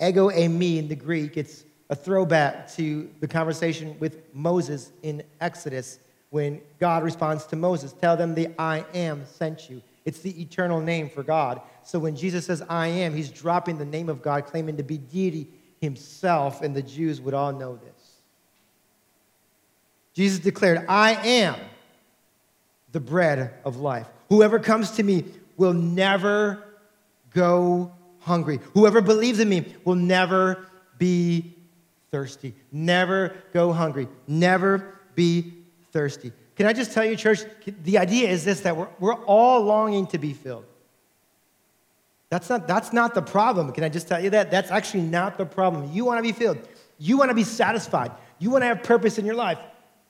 ego 0.00 0.28
a 0.28 0.32
eimi 0.32 0.78
in 0.78 0.88
the 0.88 0.96
Greek. 0.96 1.36
It's 1.36 1.64
a 1.90 1.96
throwback 1.96 2.70
to 2.74 3.10
the 3.20 3.28
conversation 3.28 3.96
with 3.98 4.22
Moses 4.32 4.92
in 5.02 5.22
Exodus 5.40 5.98
when 6.30 6.60
God 6.78 7.02
responds 7.02 7.46
to 7.46 7.56
Moses, 7.56 7.92
Tell 7.92 8.16
them 8.16 8.34
the 8.34 8.48
I 8.58 8.84
am 8.94 9.24
sent 9.24 9.70
you. 9.70 9.82
It's 10.04 10.20
the 10.20 10.40
eternal 10.40 10.80
name 10.80 11.08
for 11.08 11.22
God. 11.22 11.60
So 11.82 11.98
when 11.98 12.16
Jesus 12.16 12.46
says 12.46 12.62
I 12.68 12.88
am, 12.88 13.14
he's 13.14 13.30
dropping 13.30 13.78
the 13.78 13.84
name 13.84 14.08
of 14.08 14.22
God, 14.22 14.46
claiming 14.46 14.76
to 14.76 14.82
be 14.82 14.98
deity 14.98 15.48
himself, 15.80 16.62
and 16.62 16.74
the 16.74 16.82
Jews 16.82 17.20
would 17.20 17.34
all 17.34 17.52
know 17.52 17.76
this. 17.76 17.97
Jesus 20.18 20.40
declared, 20.40 20.84
I 20.88 21.12
am 21.12 21.54
the 22.90 22.98
bread 22.98 23.54
of 23.64 23.76
life. 23.76 24.08
Whoever 24.30 24.58
comes 24.58 24.90
to 24.96 25.04
me 25.04 25.24
will 25.56 25.72
never 25.72 26.64
go 27.32 27.92
hungry. 28.18 28.58
Whoever 28.74 29.00
believes 29.00 29.38
in 29.38 29.48
me 29.48 29.76
will 29.84 29.94
never 29.94 30.66
be 30.98 31.54
thirsty. 32.10 32.52
Never 32.72 33.32
go 33.52 33.72
hungry. 33.72 34.08
Never 34.26 34.98
be 35.14 35.52
thirsty. 35.92 36.32
Can 36.56 36.66
I 36.66 36.72
just 36.72 36.90
tell 36.90 37.04
you, 37.04 37.14
church, 37.14 37.42
the 37.84 37.98
idea 37.98 38.28
is 38.28 38.44
this 38.44 38.62
that 38.62 38.76
we're, 38.76 38.88
we're 38.98 39.24
all 39.24 39.62
longing 39.62 40.08
to 40.08 40.18
be 40.18 40.32
filled. 40.32 40.64
That's 42.28 42.50
not, 42.50 42.66
that's 42.66 42.92
not 42.92 43.14
the 43.14 43.22
problem. 43.22 43.70
Can 43.70 43.84
I 43.84 43.88
just 43.88 44.08
tell 44.08 44.20
you 44.20 44.30
that? 44.30 44.50
That's 44.50 44.72
actually 44.72 45.04
not 45.04 45.38
the 45.38 45.46
problem. 45.46 45.92
You 45.92 46.04
want 46.04 46.18
to 46.18 46.22
be 46.24 46.32
filled, 46.32 46.58
you 46.98 47.18
want 47.18 47.28
to 47.28 47.36
be 47.36 47.44
satisfied, 47.44 48.10
you 48.40 48.50
want 48.50 48.62
to 48.62 48.66
have 48.66 48.82
purpose 48.82 49.16
in 49.16 49.24
your 49.24 49.36
life. 49.36 49.60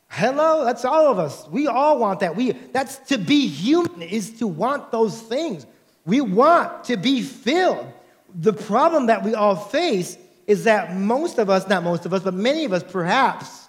Hello, 0.08 0.64
that's 0.64 0.84
all 0.84 1.10
of 1.10 1.18
us. 1.18 1.46
We 1.48 1.66
all 1.66 1.98
want 1.98 2.20
that. 2.20 2.34
We 2.34 2.52
that's 2.52 2.96
to 3.08 3.18
be 3.18 3.46
human 3.46 4.02
is 4.02 4.38
to 4.38 4.46
want 4.46 4.90
those 4.90 5.20
things. 5.20 5.66
We 6.06 6.20
want 6.20 6.84
to 6.84 6.96
be 6.96 7.22
filled. 7.22 7.86
The 8.34 8.52
problem 8.52 9.06
that 9.06 9.22
we 9.22 9.34
all 9.34 9.56
face 9.56 10.16
is 10.46 10.64
that 10.64 10.96
most 10.96 11.38
of 11.38 11.50
us, 11.50 11.68
not 11.68 11.82
most 11.84 12.06
of 12.06 12.14
us, 12.14 12.22
but 12.22 12.32
many 12.32 12.64
of 12.64 12.72
us 12.72 12.82
perhaps 12.82 13.68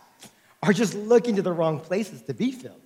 are 0.64 0.72
just 0.72 0.96
looking 0.96 1.36
to 1.36 1.42
the 1.42 1.52
wrong 1.52 1.80
places 1.80 2.22
to 2.24 2.34
be 2.34 2.52
filled. 2.52 2.82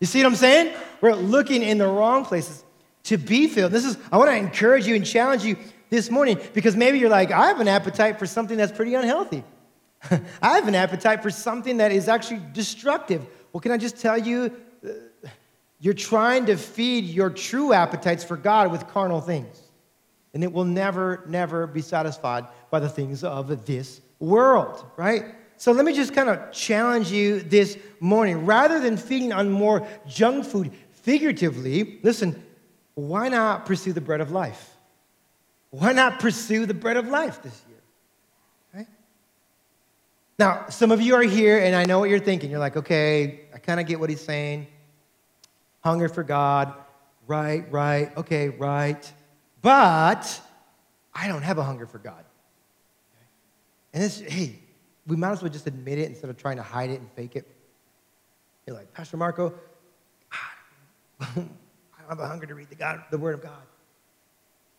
You 0.00 0.06
see 0.06 0.22
what 0.22 0.26
I'm 0.26 0.36
saying? 0.36 0.74
We're 1.00 1.14
looking 1.14 1.62
in 1.62 1.78
the 1.78 1.88
wrong 1.88 2.24
places 2.24 2.62
to 3.04 3.16
be 3.16 3.48
filled. 3.48 3.72
This 3.72 3.86
is 3.86 3.96
I 4.12 4.18
want 4.18 4.30
to 4.30 4.36
encourage 4.36 4.86
you 4.86 4.94
and 4.94 5.06
challenge 5.06 5.42
you 5.42 5.56
this 5.88 6.10
morning 6.10 6.38
because 6.52 6.76
maybe 6.76 6.98
you're 6.98 7.08
like, 7.08 7.30
I 7.30 7.46
have 7.46 7.60
an 7.60 7.68
appetite 7.68 8.18
for 8.18 8.26
something 8.26 8.58
that's 8.58 8.72
pretty 8.72 8.94
unhealthy. 8.94 9.42
I 10.42 10.54
have 10.54 10.68
an 10.68 10.74
appetite 10.74 11.22
for 11.22 11.30
something 11.30 11.78
that 11.78 11.92
is 11.92 12.08
actually 12.08 12.40
destructive. 12.52 13.26
Well, 13.52 13.60
can 13.60 13.72
I 13.72 13.76
just 13.76 13.98
tell 13.98 14.18
you, 14.18 14.52
uh, 14.84 15.28
you're 15.80 15.94
trying 15.94 16.46
to 16.46 16.56
feed 16.56 17.04
your 17.04 17.30
true 17.30 17.72
appetites 17.72 18.24
for 18.24 18.36
God 18.36 18.70
with 18.70 18.86
carnal 18.88 19.20
things. 19.20 19.60
And 20.34 20.44
it 20.44 20.52
will 20.52 20.64
never, 20.64 21.24
never 21.28 21.66
be 21.66 21.80
satisfied 21.80 22.46
by 22.70 22.80
the 22.80 22.88
things 22.88 23.24
of 23.24 23.66
this 23.66 24.00
world, 24.18 24.84
right? 24.96 25.34
So 25.56 25.72
let 25.72 25.84
me 25.84 25.94
just 25.94 26.14
kind 26.14 26.28
of 26.28 26.52
challenge 26.52 27.10
you 27.10 27.40
this 27.40 27.78
morning. 28.00 28.44
Rather 28.44 28.78
than 28.80 28.96
feeding 28.96 29.32
on 29.32 29.50
more 29.50 29.86
junk 30.06 30.44
food 30.44 30.72
figuratively, 30.90 32.00
listen, 32.02 32.42
why 32.94 33.28
not 33.28 33.64
pursue 33.64 33.92
the 33.92 34.00
bread 34.00 34.20
of 34.20 34.30
life? 34.30 34.76
why 35.78 35.92
not 35.92 36.20
pursue 36.20 36.64
the 36.66 36.74
bread 36.74 36.96
of 36.96 37.08
life 37.08 37.42
this? 37.42 37.62
Now, 40.38 40.66
some 40.68 40.92
of 40.92 41.00
you 41.00 41.14
are 41.14 41.22
here, 41.22 41.58
and 41.58 41.74
I 41.74 41.84
know 41.84 41.98
what 41.98 42.10
you're 42.10 42.18
thinking. 42.18 42.50
You're 42.50 42.60
like, 42.60 42.76
okay, 42.76 43.40
I 43.54 43.58
kind 43.58 43.80
of 43.80 43.86
get 43.86 43.98
what 43.98 44.10
he's 44.10 44.20
saying. 44.20 44.66
Hunger 45.80 46.08
for 46.08 46.22
God, 46.22 46.74
right, 47.26 47.70
right, 47.72 48.14
okay, 48.18 48.50
right. 48.50 49.12
But 49.62 50.40
I 51.14 51.28
don't 51.28 51.42
have 51.42 51.56
a 51.56 51.62
hunger 51.62 51.86
for 51.86 51.98
God. 51.98 52.22
And 53.94 54.02
this, 54.02 54.20
hey, 54.20 54.58
we 55.06 55.16
might 55.16 55.30
as 55.30 55.42
well 55.42 55.50
just 55.50 55.66
admit 55.66 55.98
it 55.98 56.08
instead 56.08 56.28
of 56.28 56.36
trying 56.36 56.56
to 56.56 56.62
hide 56.62 56.90
it 56.90 57.00
and 57.00 57.10
fake 57.12 57.34
it. 57.34 57.46
You're 58.66 58.76
like, 58.76 58.92
Pastor 58.92 59.16
Marco, 59.16 59.54
I 61.18 61.26
don't 61.34 61.48
have 62.08 62.18
a 62.18 62.26
hunger 62.26 62.44
to 62.46 62.54
read 62.54 62.68
the, 62.68 62.74
God, 62.74 63.04
the 63.10 63.16
Word 63.16 63.34
of 63.34 63.42
God. 63.42 63.62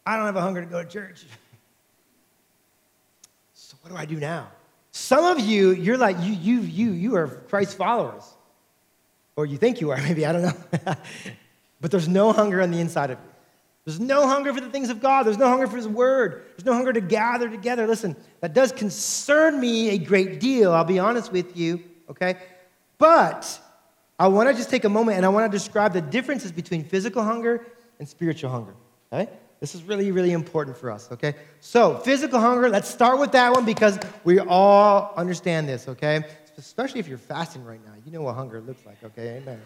I 0.05 0.17
don't 0.17 0.25
have 0.25 0.35
a 0.35 0.41
hunger 0.41 0.61
to 0.61 0.67
go 0.67 0.83
to 0.83 0.89
church. 0.89 1.25
So 3.59 3.75
what 3.81 3.89
do 3.89 3.97
I 3.97 4.05
do 4.05 4.17
now? 4.17 4.49
Some 4.97 5.25
of 5.25 5.39
you, 5.39 5.73
you're 5.73 5.97
like, 5.97 6.17
you, 6.21 6.33
you, 6.33 6.61
you, 6.61 6.91
you 6.91 7.15
are 7.17 7.27
Christ 7.27 7.77
followers. 7.77 8.23
Or 9.35 9.45
you 9.45 9.55
think 9.55 9.79
you 9.79 9.91
are, 9.91 9.97
maybe, 10.01 10.25
I 10.25 10.31
don't 10.31 10.41
know. 10.41 10.53
but 11.81 11.91
there's 11.91 12.07
no 12.07 12.33
hunger 12.33 12.63
on 12.63 12.71
the 12.71 12.79
inside 12.79 13.11
of 13.11 13.19
you. 13.19 13.29
There's 13.85 13.99
no 13.99 14.27
hunger 14.27 14.53
for 14.53 14.59
the 14.59 14.69
things 14.69 14.89
of 14.89 14.99
God. 14.99 15.27
There's 15.27 15.37
no 15.37 15.47
hunger 15.47 15.67
for 15.67 15.77
His 15.77 15.87
Word. 15.87 16.45
There's 16.57 16.65
no 16.65 16.73
hunger 16.73 16.91
to 16.91 16.99
gather 16.99 17.47
together. 17.47 17.85
Listen, 17.87 18.15
that 18.41 18.55
does 18.55 18.71
concern 18.71 19.59
me 19.59 19.91
a 19.91 19.99
great 19.99 20.39
deal. 20.39 20.73
I'll 20.73 20.83
be 20.83 20.99
honest 20.99 21.31
with 21.31 21.55
you, 21.55 21.83
okay? 22.09 22.37
But 22.97 23.61
I 24.19 24.27
want 24.27 24.49
to 24.49 24.55
just 24.55 24.71
take 24.71 24.83
a 24.83 24.89
moment 24.89 25.17
and 25.17 25.25
I 25.27 25.29
want 25.29 25.49
to 25.49 25.55
describe 25.55 25.93
the 25.93 26.01
differences 26.01 26.51
between 26.51 26.83
physical 26.83 27.23
hunger 27.23 27.65
and 27.99 28.09
spiritual 28.09 28.49
hunger, 28.49 28.73
okay? 29.13 29.29
This 29.59 29.73
is 29.73 29.83
really, 29.83 30.11
really 30.11 30.33
important 30.33 30.77
for 30.77 30.91
us, 30.91 31.11
okay? 31.11 31.35
So, 31.61 31.97
physical 31.97 32.39
hunger, 32.39 32.69
let's 32.69 32.87
start 32.87 33.19
with 33.19 33.31
that 33.31 33.51
one 33.53 33.65
because 33.65 33.97
we 34.23 34.39
all 34.39 35.13
understand 35.17 35.67
this, 35.67 35.87
okay? 35.87 36.23
Especially 36.57 36.99
if 36.99 37.07
you're 37.07 37.17
fasting 37.17 37.63
right 37.63 37.83
now. 37.83 37.93
You 38.05 38.11
know 38.11 38.21
what 38.21 38.35
hunger 38.35 38.61
looks 38.61 38.85
like, 38.85 39.03
okay? 39.03 39.37
Amen. 39.37 39.59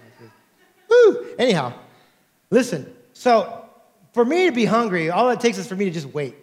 Woo! 0.90 1.36
Anyhow, 1.38 1.74
listen. 2.50 2.94
So, 3.14 3.66
for 4.14 4.24
me 4.24 4.46
to 4.46 4.52
be 4.54 4.66
hungry, 4.66 5.10
all 5.10 5.30
it 5.30 5.42
takes 5.42 5.58
is 5.58 5.68
for 5.68 5.76
me 5.76 5.86
to 5.86 5.92
just 5.92 6.08
wait. 6.08 6.36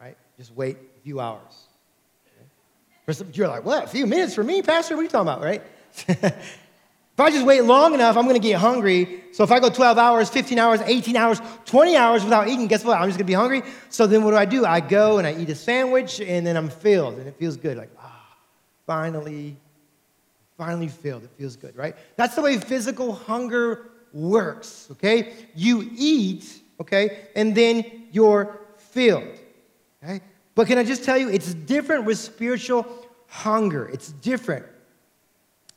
Right? 0.00 0.16
Just 0.38 0.54
wait 0.54 0.76
a 0.76 1.00
few 1.02 1.20
hours. 1.20 1.66
Okay? 3.08 3.30
You're 3.34 3.48
like, 3.48 3.64
what? 3.64 3.84
A 3.84 3.88
few 3.88 4.06
minutes 4.06 4.34
for 4.34 4.42
me, 4.42 4.62
Pastor? 4.62 4.96
What 4.96 5.00
are 5.00 5.04
you 5.04 5.10
talking 5.10 5.28
about, 5.28 5.42
right? 5.42 5.62
if 7.14 7.20
I 7.20 7.30
just 7.30 7.46
wait 7.46 7.62
long 7.62 7.94
enough, 7.94 8.16
I'm 8.16 8.24
going 8.24 8.34
to 8.34 8.40
get 8.40 8.58
hungry. 8.58 9.22
So 9.30 9.44
if 9.44 9.52
I 9.52 9.60
go 9.60 9.70
12 9.70 9.98
hours, 9.98 10.28
15 10.30 10.58
hours, 10.58 10.80
18 10.80 11.14
hours, 11.14 11.40
20 11.64 11.96
hours 11.96 12.24
without 12.24 12.48
eating, 12.48 12.66
guess 12.66 12.84
what? 12.84 12.98
I'm 12.98 13.08
just 13.08 13.18
going 13.18 13.26
to 13.26 13.30
be 13.30 13.34
hungry. 13.34 13.62
So 13.88 14.08
then 14.08 14.24
what 14.24 14.32
do 14.32 14.36
I 14.36 14.44
do? 14.44 14.66
I 14.66 14.80
go 14.80 15.18
and 15.18 15.26
I 15.26 15.36
eat 15.36 15.48
a 15.48 15.54
sandwich 15.54 16.20
and 16.20 16.44
then 16.44 16.56
I'm 16.56 16.68
filled 16.68 17.18
and 17.18 17.28
it 17.28 17.36
feels 17.38 17.56
good. 17.56 17.76
Like, 17.76 17.90
ah, 18.00 18.36
finally, 18.84 19.56
finally 20.58 20.88
filled. 20.88 21.22
It 21.22 21.30
feels 21.38 21.54
good, 21.54 21.76
right? 21.76 21.94
That's 22.16 22.34
the 22.34 22.42
way 22.42 22.58
physical 22.58 23.12
hunger 23.12 23.90
works, 24.12 24.88
okay? 24.90 25.34
You 25.54 25.88
eat, 25.94 26.62
okay, 26.80 27.28
and 27.36 27.54
then 27.54 28.08
you're 28.10 28.58
filled, 28.76 29.38
okay? 30.02 30.20
But 30.56 30.66
can 30.66 30.78
I 30.78 30.84
just 30.84 31.04
tell 31.04 31.16
you, 31.16 31.28
it's 31.28 31.54
different 31.54 32.06
with 32.06 32.18
spiritual 32.18 32.86
hunger. 33.28 33.88
It's 33.88 34.10
different. 34.10 34.66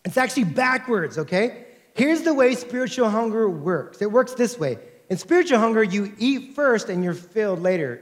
It's 0.07 0.15
actually 0.15 0.45
backwards, 0.45 1.17
okay? 1.17 1.65
Here's 1.93 2.21
the 2.21 2.33
way 2.33 2.55
spiritual 2.55 3.09
hunger 3.09 3.49
works 3.49 4.01
it 4.01 4.09
works 4.09 4.33
this 4.35 4.57
way. 4.57 4.79
In 5.09 5.17
spiritual 5.17 5.59
hunger, 5.59 5.83
you 5.83 6.13
eat 6.17 6.55
first 6.55 6.87
and 6.87 7.03
you're 7.03 7.13
filled 7.13 7.61
later. 7.61 8.01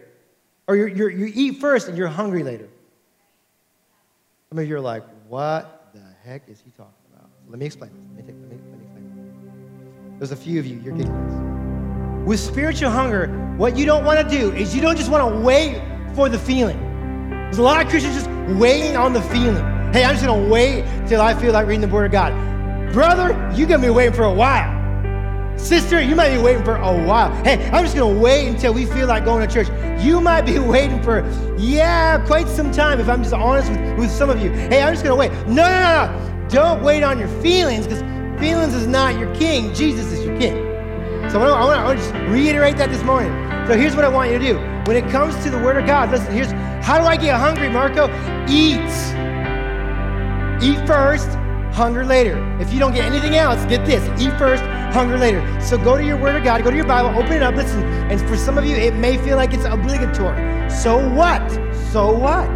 Or 0.68 0.76
you're, 0.76 1.10
you 1.10 1.32
eat 1.34 1.60
first 1.60 1.88
and 1.88 1.98
you're 1.98 2.08
hungry 2.08 2.44
later. 2.44 2.70
Some 4.50 4.60
of 4.60 4.68
you 4.68 4.76
are 4.76 4.82
like, 4.82 5.04
what 5.28 5.90
the 5.96 6.02
heck 6.24 6.48
is 6.48 6.62
he 6.64 6.70
talking 6.78 6.94
about? 7.12 7.28
Let 7.48 7.58
me 7.58 7.66
explain 7.66 7.90
this. 7.90 8.02
Let 8.16 8.18
me, 8.18 8.34
take, 8.34 8.42
let 8.42 8.52
me, 8.52 8.58
let 8.72 9.02
me 9.02 10.20
there's 10.20 10.32
a 10.32 10.36
few 10.36 10.60
of 10.60 10.68
you, 10.68 10.80
you're 10.82 10.96
getting 10.96 12.22
this. 12.22 12.28
With 12.28 12.40
spiritual 12.40 12.92
hunger, 12.92 13.28
what 13.58 13.76
you 13.76 13.88
don't 13.88 14.06
want 14.06 14.20
to 14.20 14.38
do 14.38 14.52
is 14.54 14.76
you 14.76 14.82
don't 14.82 14.96
just 14.96 15.10
want 15.10 15.34
to 15.34 15.40
wait 15.42 15.82
for 16.14 16.30
the 16.30 16.38
feeling. 16.38 16.80
There's 17.46 17.58
a 17.58 17.64
lot 17.64 17.84
of 17.84 17.90
Christians 17.90 18.16
just 18.16 18.30
waiting 18.60 18.96
on 18.96 19.14
the 19.14 19.24
feeling. 19.24 19.75
Hey, 19.96 20.04
I'm 20.04 20.16
just 20.16 20.26
going 20.26 20.44
to 20.44 20.50
wait 20.50 20.84
till 21.08 21.22
I 21.22 21.34
feel 21.34 21.54
like 21.54 21.68
reading 21.68 21.88
the 21.88 21.88
Word 21.88 22.08
of 22.08 22.12
God. 22.12 22.34
Brother, 22.92 23.30
you're 23.56 23.66
going 23.66 23.80
to 23.80 23.88
be 23.88 23.90
waiting 23.90 24.14
for 24.14 24.26
a 24.26 24.34
while. 24.34 24.70
Sister, 25.58 26.02
you 26.02 26.16
might 26.16 26.36
be 26.36 26.42
waiting 26.42 26.66
for 26.66 26.76
a 26.76 27.06
while. 27.06 27.32
Hey, 27.46 27.66
I'm 27.70 27.86
just 27.86 27.96
going 27.96 28.14
to 28.14 28.22
wait 28.22 28.50
until 28.50 28.74
we 28.74 28.86
feel 28.88 29.08
like 29.08 29.24
going 29.24 29.48
to 29.48 29.54
church. 29.54 29.70
You 30.04 30.20
might 30.20 30.42
be 30.42 30.60
waiting 30.76 31.02
for, 31.02 31.26
yeah, 31.58 32.18
quite 32.26 32.50
some 32.50 32.74
time 32.74 33.00
if 33.00 33.08
I'm 33.08 33.24
just 33.24 33.34
honest 33.34 33.72
with, 33.72 34.00
with 34.00 34.12
some 34.12 34.30
of 34.30 34.42
you. 34.42 34.52
Hey, 34.52 34.84
I'm 34.84 34.94
just 34.94 35.06
going 35.06 35.16
to 35.16 35.20
wait. 35.20 35.32
No, 35.48 35.64
no, 35.64 35.80
no, 35.80 36.42
no. 36.42 36.50
Don't 36.50 36.84
wait 36.84 37.02
on 37.02 37.18
your 37.18 37.30
feelings 37.42 37.88
because 37.88 38.04
Feelings 38.40 38.74
is 38.74 38.86
not 38.86 39.18
your 39.18 39.34
king, 39.34 39.74
Jesus 39.74 40.12
is 40.12 40.26
your 40.26 40.38
king. 40.38 40.56
So 41.30 41.40
I 41.40 41.48
want, 41.48 41.80
I 41.80 41.86
want 41.86 42.00
to 42.00 42.04
just 42.04 42.14
reiterate 42.30 42.76
that 42.78 42.90
this 42.90 43.02
morning. 43.02 43.32
So 43.66 43.78
here's 43.78 43.96
what 43.96 44.04
I 44.04 44.10
want 44.10 44.30
you 44.30 44.38
to 44.38 44.46
do. 44.46 44.58
When 44.88 44.98
it 44.98 45.10
comes 45.10 45.42
to 45.46 45.50
the 45.50 45.58
Word 45.58 45.78
of 45.78 45.88
God, 45.88 46.12
listen, 46.12 46.34
here's 46.34 46.52
how 46.86 47.00
do 47.00 47.06
I 47.06 47.16
get 47.16 47.40
hungry, 47.40 47.70
Marco? 47.70 48.10
Eat. 48.50 48.82
Eat 50.62 50.86
first, 50.88 51.28
hunger 51.74 52.06
later. 52.06 52.38
If 52.60 52.74
you 52.74 52.80
don't 52.80 52.94
get 52.94 53.06
anything 53.06 53.36
else, 53.36 53.64
get 53.66 53.86
this 53.86 54.04
eat 54.22 54.38
first, 54.38 54.64
hunger 54.94 55.18
later. 55.18 55.42
So 55.60 55.78
go 55.78 55.98
to 55.98 56.04
your 56.04 56.18
Word 56.18 56.36
of 56.36 56.44
God, 56.44 56.64
go 56.64 56.70
to 56.70 56.76
your 56.76 56.88
Bible, 56.88 57.10
open 57.10 57.34
it 57.34 57.44
up, 57.44 57.56
listen. 57.56 57.84
And 57.84 58.20
for 58.22 58.38
some 58.38 58.58
of 58.58 58.66
you, 58.66 58.76
it 58.76 58.96
may 58.96 59.18
feel 59.18 59.36
like 59.36 59.54
it's 59.54 59.66
obligatory. 59.66 60.70
So 60.70 61.10
what? 61.14 61.44
So 61.92 62.16
what? 62.18 62.50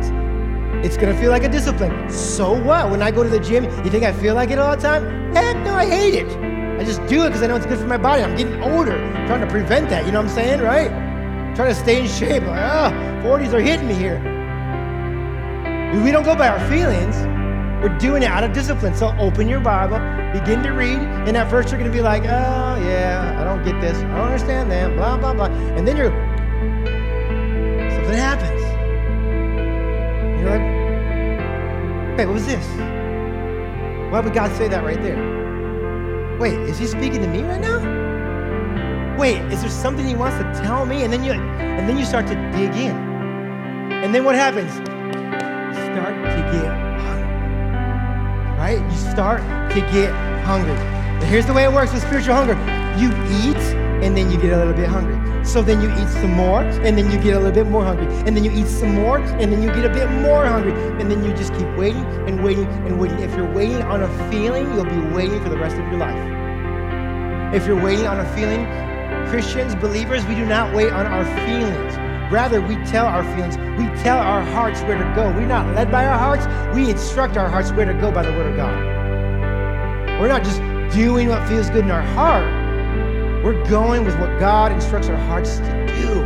It's 0.85 0.95
gonna 0.95 1.19
feel 1.19 1.31
like 1.31 1.43
a 1.43 1.49
discipline. 1.49 2.09
So 2.09 2.53
what? 2.53 2.89
When 2.89 3.01
I 3.01 3.11
go 3.11 3.23
to 3.23 3.29
the 3.29 3.39
gym, 3.39 3.65
you 3.83 3.91
think 3.91 4.05
I 4.05 4.13
feel 4.13 4.35
like 4.35 4.49
it 4.49 4.59
all 4.59 4.75
the 4.75 4.81
time? 4.81 5.33
Heck 5.33 5.57
no, 5.65 5.73
I 5.73 5.85
hate 5.85 6.13
it. 6.13 6.27
I 6.79 6.85
just 6.85 7.05
do 7.07 7.23
it 7.23 7.27
because 7.27 7.41
I 7.41 7.47
know 7.47 7.57
it's 7.57 7.65
good 7.65 7.79
for 7.79 7.87
my 7.87 7.97
body. 7.97 8.23
I'm 8.23 8.37
getting 8.37 8.63
older, 8.63 8.93
I'm 8.93 9.27
trying 9.27 9.41
to 9.41 9.47
prevent 9.47 9.89
that. 9.89 10.05
You 10.05 10.13
know 10.13 10.21
what 10.21 10.29
I'm 10.29 10.35
saying, 10.35 10.61
right? 10.61 10.89
I'm 10.89 11.53
trying 11.53 11.73
to 11.73 11.79
stay 11.79 11.99
in 11.99 12.07
shape. 12.07 12.43
Like, 12.43 12.61
ah, 12.61 12.91
40s 13.21 13.51
are 13.51 13.59
hitting 13.59 13.87
me 13.87 13.93
here. 13.93 14.17
We 16.05 16.11
don't 16.11 16.23
go 16.23 16.35
by 16.35 16.47
our 16.47 16.69
feelings. 16.69 17.17
We're 17.81 17.97
doing 17.97 18.23
it 18.23 18.25
out 18.25 18.43
of 18.43 18.51
discipline. 18.51 18.93
So 18.93 19.15
open 19.17 19.47
your 19.47 19.61
Bible, 19.61 19.99
begin 20.37 20.61
to 20.63 20.71
read, 20.71 20.99
and 20.99 21.37
at 21.37 21.49
first 21.49 21.69
you're 21.69 21.79
going 21.79 21.89
to 21.89 21.97
be 21.97 22.01
like, 22.01 22.23
oh, 22.23 22.75
yeah, 22.83 23.37
I 23.39 23.43
don't 23.45 23.63
get 23.63 23.79
this. 23.79 23.97
I 23.97 24.17
don't 24.17 24.27
understand 24.27 24.69
that, 24.71 24.93
blah, 24.95 25.17
blah, 25.17 25.33
blah. 25.33 25.45
And 25.45 25.87
then 25.87 25.95
you're, 25.95 26.11
something 27.89 28.13
happens. 28.13 28.61
You're 30.41 30.49
like, 30.49 32.17
hey, 32.17 32.25
what 32.25 32.33
was 32.33 32.45
this? 32.45 32.67
Why 34.11 34.19
would 34.19 34.33
God 34.33 34.51
say 34.57 34.67
that 34.67 34.83
right 34.83 35.01
there? 35.01 36.37
Wait, 36.37 36.59
is 36.69 36.77
he 36.77 36.85
speaking 36.85 37.21
to 37.21 37.27
me 37.27 37.43
right 37.43 37.61
now? 37.61 37.79
Wait, 39.17 39.39
is 39.53 39.61
there 39.61 39.69
something 39.69 40.05
he 40.05 40.15
wants 40.15 40.37
to 40.37 40.63
tell 40.63 40.85
me? 40.85 41.03
And 41.03 41.13
then 41.13 41.23
you 41.23 41.33
and 41.33 41.87
then 41.87 41.97
you 41.97 42.05
start 42.05 42.27
to 42.27 42.35
dig 42.51 42.75
in. 42.75 42.95
And 43.91 44.15
then 44.15 44.23
what 44.25 44.35
happens? 44.35 44.73
Start 44.73 46.15
to 46.15 46.49
hungry. 46.49 46.88
Right? 48.69 48.91
You 48.91 48.97
start 48.97 49.41
to 49.71 49.81
get 49.91 50.13
hungry. 50.45 50.77
Here's 51.25 51.47
the 51.47 51.53
way 51.53 51.63
it 51.63 51.73
works 51.73 51.91
with 51.91 52.03
spiritual 52.03 52.35
hunger. 52.35 52.53
You 53.01 53.09
eat 53.41 53.57
and 54.05 54.15
then 54.15 54.29
you 54.29 54.39
get 54.39 54.53
a 54.53 54.57
little 54.57 54.75
bit 54.75 54.87
hungry. 54.87 55.17
So 55.43 55.63
then 55.63 55.81
you 55.81 55.89
eat 55.89 56.07
some 56.21 56.33
more, 56.33 56.61
and 56.61 56.95
then 56.95 57.09
you 57.09 57.17
get 57.17 57.33
a 57.33 57.39
little 57.39 57.51
bit 57.51 57.65
more 57.65 57.83
hungry. 57.83 58.05
And 58.27 58.37
then 58.37 58.43
you 58.43 58.51
eat 58.51 58.67
some 58.67 58.93
more, 58.93 59.17
and 59.17 59.51
then 59.51 59.63
you 59.63 59.69
get 59.69 59.85
a 59.85 59.89
bit 59.89 60.07
more 60.21 60.45
hungry. 60.45 60.73
And 61.01 61.09
then 61.09 61.25
you 61.25 61.33
just 61.33 61.51
keep 61.55 61.67
waiting 61.77 62.05
and 62.27 62.43
waiting 62.43 62.67
and 62.85 62.99
waiting. 62.99 63.17
If 63.21 63.35
you're 63.35 63.51
waiting 63.51 63.81
on 63.81 64.03
a 64.03 64.29
feeling, 64.29 64.71
you'll 64.75 64.85
be 64.85 65.01
waiting 65.15 65.41
for 65.41 65.49
the 65.49 65.57
rest 65.57 65.75
of 65.75 65.87
your 65.87 65.97
life. 65.97 67.55
If 67.55 67.65
you're 67.65 67.83
waiting 67.83 68.05
on 68.05 68.19
a 68.19 68.35
feeling, 68.35 68.67
Christians, 69.29 69.73
believers, 69.73 70.23
we 70.27 70.35
do 70.35 70.45
not 70.45 70.75
wait 70.75 70.91
on 70.91 71.07
our 71.07 71.25
feelings. 71.47 72.08
Rather, 72.31 72.61
we 72.61 72.75
tell 72.85 73.05
our 73.05 73.23
feelings, 73.35 73.57
we 73.57 73.85
tell 74.03 74.17
our 74.17 74.41
hearts 74.41 74.81
where 74.81 74.97
to 74.97 75.15
go. 75.15 75.31
We're 75.31 75.47
not 75.47 75.75
led 75.75 75.91
by 75.91 76.05
our 76.05 76.17
hearts, 76.17 76.45
we 76.75 76.89
instruct 76.89 77.37
our 77.37 77.49
hearts 77.49 77.71
where 77.71 77.85
to 77.85 77.93
go 77.93 78.11
by 78.11 78.23
the 78.23 78.31
Word 78.31 78.51
of 78.51 78.55
God. 78.55 78.77
We're 80.19 80.27
not 80.27 80.43
just 80.43 80.61
doing 80.95 81.29
what 81.29 81.47
feels 81.47 81.69
good 81.69 81.85
in 81.85 81.91
our 81.91 82.01
heart, 82.01 82.45
we're 83.43 83.63
going 83.69 84.03
with 84.05 84.19
what 84.19 84.37
God 84.39 84.71
instructs 84.71 85.07
our 85.07 85.17
hearts 85.17 85.57
to 85.59 85.85
do. 85.87 86.21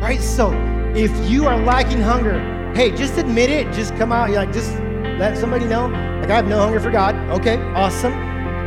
Right? 0.00 0.20
So 0.20 0.52
if 0.94 1.30
you 1.30 1.46
are 1.46 1.56
lacking 1.56 2.00
hunger, 2.00 2.40
hey, 2.74 2.90
just 2.90 3.16
admit 3.18 3.50
it. 3.50 3.72
Just 3.72 3.96
come 3.96 4.12
out. 4.12 4.30
You're 4.30 4.38
like, 4.38 4.52
just 4.52 4.72
let 5.18 5.38
somebody 5.38 5.64
know. 5.64 5.86
Like, 5.86 6.30
I 6.30 6.36
have 6.36 6.48
no 6.48 6.58
hunger 6.58 6.80
for 6.80 6.90
God. 6.90 7.14
Okay, 7.30 7.56
awesome. 7.74 8.12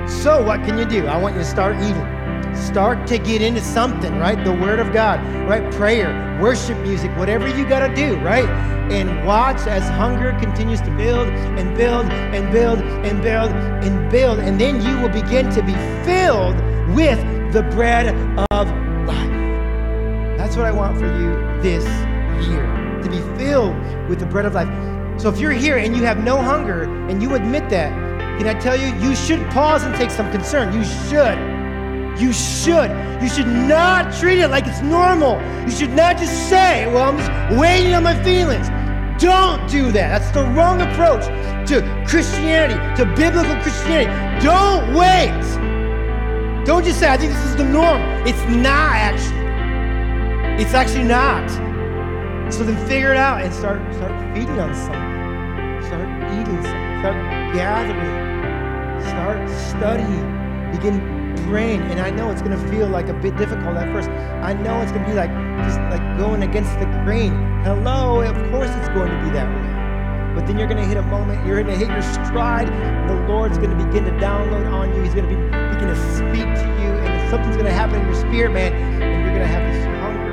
So 0.07 0.43
what 0.43 0.63
can 0.63 0.77
you 0.77 0.85
do? 0.85 1.07
I 1.07 1.17
want 1.17 1.35
you 1.35 1.41
to 1.41 1.47
start 1.47 1.75
eating. 1.77 2.10
Start 2.55 3.07
to 3.07 3.17
get 3.17 3.41
into 3.41 3.61
something, 3.61 4.17
right? 4.17 4.43
The 4.43 4.53
Word 4.53 4.79
of 4.79 4.93
God, 4.93 5.19
right? 5.47 5.71
Prayer, 5.73 6.39
worship 6.41 6.77
music, 6.79 7.15
whatever 7.17 7.47
you 7.47 7.67
got 7.67 7.87
to 7.87 7.95
do, 7.95 8.17
right? 8.17 8.47
And 8.91 9.25
watch 9.25 9.61
as 9.67 9.83
hunger 9.89 10.37
continues 10.39 10.81
to 10.81 10.91
build 10.97 11.27
and 11.29 11.77
build 11.77 12.05
and 12.05 12.51
build 12.51 12.79
and 12.79 13.21
build 13.21 13.51
and 13.51 14.11
build. 14.11 14.39
And 14.39 14.59
then 14.59 14.81
you 14.81 14.99
will 15.01 15.09
begin 15.09 15.49
to 15.51 15.63
be 15.63 15.73
filled 16.05 16.55
with 16.95 17.19
the 17.53 17.63
bread 17.71 18.07
of 18.51 18.67
life. 19.07 20.37
That's 20.37 20.55
what 20.57 20.65
I 20.65 20.71
want 20.71 20.97
for 20.97 21.05
you 21.05 21.61
this 21.61 21.85
year 22.47 22.65
to 23.01 23.09
be 23.09 23.19
filled 23.37 23.75
with 24.09 24.19
the 24.19 24.25
bread 24.25 24.45
of 24.45 24.53
life. 24.53 24.69
So 25.19 25.29
if 25.29 25.39
you're 25.39 25.51
here 25.51 25.77
and 25.77 25.95
you 25.95 26.03
have 26.03 26.23
no 26.23 26.41
hunger 26.41 26.83
and 27.07 27.21
you 27.21 27.35
admit 27.35 27.69
that, 27.69 27.91
can 28.37 28.47
I 28.47 28.59
tell 28.59 28.75
you, 28.75 28.87
you 28.95 29.15
should 29.15 29.45
pause 29.51 29.83
and 29.83 29.95
take 29.95 30.09
some 30.09 30.31
concern. 30.31 30.73
You 30.73 30.83
should. 30.83 31.50
You 32.17 32.33
should. 32.33 32.91
You 33.21 33.29
should 33.29 33.47
not 33.47 34.13
treat 34.13 34.39
it 34.39 34.49
like 34.49 34.67
it's 34.67 34.81
normal. 34.81 35.41
You 35.65 35.71
should 35.71 35.91
not 35.91 36.17
just 36.17 36.49
say, 36.49 36.87
well, 36.87 37.09
I'm 37.09 37.17
just 37.17 37.59
waiting 37.59 37.93
on 37.93 38.03
my 38.03 38.21
feelings. 38.23 38.67
Don't 39.21 39.69
do 39.69 39.91
that. 39.91 40.19
That's 40.19 40.31
the 40.31 40.43
wrong 40.55 40.81
approach 40.81 41.25
to 41.69 41.81
Christianity, 42.07 42.73
to 42.97 43.05
biblical 43.15 43.55
Christianity. 43.61 44.09
Don't 44.43 44.93
wait. 44.95 45.29
Don't 46.65 46.83
just 46.83 46.99
say, 46.99 47.09
I 47.09 47.17
think 47.17 47.31
this 47.33 47.45
is 47.45 47.55
the 47.55 47.63
norm. 47.63 48.01
It's 48.25 48.41
not 48.49 48.93
actually. 48.95 49.41
It's 50.61 50.73
actually 50.73 51.05
not. 51.05 51.49
So 52.51 52.63
then 52.63 52.75
figure 52.87 53.11
it 53.11 53.17
out 53.17 53.41
and 53.41 53.53
start 53.53 53.81
start 53.93 54.11
feeding 54.35 54.59
on 54.59 54.73
something. 54.75 55.87
Start 55.87 56.07
eating 56.33 56.61
something. 56.61 56.99
Start 56.99 57.15
gathering. 57.53 59.01
Start 59.01 59.49
studying. 59.49 60.71
Begin 60.71 61.20
praying. 61.47 61.81
And 61.91 61.99
I 61.99 62.09
know 62.09 62.31
it's 62.31 62.41
gonna 62.41 62.69
feel 62.69 62.87
like 62.87 63.07
a 63.09 63.13
bit 63.13 63.35
difficult 63.37 63.77
at 63.77 63.91
first. 63.93 64.09
I 64.09 64.53
know 64.53 64.81
it's 64.81 64.91
gonna 64.91 65.07
be 65.07 65.13
like 65.13 65.31
just 65.65 65.79
like 65.89 66.17
going 66.17 66.43
against 66.43 66.77
the 66.79 66.85
grain. 67.03 67.33
Hello, 67.63 68.21
of 68.21 68.35
course 68.51 68.69
it's 68.69 68.89
going 68.89 69.11
to 69.11 69.23
be 69.23 69.29
that 69.31 69.47
way. 69.47 70.35
But 70.35 70.47
then 70.47 70.57
you're 70.57 70.67
gonna 70.67 70.85
hit 70.85 70.97
a 70.97 71.03
moment, 71.03 71.45
you're 71.45 71.61
gonna 71.61 71.75
hit 71.75 71.89
your 71.89 72.01
stride, 72.01 72.69
and 72.69 73.09
the 73.09 73.27
Lord's 73.27 73.57
gonna 73.57 73.75
begin 73.75 74.05
to 74.05 74.11
download 74.11 74.71
on 74.71 74.93
you. 74.95 75.01
He's 75.01 75.13
gonna 75.13 75.27
be 75.27 75.35
begin 75.35 75.87
to 75.87 75.99
speak 76.15 76.47
to 76.61 76.67
you, 76.81 76.89
and 77.03 77.29
something's 77.29 77.57
gonna 77.57 77.71
happen 77.71 77.99
in 77.99 78.05
your 78.07 78.15
spirit, 78.15 78.53
man, 78.53 78.73
and 78.73 79.25
you're 79.25 79.33
gonna 79.33 79.45
have 79.45 79.73
this 79.73 79.85
hunger 79.99 80.31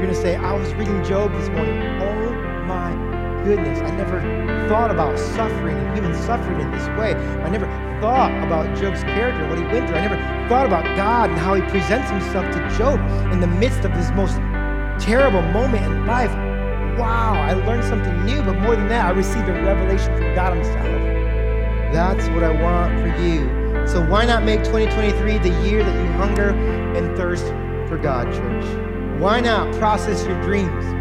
you're 0.00 0.08
gonna 0.08 0.22
say, 0.22 0.34
I 0.34 0.54
was 0.54 0.72
reading 0.76 1.04
Job 1.04 1.30
this 1.32 1.50
morning. 1.50 1.76
Oh 2.00 2.32
my 2.64 3.09
goodness. 3.44 3.80
I 3.80 3.90
never 3.90 4.20
thought 4.68 4.90
about 4.90 5.18
suffering 5.18 5.76
and 5.76 5.94
human 5.94 6.14
suffering 6.22 6.60
in 6.60 6.70
this 6.70 6.86
way. 6.98 7.14
I 7.14 7.48
never 7.48 7.66
thought 8.00 8.32
about 8.44 8.76
Job's 8.76 9.02
character, 9.02 9.42
and 9.42 9.50
what 9.50 9.58
he 9.58 9.64
went 9.64 9.88
through. 9.88 9.96
I 9.96 10.06
never 10.06 10.48
thought 10.48 10.66
about 10.66 10.84
God 10.96 11.30
and 11.30 11.38
how 11.38 11.54
he 11.54 11.62
presents 11.62 12.10
himself 12.10 12.46
to 12.54 12.76
Job 12.76 13.00
in 13.32 13.40
the 13.40 13.46
midst 13.46 13.84
of 13.84 13.92
this 13.94 14.10
most 14.12 14.36
terrible 15.04 15.42
moment 15.42 15.84
in 15.84 16.06
life. 16.06 16.30
Wow, 16.98 17.34
I 17.34 17.54
learned 17.54 17.84
something 17.84 18.24
new, 18.24 18.42
but 18.42 18.58
more 18.60 18.76
than 18.76 18.88
that, 18.88 19.06
I 19.06 19.10
received 19.10 19.48
a 19.48 19.52
revelation 19.52 20.14
from 20.16 20.34
God 20.34 20.54
Himself. 20.54 20.84
That's 21.92 22.28
what 22.28 22.44
I 22.44 22.52
want 22.62 23.00
for 23.00 23.22
you. 23.22 23.60
So 23.86 24.04
why 24.04 24.24
not 24.26 24.44
make 24.44 24.62
2023 24.64 25.38
the 25.38 25.68
year 25.68 25.82
that 25.82 25.94
you 25.94 26.12
hunger 26.12 26.50
and 26.50 27.16
thirst 27.16 27.46
for 27.88 27.96
God, 27.96 28.26
church? 28.32 29.20
Why 29.20 29.40
not 29.40 29.74
process 29.76 30.24
your 30.26 30.40
dreams? 30.42 30.99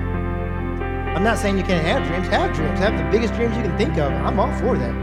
I'm 1.15 1.23
not 1.23 1.37
saying 1.37 1.57
you 1.57 1.63
can't 1.63 1.85
have 1.85 2.07
dreams. 2.07 2.27
Have 2.27 2.55
dreams. 2.55 2.79
Have 2.79 2.97
the 2.97 3.09
biggest 3.11 3.33
dreams 3.33 3.55
you 3.57 3.63
can 3.63 3.77
think 3.77 3.97
of. 3.97 4.11
I'm 4.11 4.39
all 4.39 4.51
for 4.59 4.77
that. 4.77 4.93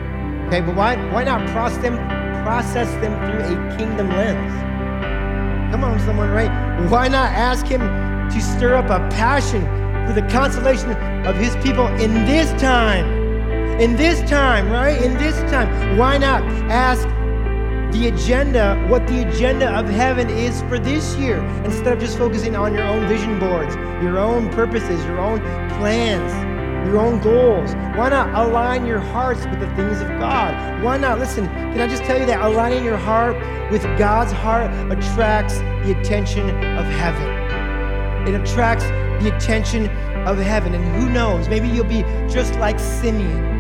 Okay, 0.47 0.61
but 0.61 0.77
why 0.77 0.97
why 1.13 1.25
not 1.25 1.47
process 1.51 1.79
them 1.83 1.97
process 2.45 2.89
them 3.03 3.13
through 3.27 3.43
a 3.43 3.77
kingdom 3.77 4.09
lens? 4.11 4.53
Come 5.73 5.83
on, 5.83 5.99
someone, 6.01 6.31
right? 6.31 6.51
Why 6.89 7.09
not 7.09 7.33
ask 7.33 7.67
him 7.67 7.81
to 7.81 8.41
stir 8.41 8.77
up 8.77 8.87
a 8.87 9.01
passion 9.17 9.63
for 10.07 10.13
the 10.13 10.27
consolation 10.31 10.93
of 11.27 11.35
his 11.37 11.57
people 11.57 11.87
in 11.89 12.25
this 12.25 12.49
time? 12.61 13.05
In 13.81 13.97
this 13.97 14.21
time, 14.31 14.71
right? 14.71 15.03
In 15.03 15.15
this 15.19 15.37
time. 15.51 15.99
Why 15.99 16.17
not 16.17 16.43
ask 16.71 17.07
the 17.99 18.09
agenda, 18.09 18.85
what 18.89 19.07
the 19.07 19.27
agenda 19.27 19.71
of 19.71 19.89
heaven 19.89 20.29
is 20.29 20.61
for 20.63 20.79
this 20.79 21.17
year, 21.17 21.39
instead 21.65 21.95
of 21.95 21.99
just 21.99 22.19
focusing 22.19 22.55
on 22.55 22.75
your 22.75 22.83
own 22.83 23.09
vision 23.09 23.39
boards, 23.39 23.75
your 24.03 24.19
own 24.19 24.51
purposes, 24.51 25.03
your 25.07 25.19
own 25.19 25.39
plans, 25.79 26.31
your 26.87 26.99
own 26.99 27.19
goals. 27.21 27.75
Why 27.97 28.11
not 28.11 28.35
align 28.35 28.85
your 28.85 28.99
hearts 28.99 29.47
with 29.47 29.61
the 29.61 29.75
things 29.77 30.01
of 30.03 30.09
God? 30.19 30.83
Why 30.85 30.99
not, 30.99 31.19
listen, 31.19 31.47
can 31.47 31.81
I 31.81 31.87
just 31.87 32.03
tell 32.03 32.19
you 32.21 32.27
that 32.27 32.43
aligning 32.43 32.85
your 32.85 32.99
heart 32.99 33.35
with 33.71 33.83
God's 33.99 34.33
heart 34.33 34.71
attracts 34.93 35.59
the 35.59 35.99
attention 35.99 36.51
of 36.51 36.85
heaven? 36.85 38.29
It 38.29 38.39
attracts 38.39 38.85
the 39.23 39.35
attention 39.35 39.89
of 40.27 40.37
heaven. 40.37 40.75
And 40.75 40.85
who 41.01 41.09
knows, 41.09 41.49
maybe 41.49 41.67
you'll 41.67 41.85
be 41.85 42.03
just 42.29 42.55
like 42.57 42.79
Simeon 42.79 43.57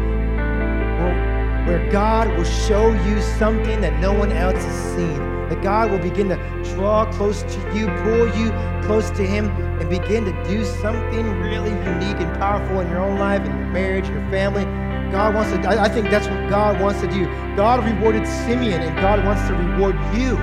where 1.67 1.91
God 1.91 2.29
will 2.37 2.45
show 2.45 2.93
you 2.93 3.21
something 3.21 3.81
that 3.81 3.99
no 4.01 4.13
one 4.13 4.31
else 4.31 4.63
has 4.63 4.95
seen. 4.95 5.19
That 5.49 5.63
God 5.63 5.91
will 5.91 5.99
begin 5.99 6.29
to 6.29 6.37
draw 6.75 7.11
close 7.13 7.43
to 7.43 7.59
you, 7.75 7.87
pull 8.05 8.27
you 8.39 8.51
close 8.87 9.11
to 9.11 9.27
Him, 9.27 9.49
and 9.81 9.91
begin 9.91 10.25
to 10.25 10.33
do 10.45 10.65
something 10.65 11.27
really 11.41 11.71
unique 11.71 12.21
and 12.21 12.33
powerful 12.39 12.81
in 12.81 12.89
your 12.89 13.01
own 13.01 13.19
life, 13.19 13.45
in 13.45 13.47
your 13.47 13.67
marriage, 13.67 14.09
your 14.09 14.29
family. 14.31 14.65
God 15.11 15.35
wants 15.35 15.53
to, 15.53 15.69
I 15.69 15.89
think 15.89 16.11
that's 16.11 16.29
what 16.29 16.49
God 16.49 16.81
wants 16.81 17.01
to 17.01 17.09
do. 17.09 17.27
God 17.57 17.85
rewarded 17.85 18.27
Simeon, 18.27 18.83
and 18.83 18.97
God 18.97 19.25
wants 19.25 19.47
to 19.49 19.55
reward 19.55 19.97
you. 20.17 20.37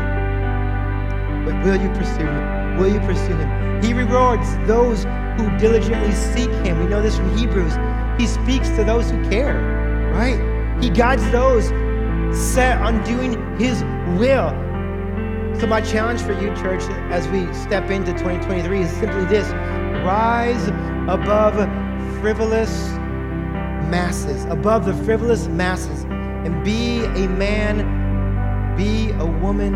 But 1.45 1.63
will 1.63 1.81
you 1.81 1.89
pursue 1.89 2.25
Him? 2.25 2.77
Will 2.77 2.93
you 2.93 2.99
pursue 2.99 3.35
Him? 3.35 3.81
He 3.81 3.93
rewards 3.93 4.57
those 4.67 5.03
who 5.37 5.57
diligently 5.57 6.11
seek 6.13 6.51
Him. 6.65 6.79
We 6.79 6.85
know 6.87 7.01
this 7.01 7.17
from 7.17 7.37
Hebrews. 7.37 7.75
He 8.17 8.27
speaks 8.27 8.69
to 8.71 8.83
those 8.83 9.09
who 9.09 9.21
care, 9.29 10.11
right? 10.13 10.52
He 10.83 10.89
guides 10.89 11.23
those 11.31 11.67
set 12.37 12.81
on 12.81 13.01
doing 13.05 13.31
His 13.57 13.81
will. 14.19 14.49
So, 15.57 15.65
my 15.65 15.79
challenge 15.79 16.19
for 16.19 16.33
you, 16.33 16.53
church, 16.57 16.81
as 17.09 17.25
we 17.29 17.45
step 17.53 17.89
into 17.89 18.11
2023 18.11 18.81
is 18.81 18.89
simply 18.91 19.23
this 19.23 19.47
rise 20.03 20.67
above 21.07 21.53
frivolous 22.19 22.89
masses, 23.87 24.43
above 24.49 24.83
the 24.83 24.93
frivolous 25.05 25.47
masses, 25.47 26.03
and 26.03 26.65
be 26.65 27.05
a 27.05 27.29
man, 27.29 28.75
be 28.75 29.11
a 29.11 29.25
woman 29.25 29.73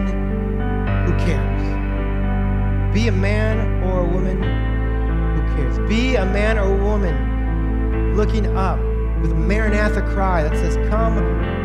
who 1.05 1.17
cares. 1.25 2.93
Be 2.93 3.07
a 3.07 3.13
man 3.13 3.81
or 3.85 4.01
a 4.01 4.09
woman 4.09 4.43
who 4.43 5.55
cares. 5.55 5.79
Be 5.87 6.15
a 6.15 6.25
man 6.25 6.57
or 6.57 6.77
a 6.77 6.83
woman 6.83 8.13
looking 8.17 8.57
up 8.57 8.77
with 9.21 9.31
a 9.31 9.35
Maranatha 9.35 10.01
cry 10.13 10.43
that 10.43 10.53
says, 10.53 10.75
Come, 10.89 11.15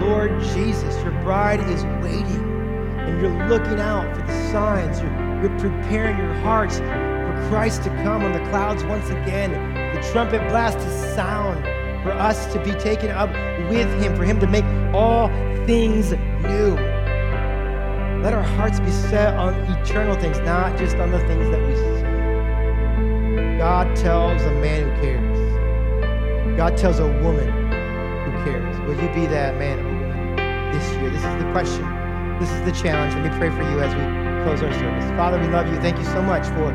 Lord 0.00 0.40
Jesus, 0.54 1.02
your 1.02 1.12
bride 1.22 1.60
is 1.70 1.84
waiting. 2.02 2.42
And 2.98 3.20
you're 3.20 3.48
looking 3.48 3.80
out 3.80 4.14
for 4.16 4.22
the 4.22 4.50
signs. 4.50 5.00
You're, 5.00 5.42
you're 5.42 5.58
preparing 5.58 6.16
your 6.16 6.34
hearts 6.34 6.78
for 6.78 7.46
Christ 7.48 7.82
to 7.84 7.90
come 8.02 8.24
on 8.24 8.32
the 8.32 8.50
clouds 8.50 8.84
once 8.84 9.08
again. 9.10 9.52
The 9.94 10.12
trumpet 10.12 10.40
blast 10.48 10.78
to 10.78 11.14
sound 11.14 11.64
for 12.02 12.12
us 12.12 12.52
to 12.52 12.62
be 12.64 12.72
taken 12.72 13.10
up 13.10 13.30
with 13.70 13.88
Him, 14.02 14.16
for 14.16 14.24
Him 14.24 14.40
to 14.40 14.46
make 14.46 14.64
all 14.94 15.28
things 15.66 16.12
new. 16.42 16.74
Let 18.22 18.34
our 18.34 18.42
hearts 18.42 18.80
be 18.80 18.90
set 18.90 19.34
on 19.34 19.54
eternal 19.54 20.14
things, 20.16 20.38
not 20.40 20.78
just 20.78 20.96
on 20.96 21.10
the 21.10 21.18
things 21.26 21.50
that 21.50 21.60
we 21.66 21.74
see. 21.74 23.58
God 23.58 23.94
tells 23.96 24.42
a 24.42 24.52
man 24.52 24.88
who 24.88 25.02
cares 25.02 25.31
God 26.56 26.76
tells 26.76 26.98
a 26.98 27.06
woman 27.06 27.48
who 27.48 28.30
cares, 28.44 28.78
will 28.80 28.94
you 28.94 29.08
be 29.14 29.26
that 29.26 29.58
man 29.58 29.78
or 29.80 29.84
woman 29.84 30.36
this 30.72 30.92
year? 30.96 31.10
This 31.10 31.24
is 31.24 31.42
the 31.42 31.50
question. 31.52 31.82
This 32.38 32.50
is 32.50 32.62
the 32.64 32.72
challenge. 32.72 33.14
Let 33.14 33.32
me 33.32 33.38
pray 33.38 33.50
for 33.50 33.62
you 33.70 33.80
as 33.80 33.94
we 33.94 34.02
close 34.44 34.62
our 34.62 34.72
service. 34.78 35.04
Father, 35.16 35.40
we 35.40 35.46
love 35.46 35.68
you. 35.68 35.80
Thank 35.80 35.98
you 35.98 36.04
so 36.04 36.20
much 36.20 36.46
for 36.48 36.70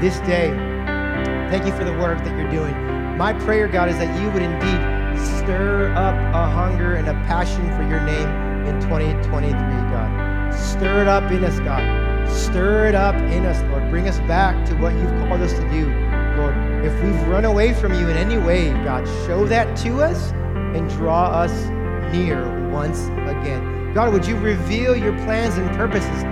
this 0.00 0.18
day. 0.20 0.50
Thank 1.50 1.64
you 1.64 1.72
for 1.72 1.84
the 1.84 1.92
work 1.92 2.18
that 2.24 2.36
you're 2.36 2.50
doing. 2.50 2.74
My 3.16 3.32
prayer, 3.32 3.68
God, 3.68 3.88
is 3.88 3.98
that 3.98 4.20
you 4.20 4.30
would 4.30 4.42
indeed 4.42 4.80
stir 5.18 5.92
up 5.94 6.16
a 6.34 6.50
hunger 6.50 6.94
and 6.94 7.06
a 7.06 7.14
passion 7.26 7.66
for 7.76 7.82
your 7.88 8.00
name 8.00 8.28
in 8.66 8.80
2023, 8.80 9.52
God. 9.52 10.52
Stir 10.52 11.02
it 11.02 11.08
up 11.08 11.30
in 11.30 11.44
us, 11.44 11.60
God. 11.60 12.28
Stir 12.28 12.86
it 12.86 12.94
up 12.94 13.14
in 13.14 13.46
us, 13.46 13.62
Lord. 13.70 13.90
Bring 13.90 14.08
us 14.08 14.18
back 14.20 14.64
to 14.66 14.74
what 14.76 14.94
you've 14.94 15.10
called 15.28 15.40
us 15.40 15.52
to 15.52 15.70
do. 15.70 16.09
If 16.82 17.04
we've 17.04 17.28
run 17.28 17.44
away 17.44 17.74
from 17.74 17.92
you 17.92 18.08
in 18.08 18.16
any 18.16 18.38
way, 18.38 18.70
God, 18.84 19.06
show 19.26 19.44
that 19.46 19.76
to 19.78 20.00
us 20.02 20.32
and 20.74 20.88
draw 20.88 21.26
us 21.26 21.52
near 22.10 22.70
once 22.70 23.06
again. 23.28 23.92
God, 23.92 24.14
would 24.14 24.26
you 24.26 24.36
reveal 24.36 24.96
your 24.96 25.12
plans 25.24 25.58
and 25.58 25.68
purposes 25.76 26.22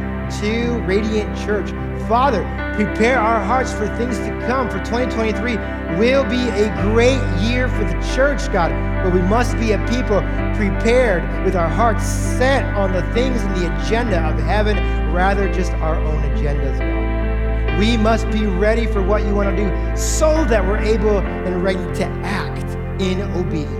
to 0.40 0.78
Radiant 0.86 1.36
Church? 1.36 1.70
Father, 2.08 2.42
prepare 2.74 3.18
our 3.18 3.44
hearts 3.44 3.74
for 3.74 3.86
things 3.98 4.16
to 4.18 4.30
come. 4.46 4.70
For 4.70 4.78
2023 4.78 5.56
will 5.98 6.24
be 6.24 6.48
a 6.48 6.74
great 6.82 7.20
year 7.42 7.68
for 7.68 7.84
the 7.84 8.14
church, 8.14 8.50
God, 8.50 8.70
but 9.04 9.12
we 9.12 9.20
must 9.20 9.58
be 9.58 9.72
a 9.72 9.78
people 9.88 10.22
prepared 10.56 11.44
with 11.44 11.56
our 11.56 11.68
hearts 11.68 12.04
set 12.06 12.64
on 12.74 12.92
the 12.92 13.02
things 13.12 13.42
in 13.42 13.52
the 13.54 13.82
agenda 13.82 14.18
of 14.26 14.38
heaven 14.40 14.76
rather 15.12 15.52
just 15.52 15.72
our 15.74 15.96
own 15.96 16.22
agendas, 16.22 16.78
God. 16.78 16.97
We 17.78 17.96
must 17.96 18.28
be 18.30 18.46
ready 18.46 18.86
for 18.86 19.02
what 19.02 19.24
you 19.24 19.34
want 19.34 19.56
to 19.56 19.56
do 19.56 19.96
so 19.96 20.44
that 20.46 20.64
we're 20.64 20.78
able 20.78 21.18
and 21.18 21.62
ready 21.62 21.78
to 21.98 22.04
act 22.24 22.74
in 23.00 23.22
obedience. 23.22 23.74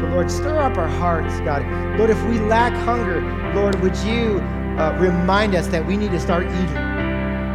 So, 0.00 0.06
Lord, 0.08 0.30
stir 0.30 0.58
up 0.58 0.76
our 0.76 0.88
hearts, 0.88 1.40
God. 1.40 1.62
Lord, 1.98 2.10
if 2.10 2.22
we 2.26 2.38
lack 2.40 2.74
hunger, 2.84 3.20
Lord, 3.54 3.80
would 3.80 3.96
you 3.98 4.40
uh, 4.78 4.96
remind 5.00 5.54
us 5.54 5.68
that 5.68 5.86
we 5.86 5.96
need 5.96 6.10
to 6.10 6.20
start 6.20 6.46
eating? 6.46 6.94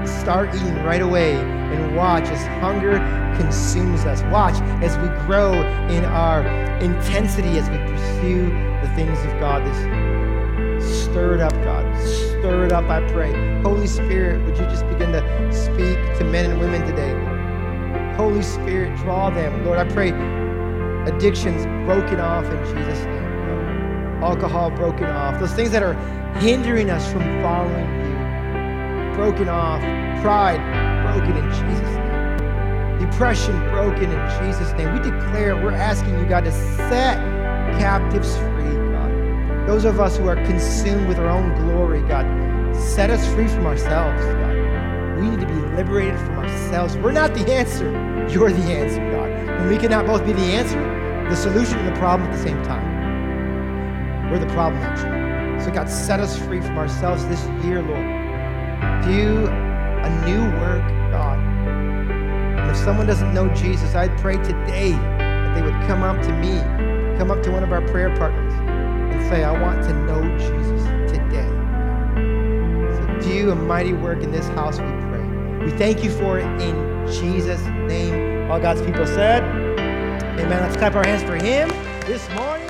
start 0.06 0.54
eating 0.54 0.76
right 0.84 1.02
away 1.02 1.36
and 1.36 1.96
watch 1.96 2.26
as 2.26 2.46
hunger 2.62 2.98
consumes 3.40 4.06
us. 4.06 4.22
Watch 4.32 4.56
as 4.84 4.98
we 4.98 5.08
grow 5.26 5.54
in 5.90 6.06
our 6.06 6.42
intensity 6.80 7.58
as 7.58 7.70
we 7.70 7.78
pursue 7.78 8.46
the 8.82 8.92
things 8.96 9.20
of 9.20 9.40
God. 9.40 9.66
This 9.66 10.09
stir 10.90 11.36
it 11.36 11.42
up, 11.42 11.54
God. 11.64 11.86
Stir 12.06 12.66
it 12.66 12.72
up, 12.72 12.90
I 12.90 13.02
pray. 13.12 13.62
Holy 13.62 13.88
Spirit, 13.88 14.44
would 14.46 14.58
you 14.58 14.66
just 14.66 14.88
begin 14.88 15.12
to 15.12 15.22
speak 15.54 15.98
to 16.18 16.24
men 16.24 16.50
and 16.52 16.60
women 16.60 16.82
today, 16.86 17.14
Holy 18.16 18.42
Spirit, 18.42 18.98
draw 18.98 19.30
them. 19.30 19.64
Lord, 19.66 19.80
I 19.80 19.86
pray 19.86 20.10
addictions 21.10 21.66
broken 21.86 22.20
off 22.20 22.46
in 22.46 22.58
Jesus' 22.66 23.06
name. 23.06 24.24
Alcohol 24.24 24.72
broken 24.72 25.06
off. 25.06 25.40
Those 25.40 25.54
things 25.54 25.72
that 25.72 25.84
are 25.84 25.94
hindering 26.40 26.90
us 26.90 27.12
from 27.12 27.22
following 27.42 27.90
you. 28.06 29.16
Broken 29.16 29.50
off. 29.50 29.82
Pride 30.22 30.60
broken 31.04 31.38
in 31.38 31.50
Jesus' 31.52 31.96
name. 31.96 33.00
Depression 33.00 33.58
broken 33.70 34.12
in 34.12 34.44
Jesus' 34.44 34.74
name. 34.74 34.94
We 34.94 35.00
declare, 35.00 35.56
we're 35.56 35.72
asking 35.72 36.20
you, 36.20 36.26
God, 36.26 36.44
to 36.46 36.52
set 36.52 37.18
captives 37.80 38.36
free. 38.38 38.49
Those 39.70 39.86
of 39.86 40.00
us 40.00 40.18
who 40.18 40.28
are 40.28 40.36
consumed 40.48 41.08
with 41.08 41.20
our 41.20 41.30
own 41.30 41.54
glory, 41.62 42.02
God, 42.02 42.26
set 42.76 43.12
us 43.12 43.24
free 43.36 43.48
from 43.48 43.68
ourselves, 43.68 44.20
God. 44.26 45.20
We 45.20 45.30
need 45.30 45.40
to 45.42 45.46
be 45.46 45.54
liberated 45.78 46.18
from 46.22 46.40
ourselves. 46.40 46.98
We're 46.98 47.12
not 47.12 47.36
the 47.36 47.54
answer. 47.54 47.86
You're 48.32 48.52
the 48.52 48.64
answer, 48.64 49.00
God. 49.12 49.30
And 49.30 49.70
we 49.70 49.78
cannot 49.78 50.08
both 50.08 50.26
be 50.26 50.34
the 50.34 50.42
answer, 50.42 50.80
the 51.30 51.36
solution, 51.36 51.78
and 51.78 51.96
the 51.96 52.00
problem 52.00 52.28
at 52.28 52.36
the 52.36 52.42
same 52.42 52.60
time. 52.64 54.32
We're 54.32 54.40
the 54.40 54.52
problem, 54.54 54.82
actually. 54.82 55.64
So, 55.64 55.72
God, 55.72 55.88
set 55.88 56.20
us 56.20 56.36
free 56.36 56.62
from 56.62 56.80
ourselves 56.80 57.24
this 57.28 57.46
year, 57.64 57.84
Lord. 57.84 58.08
Do 59.06 59.46
a 59.46 60.26
new 60.26 60.42
work, 60.62 60.82
God. 61.12 61.38
And 62.58 62.72
if 62.72 62.76
someone 62.78 63.06
doesn't 63.06 63.36
know 63.36 63.54
Jesus, 63.54 63.94
I 63.94 64.08
pray 64.18 64.38
today 64.38 64.94
that 64.94 65.54
they 65.54 65.62
would 65.62 65.80
come 65.86 66.02
up 66.02 66.20
to 66.24 66.34
me, 66.34 66.58
come 67.20 67.30
up 67.30 67.44
to 67.44 67.52
one 67.52 67.62
of 67.62 67.72
our 67.72 67.88
prayer 67.90 68.10
partners, 68.18 68.49
say, 69.30 69.44
I 69.44 69.52
want 69.52 69.84
to 69.84 69.94
know 69.94 70.22
Jesus 70.40 70.84
today. 71.12 71.48
So 72.96 73.30
do 73.30 73.52
a 73.52 73.56
mighty 73.56 73.94
work 73.94 74.24
in 74.24 74.32
this 74.32 74.48
house, 74.50 74.80
we 74.80 74.88
pray. 74.88 75.66
We 75.66 75.72
thank 75.78 76.04
you 76.04 76.10
for 76.10 76.40
it 76.40 76.46
in 76.60 77.06
Jesus' 77.12 77.64
name. 77.88 78.50
All 78.50 78.60
God's 78.60 78.82
people 78.82 79.06
said, 79.06 79.44
Amen. 80.40 80.50
Let's 80.50 80.78
clap 80.78 80.96
our 80.96 81.06
hands 81.06 81.22
for 81.22 81.36
him 81.36 81.70
this 82.08 82.28
morning. 82.32 82.69